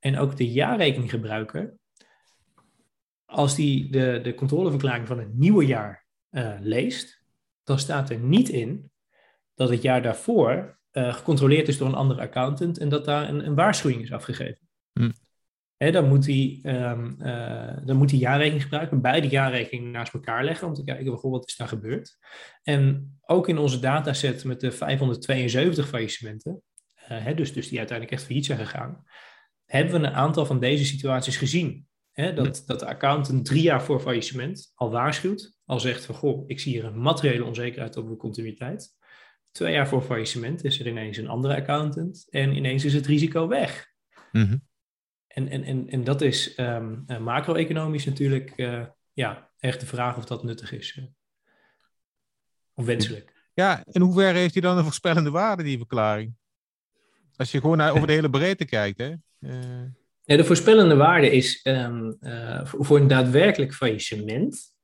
En 0.00 0.18
ook 0.18 0.36
de 0.36 0.50
jaarrekeninggebruiker, 0.50 1.74
als 3.30 3.54
die 3.54 3.90
de, 3.90 4.20
de 4.22 4.34
controleverklaring 4.34 5.06
van 5.06 5.18
het 5.18 5.34
nieuwe 5.34 5.66
jaar 5.66 6.06
uh, 6.30 6.54
leest, 6.60 7.22
dan 7.64 7.78
staat 7.78 8.10
er 8.10 8.18
niet 8.18 8.48
in 8.48 8.90
dat 9.54 9.68
het 9.68 9.82
jaar 9.82 10.02
daarvoor 10.02 10.78
uh, 10.92 11.14
gecontroleerd 11.14 11.68
is 11.68 11.78
door 11.78 11.88
een 11.88 11.94
andere 11.94 12.20
accountant 12.20 12.78
en 12.78 12.88
dat 12.88 13.04
daar 13.04 13.28
een, 13.28 13.46
een 13.46 13.54
waarschuwing 13.54 14.02
is 14.02 14.12
afgegeven. 14.12 14.68
Hm. 14.92 15.10
dan, 15.76 16.08
moet 16.08 16.26
hij, 16.26 16.60
um, 16.62 17.16
uh, 17.18 17.76
dan 17.84 17.96
moet 17.96 18.10
hij 18.10 18.18
jaarrekening 18.18 18.62
gebruiken, 18.62 19.00
beide 19.00 19.28
jaarrekeningen 19.28 19.90
naast 19.90 20.14
elkaar 20.14 20.44
leggen 20.44 20.68
om 20.68 20.74
te 20.74 20.84
kijken 20.84 21.30
wat 21.30 21.46
is 21.46 21.56
daar 21.56 21.68
gebeurd. 21.68 22.18
En 22.62 23.12
ook 23.20 23.48
in 23.48 23.58
onze 23.58 23.78
dataset 23.78 24.44
met 24.44 24.60
de 24.60 24.70
572 24.70 25.88
faillissementen, 25.88 26.62
uh, 27.10 27.36
dus, 27.36 27.52
dus 27.52 27.68
die 27.68 27.78
uiteindelijk 27.78 28.16
echt 28.16 28.26
failliet 28.26 28.46
zijn 28.46 28.58
gegaan, 28.58 29.04
hebben 29.64 30.00
we 30.00 30.06
een 30.06 30.14
aantal 30.14 30.46
van 30.46 30.60
deze 30.60 30.84
situaties 30.84 31.36
gezien. 31.36 31.88
Hè, 32.12 32.32
dat, 32.32 32.62
dat 32.66 32.80
de 32.80 32.86
accountant 32.86 33.44
drie 33.44 33.62
jaar 33.62 33.82
voor 33.82 34.00
faillissement 34.00 34.72
al 34.74 34.90
waarschuwt, 34.90 35.58
al 35.64 35.80
zegt 35.80 36.04
van 36.04 36.14
goh, 36.14 36.44
ik 36.46 36.60
zie 36.60 36.72
hier 36.72 36.84
een 36.84 37.00
materiële 37.00 37.44
onzekerheid 37.44 37.96
over 37.96 38.10
de 38.10 38.16
continuïteit. 38.16 38.98
Twee 39.52 39.72
jaar 39.72 39.88
voor 39.88 40.02
faillissement 40.02 40.64
is 40.64 40.80
er 40.80 40.86
ineens 40.86 41.16
een 41.16 41.28
andere 41.28 41.56
accountant 41.56 42.26
en 42.30 42.56
ineens 42.56 42.84
is 42.84 42.94
het 42.94 43.06
risico 43.06 43.48
weg. 43.48 43.86
Mm 44.32 44.44
-hmm. 44.44 44.68
En, 45.26 45.48
en, 45.48 45.64
en, 45.64 45.88
en 45.88 46.04
dat 46.04 46.20
is 46.20 46.58
um, 46.58 47.04
macro-economisch 47.20 48.04
natuurlijk 48.04 48.52
uh, 48.56 48.86
ja, 49.12 49.50
echt 49.58 49.80
de 49.80 49.86
vraag 49.86 50.16
of 50.16 50.24
dat 50.24 50.44
nuttig 50.44 50.72
is. 50.72 50.96
Uh, 50.96 51.04
of 52.74 52.84
wenselijk. 52.84 53.48
Ja, 53.54 53.84
in 53.90 54.00
hoeverre 54.00 54.38
heeft 54.38 54.52
hij 54.52 54.62
dan 54.62 54.78
een 54.78 54.84
voorspellende 54.84 55.30
waarde, 55.30 55.62
die 55.62 55.76
verklaring? 55.76 56.34
Als 57.36 57.50
je 57.50 57.60
gewoon 57.60 57.76
naar, 57.76 57.92
over 57.92 58.06
de 58.06 58.12
hele 58.12 58.30
breedte 58.30 58.64
kijkt, 58.64 58.98
hè? 58.98 59.14
Uh... 59.40 59.88
Ja, 60.30 60.36
de 60.36 60.44
voorspellende 60.44 60.96
waarde 60.96 61.30
is 61.30 61.60
um, 61.64 62.16
voor, 62.64 62.84
voor 62.84 62.98
een 62.98 63.08
daadwerkelijk 63.08 63.74
faillissement 63.74 64.74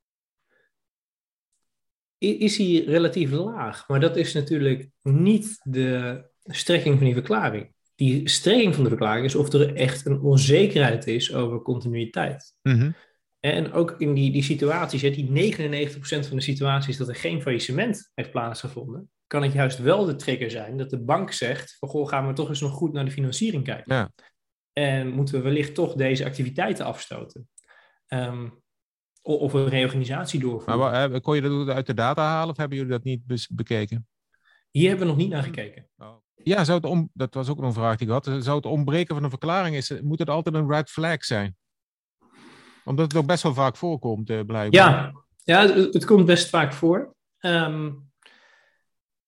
is 2.18 2.56
hij 2.56 2.84
relatief 2.86 3.30
laag. 3.30 3.88
Maar 3.88 4.00
dat 4.00 4.16
is 4.16 4.32
natuurlijk 4.32 4.88
niet 5.02 5.60
de 5.62 6.24
strekking 6.44 6.96
van 6.96 7.04
die 7.04 7.14
verklaring 7.14 7.74
die 7.96 8.28
strekking 8.28 8.74
van 8.74 8.84
de 8.84 8.90
verklaring 8.90 9.26
is 9.26 9.34
of 9.34 9.52
er 9.52 9.74
echt 9.74 10.06
een 10.06 10.20
onzekerheid 10.20 11.06
is 11.06 11.34
over 11.34 11.62
continuïteit. 11.62 12.54
Mm 12.62 12.78
-hmm. 12.78 12.94
En 13.40 13.72
ook 13.72 13.94
in 13.98 14.14
die, 14.14 14.32
die 14.32 14.42
situaties, 14.42 15.00
die 15.00 15.54
99% 15.54 15.98
van 16.00 16.36
de 16.36 16.42
situaties 16.42 16.96
dat 16.96 17.08
er 17.08 17.14
geen 17.14 17.42
faillissement 17.42 18.10
heeft 18.14 18.30
plaatsgevonden, 18.30 19.10
kan 19.26 19.42
het 19.42 19.52
juist 19.52 19.78
wel 19.78 20.04
de 20.04 20.16
trigger 20.16 20.50
zijn 20.50 20.76
dat 20.76 20.90
de 20.90 20.98
bank 20.98 21.32
zegt: 21.32 21.76
van 21.78 21.88
goh, 21.88 22.08
gaan 22.08 22.26
we 22.26 22.32
toch 22.32 22.48
eens 22.48 22.60
nog 22.60 22.72
goed 22.72 22.92
naar 22.92 23.04
de 23.04 23.10
financiering 23.10 23.64
kijken. 23.64 23.94
Ja. 23.94 24.10
En 24.78 25.08
moeten 25.08 25.34
we 25.34 25.40
wellicht 25.40 25.74
toch 25.74 25.94
deze 25.94 26.24
activiteiten 26.24 26.84
afstoten. 26.84 27.48
Um, 28.08 28.62
of 29.22 29.52
een 29.52 29.68
reorganisatie 29.68 30.40
doorvoeren. 30.40 30.78
Maar 30.78 31.20
kon 31.20 31.34
je 31.34 31.40
dat 31.40 31.68
uit 31.68 31.86
de 31.86 31.94
data 31.94 32.22
halen 32.22 32.50
of 32.50 32.56
hebben 32.56 32.76
jullie 32.76 32.92
dat 32.92 33.04
niet 33.04 33.46
bekeken? 33.50 34.08
Hier 34.70 34.88
hebben 34.88 35.06
we 35.06 35.12
nog 35.12 35.22
niet 35.22 35.30
naar 35.30 35.42
gekeken. 35.42 35.88
Oh. 35.96 36.14
Ja, 36.34 36.64
zou 36.64 36.78
het 36.78 36.86
om, 36.86 37.10
dat 37.12 37.34
was 37.34 37.48
ook 37.48 37.62
een 37.62 37.72
vraag 37.72 37.96
die 37.96 38.06
ik 38.06 38.12
had. 38.12 38.24
Zou 38.24 38.56
het 38.56 38.66
ontbreken 38.66 39.14
van 39.14 39.24
een 39.24 39.30
verklaring, 39.30 39.76
is, 39.76 40.00
moet 40.00 40.18
het 40.18 40.30
altijd 40.30 40.54
een 40.54 40.70
red 40.70 40.90
flag 40.90 41.24
zijn? 41.24 41.56
Omdat 42.84 43.12
het 43.12 43.20
ook 43.20 43.26
best 43.26 43.42
wel 43.42 43.54
vaak 43.54 43.76
voorkomt, 43.76 44.30
eh, 44.30 44.40
blijkbaar. 44.40 44.70
Ja, 44.70 45.12
ja 45.44 45.60
het, 45.60 45.94
het, 45.94 46.04
komt 46.04 46.26
best 46.26 46.48
vaak 46.48 46.72
voor. 46.72 47.14
Um, 47.40 48.10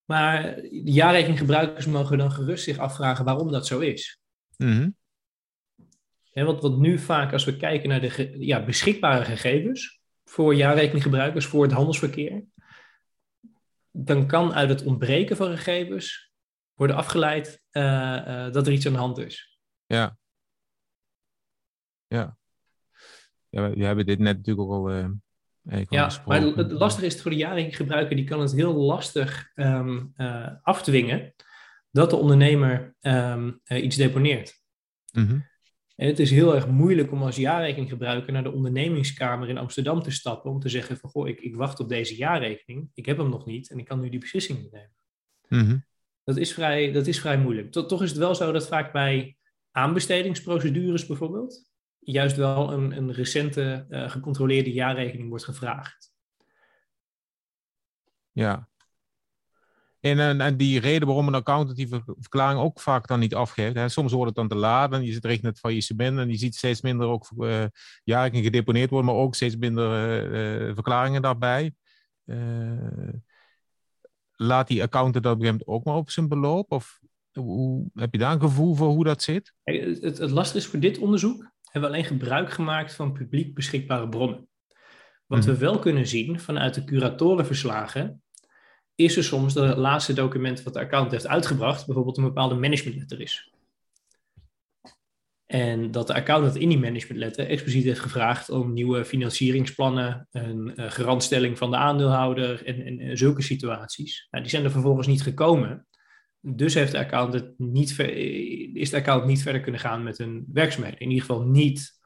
maar 0.05 0.43
de 0.55 0.93
jaarrekeninggebruikers 0.93 1.87
mogen 1.87 2.19
dan 2.19 2.33
gerust 2.33 2.65
zich 2.65 2.79
afvragen 2.79 3.25
waarom 3.25 3.53
dat 3.53 3.67
zo 3.67 3.79
is. 3.79 4.21
Mm 4.57 4.73
-hmm. 4.73 4.97
Wat, 6.45 6.63
wat 6.63 6.79
nu 6.79 6.99
vaak, 6.99 7.33
als 7.33 7.45
we 7.45 7.57
kijken 7.57 7.89
naar 7.89 8.01
de 8.01 8.37
ja, 8.39 8.65
beschikbare 8.65 9.25
gegevens 9.25 10.01
voor 10.25 10.55
jaarrekeninggebruikers, 10.55 11.47
voor 11.47 11.63
het 11.63 11.73
handelsverkeer, 11.73 12.45
dan 13.91 14.27
kan 14.27 14.55
uit 14.55 14.69
het 14.69 14.85
ontbreken 14.85 15.37
van 15.37 15.57
gegevens 15.57 16.33
worden 16.75 16.97
afgeleid 16.97 17.63
uh, 17.73 17.83
uh, 17.83 18.53
dat 18.53 18.67
er 18.67 18.73
iets 18.73 18.87
aan 18.87 18.93
de 18.93 18.99
hand 18.99 19.19
is. 19.19 19.59
Ja. 19.87 20.17
Ja. 22.07 22.37
Ja, 23.49 23.71
we 23.71 23.85
hebben 23.85 24.07
dit 24.07 24.19
net 24.19 24.37
natuurlijk 24.37 24.69
ook 24.69 24.75
al. 24.75 24.93
Uh, 24.93 25.85
ja, 25.89 26.11
maar 26.27 26.41
het 26.41 26.73
lastige 26.73 27.07
is 27.07 27.23
voor 27.23 27.31
de 27.31 27.37
jaring 27.37 27.77
gebruiker, 27.77 28.17
die 28.17 28.25
kan 28.25 28.41
het 28.41 28.53
heel 28.53 28.75
lastig 28.75 29.51
um, 29.55 30.13
afdwingen 30.63 31.35
dat 31.91 32.11
de 32.11 32.17
ondernemer 32.17 32.95
um, 33.01 33.61
iets 33.65 33.97
deponeert. 33.97 34.61
Mm 35.13 35.27
-hmm. 35.27 35.48
En 35.99 36.07
het 36.07 36.19
is 36.19 36.31
heel 36.31 36.55
erg 36.55 36.69
moeilijk 36.69 37.13
om 37.13 37.23
als 37.23 37.37
jaarrekening 37.37 37.89
gebruiker 37.89 38.33
naar 38.33 38.43
de 38.43 38.53
ondernemingskamer 38.53 39.49
in 39.49 39.59
Amsterdam 39.59 40.03
te 40.03 40.11
stappen 40.11 40.51
om 40.51 40.61
te 40.61 40.69
zeggen 40.69 40.97
van 40.97 41.11
goh, 41.11 41.29
ik, 41.29 41.41
ik 41.41 41.55
wacht 41.55 41.81
op 41.81 41.89
deze 41.89 42.17
jaarrekening, 42.17 42.91
ik 42.95 43.07
heb 43.07 43.17
hem 43.17 43.29
nog 43.29 43.47
niet 43.47 43.71
en 43.71 43.79
ik 43.79 43.85
kan 43.85 44.01
nu 44.01 44.09
die 44.09 44.21
beslissing 44.21 44.59
niet 44.59 44.73
nemen. 44.73 44.97
Mhm. 45.49 45.79
Dat, 46.25 46.37
is 46.37 46.55
vrij, 46.55 46.93
dat 46.93 47.07
is 47.07 47.21
vrij 47.21 47.39
moeilijk. 47.39 47.73
Toch 47.73 48.03
is 48.03 48.09
het 48.09 48.19
wel 48.19 48.35
zo 48.35 48.53
dat 48.53 48.69
vaak 48.69 48.93
bij 48.93 49.37
aanbestedingsprocedures 49.71 51.07
bijvoorbeeld, 51.07 51.71
juist 51.99 52.37
wel 52.37 52.73
een, 52.73 52.97
een 52.97 53.13
recente 53.13 53.87
uh, 53.91 54.11
gecontroleerde 54.11 54.73
jaarrekening 54.73 55.29
wordt 55.29 55.45
gevraagd. 55.45 56.13
Ja. 58.33 58.69
En, 60.01 60.41
en, 60.41 60.57
die 60.57 60.81
reden 60.81 61.07
waarom 61.07 61.27
een 61.27 61.35
accountant 61.35 61.77
die 61.77 61.89
verklaring 62.05 62.61
ook 62.61 62.81
vaak 62.81 63.07
dan 63.07 63.21
niet 63.21 63.35
afgeeft. 63.35 63.75
Hè. 63.75 63.89
Soms 63.89 64.13
wordt 64.13 64.27
het 64.27 64.37
dan 64.37 64.49
te 64.49 64.65
laat 64.65 64.93
en 64.93 65.05
je 65.05 65.13
zit 65.13 65.25
richting 65.25 65.47
het 65.47 65.59
faillissement 65.59 66.19
en 66.19 66.29
je 66.29 66.37
ziet 66.37 66.55
steeds 66.55 66.81
minder 66.81 67.07
ook 67.07 67.31
uh, 67.37 67.65
gedeponeerd 68.05 68.91
worden, 68.91 69.13
maar 69.13 69.21
ook 69.21 69.35
steeds 69.35 69.57
minder 69.57 70.25
uh, 70.69 70.75
verklaringen 70.75 71.23
daarbij. 71.23 71.75
laat 74.37 74.69
die 74.69 74.83
accountant 74.83 75.25
dat 75.25 75.33
op 75.33 75.41
een 75.41 75.47
gegeven 75.47 75.65
moment 75.67 75.67
ook 75.67 75.85
maar 75.85 76.03
op 76.03 76.11
zijn 76.11 76.29
beloop? 76.29 76.73
Of 76.73 77.01
hoe, 77.33 77.91
heb 77.95 78.13
je 78.13 78.19
daar 78.19 78.33
een 78.33 78.41
gevoel 78.41 78.75
voor 78.75 78.89
hoe 78.89 79.05
dat 79.05 79.23
zit? 79.23 79.53
Het, 79.63 80.03
het, 80.03 80.19
het 80.19 80.31
lastige 80.31 80.59
is 80.59 80.67
voor 80.67 80.81
dit 80.81 80.99
onderzoek, 80.99 81.51
hebben 81.63 81.91
we 81.91 81.97
alleen 81.97 82.09
gebruik 82.09 82.51
gemaakt 82.51 82.95
van 82.95 83.13
publiek 83.13 83.55
beschikbare 83.55 84.09
bronnen. 84.09 84.49
Wat 85.27 85.45
we 85.45 85.53
mhm. 85.53 85.61
wel 85.61 85.79
kunnen 85.79 86.07
zien 86.07 86.41
vanuit 86.41 86.75
de 86.75 86.85
curatorenverslagen, 86.85 88.23
is 88.99 89.17
er 89.17 89.25
soms 89.25 89.55
het 89.55 89.77
laatste 89.77 90.13
document 90.13 90.63
wat 90.63 90.75
de 90.75 90.81
account 90.81 91.11
heeft 91.11 91.27
uitgebracht, 91.27 91.87
bijvoorbeeld 91.87 92.17
een 92.17 92.25
bepaalde 92.25 92.55
managementletter 92.55 93.21
is. 93.21 93.53
En 95.47 95.91
dat 95.91 96.07
de 96.07 96.15
accountant 96.15 96.57
in 96.57 96.69
die 96.69 96.79
managementletter 96.79 97.47
expliciet 97.47 97.85
heeft 97.85 98.01
gevraagd 98.01 98.51
om 98.51 98.73
nieuwe 98.73 99.05
financieringsplannen, 99.05 100.29
een 100.31 100.73
uh, 100.77 100.91
garantstelling 100.91 101.59
van 101.59 101.71
de 101.71 101.77
aandeelhouder 101.77 102.67
en, 102.67 103.17
zulke 103.17 103.43
situaties. 103.43 104.27
Nou, 104.31 104.43
die 104.43 104.53
zijn 104.53 104.65
er 104.65 104.71
vervolgens 104.71 105.07
niet 105.07 105.23
gekomen. 105.23 105.87
Dus 106.41 106.75
heeft 106.75 106.93
de 106.93 106.99
accountant 106.99 107.59
niet 107.59 107.99
is 108.73 108.91
de 108.91 108.97
accountant 108.97 109.31
niet 109.31 109.43
verder 109.43 109.61
kunnen 109.61 109.81
gaan 109.81 110.03
met 110.03 110.19
hun 110.19 110.47
werkzaamheden. 110.53 111.01
In 111.01 111.11
ieder 111.11 111.25
geval 111.25 111.43
niet 111.43 112.01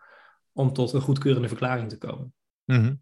om 0.53 0.73
tot 0.73 0.93
een 0.93 1.01
goedkeurende 1.01 1.49
verklaring 1.49 1.89
te 1.89 1.99
komen. 1.99 2.35
Mhm. 2.65 2.95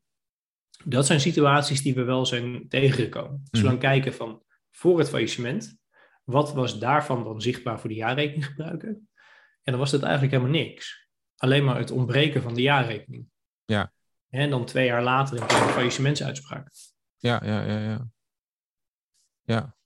Dat 0.85 1.07
zijn 1.07 1.21
situaties 1.21 1.83
die 1.83 1.95
we 1.95 2.03
wel 2.03 2.27
zijn 2.27 2.69
tegengekomen. 2.69 3.43
Dus 3.51 3.61
we 3.61 3.67
gaan 3.67 3.77
mhm. 3.77 3.85
kijken 3.85 4.15
van 4.15 4.43
voor 4.71 4.99
het 4.99 5.09
faillissement, 5.09 5.79
wat 6.25 6.53
was 6.53 6.79
daarvan 6.79 7.25
dan 7.25 7.41
zichtbaar 7.41 7.81
voor 7.81 7.89
de 7.89 7.97
jaarrekening 7.97 8.47
gebruiken? 8.47 8.89
En 9.63 9.73
dan 9.73 9.79
was 9.79 9.91
het 9.91 10.03
eigenlijk 10.03 10.33
helemaal 10.33 10.55
niks. 10.55 11.09
Alleen 11.37 11.65
maar 11.65 11.79
het 11.79 11.91
ontbreken 11.91 12.43
van 12.43 12.55
de 12.55 12.63
jaarrekening. 12.63 13.27
Ja. 13.65 13.93
En 14.29 14.51
dan 14.51 14.65
twee 14.65 14.87
jaar 14.87 15.03
later 15.03 15.37
in 15.37 15.47
de 15.47 15.55
faillissementsuitspraak. 15.55 16.71
Ja, 17.17 17.41
ja, 17.45 17.63
ja, 17.63 17.79
ja. 17.79 18.09
Ja. 19.43 19.77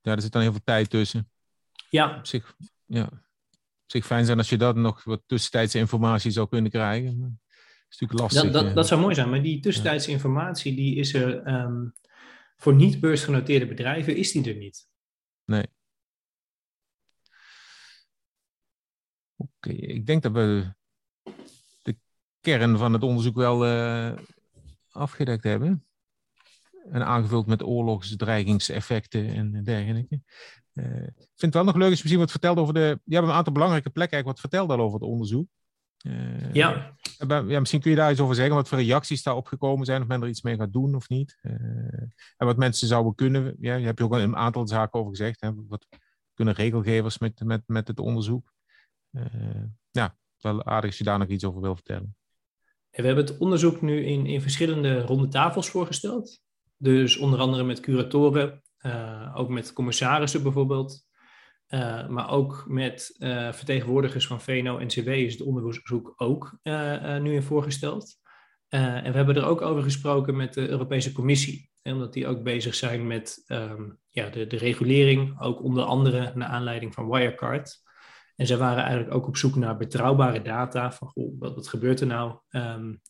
Ja, 0.00 0.12
er 0.12 0.22
zit 0.22 0.32
dan 0.32 0.42
heel 0.42 0.50
veel 0.52 0.64
tijd 0.64 0.90
tussen. 0.90 1.30
Ja. 1.90 2.16
Op 2.16 2.26
zich, 2.26 2.56
ja. 2.84 3.04
Op 3.82 3.90
zich 3.90 4.06
fijn 4.06 4.24
zijn 4.24 4.38
als 4.38 4.48
je 4.48 4.56
dat 4.56 4.76
nog 4.76 5.04
wat 5.04 5.22
tussentijdse 5.26 5.78
informatie 5.78 6.30
zou 6.30 6.48
kunnen 6.48 6.70
krijgen. 6.70 7.41
Maar 7.92 8.00
is 8.00 8.00
natuurlijk 8.00 8.20
lastig. 8.20 8.52
Dat, 8.52 8.64
dat, 8.64 8.74
dat, 8.74 8.86
zou 8.86 9.00
mooi 9.00 9.14
zijn, 9.14 9.30
maar 9.30 9.42
die 9.42 9.60
tussentijdse 9.60 10.10
informatie 10.10 10.76
die 10.76 10.96
is 10.96 11.14
er 11.14 11.42
ehm, 11.42 11.88
voor 12.56 12.74
niet 12.74 13.00
beursgenoteerde 13.00 13.66
bedrijven 13.66 14.16
is 14.16 14.32
die 14.32 14.48
er 14.48 14.56
niet. 14.56 14.88
Nee. 15.44 15.66
Oké, 19.36 19.70
ik 19.70 20.06
denk 20.06 20.22
dat 20.22 20.32
we 20.32 20.74
de 21.82 21.96
kern 22.40 22.78
van 22.78 22.92
het 22.92 23.02
onderzoek 23.02 23.34
wel 23.34 23.66
uh, 23.66 24.12
afgedekt 24.90 25.44
hebben 25.44 25.86
en 26.90 27.06
aangevuld 27.06 27.46
met 27.46 27.62
oorlogsdreigingseffecten 27.62 29.28
en 29.28 29.64
dergelijke. 29.64 30.20
Uh, 30.72 31.06
ik 31.06 31.14
vind 31.16 31.54
het 31.54 31.54
wel 31.54 31.64
nog 31.64 31.74
leuk 31.74 31.90
als 31.90 31.96
je 31.96 32.02
misschien 32.02 32.18
wat 32.18 32.30
vertelt 32.30 32.58
over 32.58 32.74
de. 32.74 33.00
Je 33.04 33.14
hebt 33.14 33.26
een 33.26 33.34
aantal 33.34 33.52
belangrijke 33.52 33.90
plekken 33.90 34.16
eigenlijk 34.16 34.42
wat 34.42 34.50
verteld 34.50 34.78
al 34.78 34.84
over 34.86 35.00
het 35.00 35.08
onderzoek. 35.08 35.48
Uh, 36.02 36.52
ja. 36.52 36.96
ja. 37.28 37.60
Misschien 37.60 37.80
kun 37.80 37.90
je 37.90 37.96
daar 37.96 38.10
iets 38.10 38.20
over 38.20 38.34
zeggen, 38.34 38.54
wat 38.54 38.68
voor 38.68 38.78
reacties 38.78 39.22
daar 39.22 39.36
opgekomen 39.36 39.86
zijn, 39.86 40.02
of 40.02 40.08
men 40.08 40.22
er 40.22 40.28
iets 40.28 40.42
mee 40.42 40.56
gaat 40.56 40.72
doen 40.72 40.94
of 40.94 41.08
niet. 41.08 41.38
Uh, 41.42 41.52
en 42.36 42.46
wat 42.46 42.56
mensen 42.56 42.88
zouden 42.88 43.14
kunnen. 43.14 43.56
Ja, 43.60 43.74
je 43.74 43.84
hebt 43.84 43.98
er 43.98 44.04
ook 44.04 44.12
een 44.12 44.36
aantal 44.36 44.68
zaken 44.68 44.98
over 44.98 45.10
gezegd. 45.10 45.40
Hè, 45.40 45.50
wat 45.68 45.88
kunnen 46.34 46.54
regelgevers 46.54 47.18
met, 47.18 47.44
met, 47.44 47.62
met 47.66 47.88
het 47.88 47.98
onderzoek? 47.98 48.50
ja, 49.90 50.16
wel 50.38 50.64
aardig 50.64 50.90
als 50.90 50.98
je 50.98 51.04
daar 51.04 51.18
nog 51.18 51.28
iets 51.28 51.44
over 51.44 51.60
wil 51.60 51.74
vertellen. 51.74 52.16
We 52.90 53.06
hebben 53.06 53.24
het 53.24 53.38
onderzoek 53.38 53.80
nu 53.80 54.04
in, 54.04 54.26
in 54.26 54.42
verschillende 54.42 55.00
ronde 55.00 55.28
tafels 55.28 55.70
voorgesteld. 55.70 56.40
Dus 56.76 57.16
onder 57.16 57.38
andere 57.38 57.64
met 57.64 57.80
curatoren, 57.80 58.62
uh, 58.80 59.32
ook 59.34 59.48
met 59.48 59.72
commissarissen 59.72 60.42
bijvoorbeeld. 60.42 61.04
Uh, 61.74 62.08
maar 62.08 62.30
ook 62.30 62.64
met 62.68 63.14
uh, 63.18 63.52
vertegenwoordigers 63.52 64.26
van 64.26 64.40
VNO-NCW 64.40 65.08
is 65.08 65.32
het 65.32 65.42
onderzoek 65.42 66.12
ook 66.16 66.58
nu 67.20 67.34
in 67.34 67.42
voorgesteld. 67.42 68.20
en 68.68 69.10
we 69.10 69.16
hebben 69.16 69.36
er 69.36 69.44
ook 69.44 69.60
over 69.60 69.82
gesproken 69.82 70.36
met 70.36 70.54
de 70.54 70.68
Europese 70.68 71.12
Commissie. 71.12 71.70
Omdat 71.82 72.12
die 72.12 72.26
ook 72.26 72.42
bezig 72.42 72.74
zijn 72.74 73.06
met 73.06 73.44
um, 73.46 73.98
ja, 74.08 74.28
de, 74.28 74.46
de 74.46 74.56
regulering, 74.56 75.40
ook 75.40 75.62
onder 75.62 75.84
andere 75.84 76.32
naar 76.34 76.48
aanleiding 76.48 76.94
van 76.94 77.08
Wirecard. 77.08 77.82
En 78.36 78.46
zij 78.46 78.56
waren 78.56 78.82
eigenlijk 78.82 79.14
ook 79.14 79.26
op 79.26 79.36
zoek 79.36 79.54
naar 79.54 79.76
betrouwbare 79.76 80.42
data 80.42 80.92
van 80.92 81.12
wat, 81.38 81.54
wat 81.54 81.68
gebeurt 81.68 82.00
er 82.00 82.06
nou 82.06 82.38
um, 82.50 83.00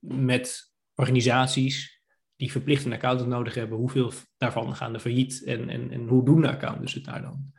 met 0.00 0.72
organisaties 0.94 2.02
die 2.36 2.50
verplicht 2.50 2.84
een 2.84 2.92
accountant 2.92 3.28
nodig 3.28 3.54
hebben, 3.54 3.78
hoeveel 3.78 4.12
daarvan 4.36 4.76
gaan 4.76 4.94
er 4.94 5.00
failliet 5.00 5.44
en, 5.44 5.68
en, 5.68 5.90
en 5.90 6.06
hoe 6.06 6.24
doen 6.24 6.40
de 6.40 6.50
accountants 6.50 6.94
het 6.94 7.04
daar 7.04 7.22
dan? 7.22 7.52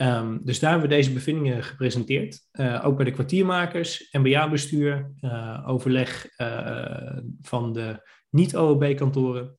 Um, 0.00 0.40
dus 0.44 0.58
daar 0.58 0.70
hebben 0.70 0.88
we 0.88 0.94
deze 0.94 1.12
bevindingen 1.12 1.62
gepresenteerd. 1.62 2.40
Uh, 2.52 2.86
ook 2.86 2.96
bij 2.96 3.04
de 3.04 3.10
kwartiermakers, 3.10 4.08
MBA-bestuur, 4.12 5.12
uh, 5.20 5.64
overleg 5.66 6.28
uh, 6.40 7.18
van 7.40 7.72
de 7.72 8.08
niet-OOB-kantoren. 8.30 9.56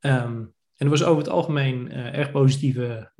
Um, 0.00 0.54
en 0.76 0.86
er 0.86 0.88
was 0.88 1.04
over 1.04 1.22
het 1.22 1.32
algemeen 1.32 1.92
erg 1.92 2.30
positieve 2.30 3.12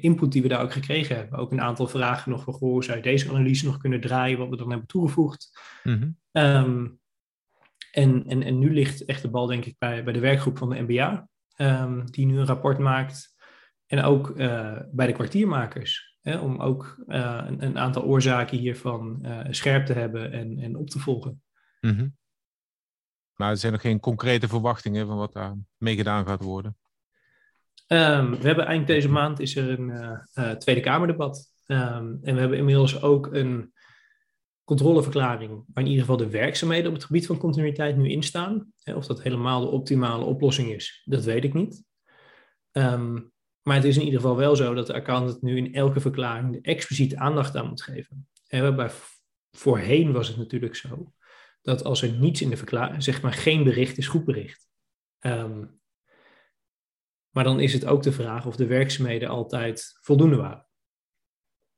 input 0.00 0.32
die 0.32 0.42
we 0.42 0.48
daar 0.48 0.62
ook 0.62 0.72
gekregen 0.72 1.16
hebben. 1.16 1.38
Ook 1.38 1.52
een 1.52 1.60
aantal 1.60 1.86
vragen 1.86 2.30
nog 2.30 2.44
van, 2.44 2.54
goh, 2.54 2.82
zou 2.82 2.96
je 2.96 3.02
deze 3.02 3.28
analyse 3.28 3.66
nog 3.66 3.78
kunnen 3.78 4.00
draaien, 4.00 4.38
wat 4.38 4.48
we 4.48 4.56
dan 4.56 4.70
hebben 4.70 4.88
toegevoegd. 4.88 5.60
Mm 5.82 6.18
en, 7.90 8.24
en, 8.26 8.42
en 8.42 8.58
nu 8.58 8.72
ligt 8.72 9.04
echt 9.04 9.22
de 9.22 9.30
bal, 9.30 9.46
denk 9.46 9.64
ik, 9.64 9.74
bij, 9.78 10.04
bij 10.04 10.12
de 10.12 10.20
werkgroep 10.20 10.58
van 10.58 10.70
de 10.70 10.80
MBA, 10.80 11.28
ehm, 11.56 12.04
die 12.04 12.26
nu 12.26 12.38
een 12.38 12.46
rapport 12.46 12.78
maakt. 12.78 13.34
En 13.90 14.02
ook 14.02 14.28
uh, 14.28 14.78
bij 14.90 15.06
de 15.06 15.12
kwartiermakers, 15.12 16.16
hè, 16.22 16.38
om 16.38 16.60
ook 16.60 17.02
uh, 17.06 17.44
een, 17.46 17.64
een, 17.64 17.78
aantal 17.78 18.02
oorzaken 18.02 18.58
hiervan 18.58 19.18
uh, 19.22 19.40
scherp 19.50 19.86
te 19.86 19.92
hebben 19.92 20.32
en, 20.32 20.58
en 20.58 20.76
op 20.76 20.90
te 20.90 20.98
volgen. 20.98 21.42
Mm 21.80 21.96
-hmm. 21.96 22.16
Maar 23.34 23.50
er 23.50 23.56
zijn 23.56 23.72
nog 23.72 23.80
geen 23.80 24.00
concrete 24.00 24.48
verwachtingen 24.48 25.06
van 25.06 25.16
wat 25.16 25.32
daar 25.32 25.56
mee 25.76 25.96
gedaan 25.96 26.26
gaat 26.26 26.42
worden? 26.42 26.76
Um, 27.86 28.30
we 28.30 28.46
hebben 28.46 28.66
eind 28.66 28.86
deze 28.86 29.08
maand 29.08 29.40
is 29.40 29.56
er 29.56 29.78
een 29.78 30.58
Tweede 30.58 30.80
Kamerdebat. 30.80 31.52
Um, 31.66 32.18
en 32.22 32.34
we 32.34 32.40
hebben 32.40 32.58
inmiddels 32.58 33.02
ook 33.02 33.34
een 33.34 33.72
controleverklaring, 34.64 35.50
waar 35.50 35.84
in 35.84 35.90
ieder 35.90 36.04
geval 36.04 36.16
de 36.16 36.30
werkzaamheden 36.30 36.88
op 36.88 36.94
het 36.94 37.04
gebied 37.04 37.26
van 37.26 37.38
continuïteit 37.38 37.96
nu 37.96 38.10
in 38.10 38.22
staan. 38.22 38.72
Of 38.84 39.06
dat 39.06 39.22
helemaal 39.22 39.60
de 39.60 39.70
optimale 39.70 40.24
oplossing 40.24 40.70
is, 40.70 41.02
dat 41.04 41.24
weet 41.24 41.44
ik 41.44 41.54
niet. 41.54 41.84
Um, 42.72 43.32
maar 43.62 43.76
het 43.76 43.84
is 43.84 43.96
in 43.96 44.04
ieder 44.04 44.20
geval 44.20 44.36
wel 44.36 44.56
zo 44.56 44.74
dat 44.74 44.86
de 44.86 44.94
accountant 44.94 45.42
nu 45.42 45.56
in 45.56 45.74
elke 45.74 46.00
verklaring 46.00 46.52
de 46.52 46.60
expliciete 46.60 47.18
aandacht 47.18 47.56
aan 47.56 47.68
moet 47.68 47.82
geven. 47.82 48.28
En 48.46 48.62
waarbij 48.62 48.90
voorheen 49.50 50.12
was 50.12 50.28
het 50.28 50.36
natuurlijk 50.36 50.76
zo 50.76 51.14
dat 51.62 51.84
als 51.84 52.02
er 52.02 52.12
niets 52.12 52.40
in 52.40 52.50
de 52.50 52.56
verklaring, 52.56 53.02
zeg 53.02 53.22
maar 53.22 53.32
geen 53.32 53.64
bericht 53.64 53.98
is 53.98 54.08
goed 54.08 54.24
bericht. 54.24 54.68
Um, 55.20 55.80
maar 57.30 57.44
dan 57.44 57.60
is 57.60 57.72
het 57.72 57.84
ook 57.84 58.02
de 58.02 58.12
vraag 58.12 58.46
of 58.46 58.56
de 58.56 58.66
werkzaamheden 58.66 59.28
altijd 59.28 59.98
voldoende 60.00 60.36
waren. 60.36 60.68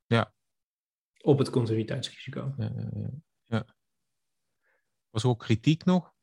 Ja, 0.06 0.34
op 1.20 1.38
het 1.38 1.50
continuïteitsrisico. 1.50 2.54
Ja, 2.56 2.72
ja. 3.44 3.66
Was 5.10 5.22
er 5.22 5.28
ook 5.28 5.38
kritiek 5.38 5.84
nog? 5.84 6.14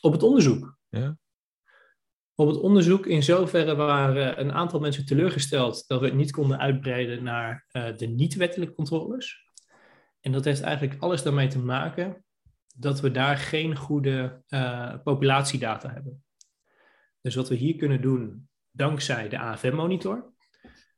Op 0.00 0.12
het 0.12 0.22
onderzoek? 0.22 0.78
Ja. 0.88 1.18
Op 2.38 2.46
het 2.48 2.60
onderzoek 2.60 3.06
in 3.06 3.22
zoverre 3.22 3.74
waren 3.74 4.40
een 4.40 4.52
aantal 4.52 4.80
mensen 4.80 5.06
teleurgesteld 5.06 5.84
dat 5.86 6.00
we 6.00 6.06
het 6.06 6.14
niet 6.14 6.32
konden 6.32 6.58
uitbreiden 6.58 7.22
naar 7.22 7.66
uh, 7.72 7.96
de 7.96 8.06
niet-wettelijke 8.06 8.74
controles. 8.74 9.44
En 10.20 10.32
dat 10.32 10.44
heeft 10.44 10.60
eigenlijk 10.60 11.02
alles 11.02 11.22
daarmee 11.22 11.48
te 11.48 11.58
maken 11.58 12.24
dat 12.74 13.00
we 13.00 13.10
daar 13.10 13.36
geen 13.36 13.76
goede 13.76 14.42
uh, 14.48 14.94
populatiedata 15.04 15.92
hebben. 15.92 16.24
Dus 17.20 17.34
wat 17.34 17.48
we 17.48 17.54
hier 17.54 17.76
kunnen 17.76 18.00
doen, 18.00 18.48
dankzij 18.70 19.28
de 19.28 19.38
AFM-monitor, 19.38 20.32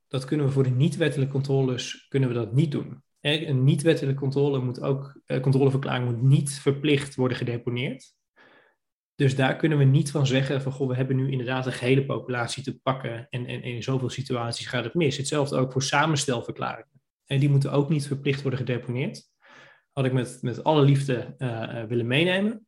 dat 0.08 0.24
kunnen 0.24 0.46
we 0.46 0.52
voor 0.52 0.62
de 0.62 0.70
niet-wettelijke 0.70 1.32
controles 1.32 2.06
kunnen 2.08 2.28
we 2.28 2.34
dat 2.34 2.52
niet 2.52 2.72
doen. 2.72 3.02
Een 3.20 3.64
niet-wettelijke 3.64 4.20
controle 4.20 4.60
moet 4.60 4.80
ook, 4.80 5.20
uh, 5.26 5.40
controleverklaring 5.40 6.04
moet 6.10 6.22
niet 6.22 6.50
verplicht 6.50 7.14
worden 7.14 7.36
gedeponeerd. 7.36 8.17
Dus 9.18 9.36
daar 9.36 9.56
kunnen 9.56 9.78
we 9.78 9.84
niet 9.84 10.10
van 10.10 10.26
zeggen 10.26 10.62
van 10.62 10.72
goh, 10.72 10.88
we 10.88 10.94
hebben 10.94 11.16
nu 11.16 11.30
inderdaad 11.30 11.66
een 11.66 11.72
gehele 11.72 12.04
populatie 12.04 12.62
te 12.62 12.78
pakken 12.78 13.26
en, 13.30 13.46
en, 13.46 13.62
in 13.62 13.82
zoveel 13.82 14.08
situaties 14.08 14.66
gaat 14.66 14.84
het 14.84 14.94
mis. 14.94 15.16
Hetzelfde 15.16 15.56
ook 15.56 15.72
voor 15.72 15.82
samenstelverklaringen. 15.82 17.00
En 17.24 17.40
die 17.40 17.48
moeten 17.48 17.72
ook 17.72 17.88
niet 17.88 18.06
verplicht 18.06 18.40
worden 18.42 18.58
gedeponeerd. 18.58 19.22
Had 19.92 20.04
ik 20.04 20.12
met, 20.12 20.38
met 20.40 20.64
alle 20.64 20.84
liefde 20.84 21.34
uh, 21.38 21.84
willen 21.84 22.06
meenemen. 22.06 22.66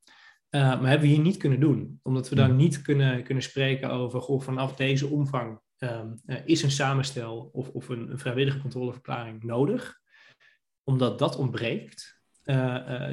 Uh, 0.51 0.61
maar 0.61 0.89
hebben 0.89 1.09
we 1.09 1.15
hier 1.15 1.23
niet 1.23 1.37
kunnen 1.37 1.61
doen, 1.61 2.01
omdat 2.03 2.29
we 2.29 2.35
dan 2.35 2.49
hmm. 2.49 2.57
niet 2.57 2.83
kunnen, 2.83 3.23
kunnen 3.23 3.43
spreken 3.43 3.91
over 3.91 4.21
goh, 4.21 4.41
vanaf 4.41 4.77
deze 4.77 5.07
omvang 5.07 5.61
um, 5.79 6.15
is 6.45 6.63
een 6.63 6.71
samenstel 6.71 7.51
of, 7.53 7.69
of 7.69 7.89
een, 7.89 8.11
een, 8.11 8.19
vrijwillige 8.19 8.61
controleverklaring 8.61 9.43
nodig. 9.43 10.01
Omdat 10.85 11.19
dat 11.19 11.37
ontbreekt, 11.37 12.21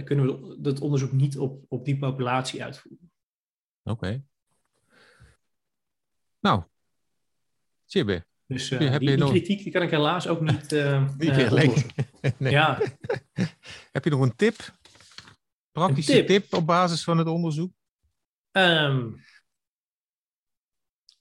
kunnen 0.03 0.25
we 0.25 0.57
dat 0.61 0.79
onderzoek 0.79 1.11
niet 1.11 1.37
op, 1.37 1.65
op 1.67 1.85
die 1.85 1.97
populatie 1.97 2.63
uitvoeren. 2.63 3.11
Oké. 3.87 4.23
Nou, 6.39 6.63
Chibbe. 7.85 8.25
Dus 8.45 8.71
uh, 8.71 8.79
die, 8.79 8.99
die 8.99 9.17
nog... 9.17 9.29
kritiek 9.29 9.63
die 9.63 9.71
kan 9.71 9.81
ik 9.81 9.89
helaas 9.89 10.27
ook 10.27 10.41
niet. 10.41 10.71
Uh, 10.73 11.09
niet 11.17 11.35
meer 11.35 11.53
nee. 12.37 12.51
Ja. 12.51 12.81
heb 13.91 14.03
je 14.03 14.09
nog 14.09 14.21
een 14.21 14.35
tip? 14.35 14.55
Praktische 15.71 16.11
tip. 16.11 16.27
tip. 16.27 16.53
op 16.53 16.65
basis 16.65 17.03
van 17.03 17.17
het 17.17 17.27
onderzoek? 17.27 17.71
Um, 18.51 19.23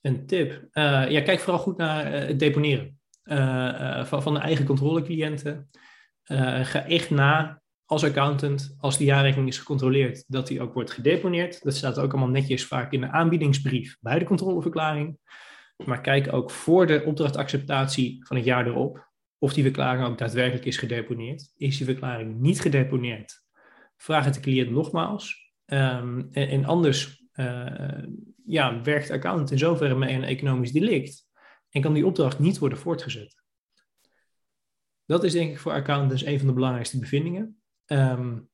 een 0.01 0.27
tip. 0.27 0.69
ja, 0.73 1.23
kijk 1.23 1.41
vooral 1.41 1.59
goed 1.59 1.77
naar 1.77 2.13
het 2.13 2.39
deponeren 2.39 3.01
van, 4.07 4.23
van 4.23 4.35
de 4.35 4.41
eigen 4.41 4.65
controlecliënten. 4.65 5.71
ga 6.63 6.87
echt 6.87 7.11
na 7.11 7.63
als 7.87 8.05
accountant, 8.05 8.77
als 8.79 8.99
de 8.99 9.05
jaarrekening 9.05 9.49
is 9.49 9.59
gecontroleerd, 9.59 10.25
dat 10.27 10.47
die 10.47 10.61
ook 10.61 10.75
wordt 10.75 10.91
gedeponeerd. 10.91 11.63
Dat 11.63 11.75
staat 11.75 11.99
ook 11.99 12.13
allemaal 12.13 12.31
netjes 12.31 12.67
vaak 12.67 12.93
in 12.93 13.01
de 13.01 13.11
aanbiedingsbrief 13.11 13.97
bij 14.01 14.19
de 14.19 14.25
controleverklaring. 14.25 15.19
Maar 15.85 16.01
kijk 16.01 16.33
ook 16.33 16.51
voor 16.51 16.87
de 16.87 17.03
opdrachtacceptatie 17.05 18.27
van 18.27 18.37
het 18.37 18.45
jaar 18.45 18.67
erop 18.67 19.09
of 19.39 19.53
die 19.53 19.63
verklaring 19.63 20.07
ook 20.07 20.19
daadwerkelijk 20.19 20.65
is 20.65 20.77
gedeponeerd. 20.77 21.53
Is 21.57 21.77
die 21.77 21.87
verklaring 21.87 22.41
niet 22.41 22.61
gedeponeerd? 22.61 23.45
Vraag 23.97 24.25
het 24.25 24.35
de 24.35 24.41
cliënt 24.41 24.71
nogmaals. 24.71 25.53
Um, 25.67 26.29
en, 26.33 26.65
anders 26.65 27.25
uh, 27.35 28.05
ja, 28.47 28.83
werkt 28.83 29.07
de 29.07 29.13
accountant 29.13 29.51
in 29.51 29.59
zoverre 29.59 29.95
mee 29.95 30.15
een 30.15 30.25
economisch 30.25 30.73
delict 30.73 31.27
en 31.71 31.81
kan 31.81 31.93
die 31.93 32.07
opdracht 32.07 32.39
niet 32.39 32.59
worden 32.59 32.79
voortgezet. 32.79 33.45
Dat 35.05 35.25
is 35.25 35.33
denk 35.33 35.51
ik 35.51 35.59
voor 35.59 35.73
accountants 35.73 36.25
een 36.25 36.39
van 36.39 36.47
de 36.47 36.53
belangrijkste 36.55 36.99
bevindingen. 36.99 37.61
Um, 37.87 38.49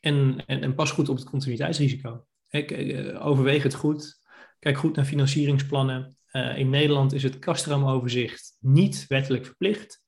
en, 0.00 0.46
en, 0.46 0.62
en, 0.62 0.74
pas 0.74 0.90
goed 0.90 1.08
op 1.08 1.16
het 1.16 1.24
continuïteitsrisico. 1.24 2.26
Eh, 2.48 3.26
overweeg 3.26 3.62
het 3.62 3.74
goed. 3.74 4.22
Kijk 4.58 4.76
goed 4.76 4.96
naar 4.96 5.04
financieringsplannen. 5.04 6.16
Uh, 6.32 6.58
in 6.58 6.70
Nederland 6.70 7.12
is 7.12 7.22
het 7.22 7.38
kastroomoverzicht 7.38 8.56
niet 8.60 9.06
wettelijk 9.08 9.44
verplicht. 9.44 10.04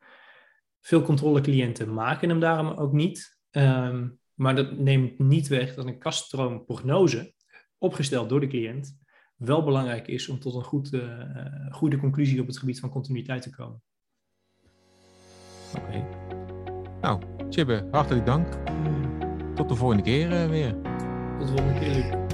Veel 0.81 1.03
controlecliënten 1.03 1.95
maken 1.95 2.29
hem 2.29 2.41
daarom 2.41 2.69
ook 2.69 2.93
niet. 2.93 3.39
Um, 3.51 4.19
maar 4.35 4.57
dat 4.57 4.79
neemt 4.79 5.19
niet 5.19 5.49
weg 5.49 5.75
dat 5.75 5.87
een 5.87 5.99
kaststroomprognose, 5.99 7.35
opgesteld 7.79 8.29
door 8.29 8.41
de 8.41 8.47
cliënt, 8.47 8.99
wel 9.37 9.65
belangrijk 9.65 10.09
is 10.09 10.29
om 10.29 10.39
tot 10.39 10.55
een 10.55 10.65
goed, 10.65 10.93
uh, 10.93 11.71
goede 11.71 11.97
conclusie 11.97 12.41
op 12.41 12.47
het 12.47 12.59
gebied 12.59 12.81
van 12.81 12.91
continuïteit 12.91 13.43
te 13.43 13.51
komen. 13.51 13.83
Oké. 15.77 16.36
Nou, 17.01 17.21
Chibbe, 17.51 17.85
hartelijk 17.91 18.27
dank. 18.27 18.47
Tot 19.55 19.69
de 19.69 19.75
volgende 19.75 20.03
keer 20.03 20.33
uh, 20.33 20.47
weer. 20.49 20.75
Tot 21.39 21.49
de 21.49 21.57
volgende 21.57 21.81
keer. 21.81 22.26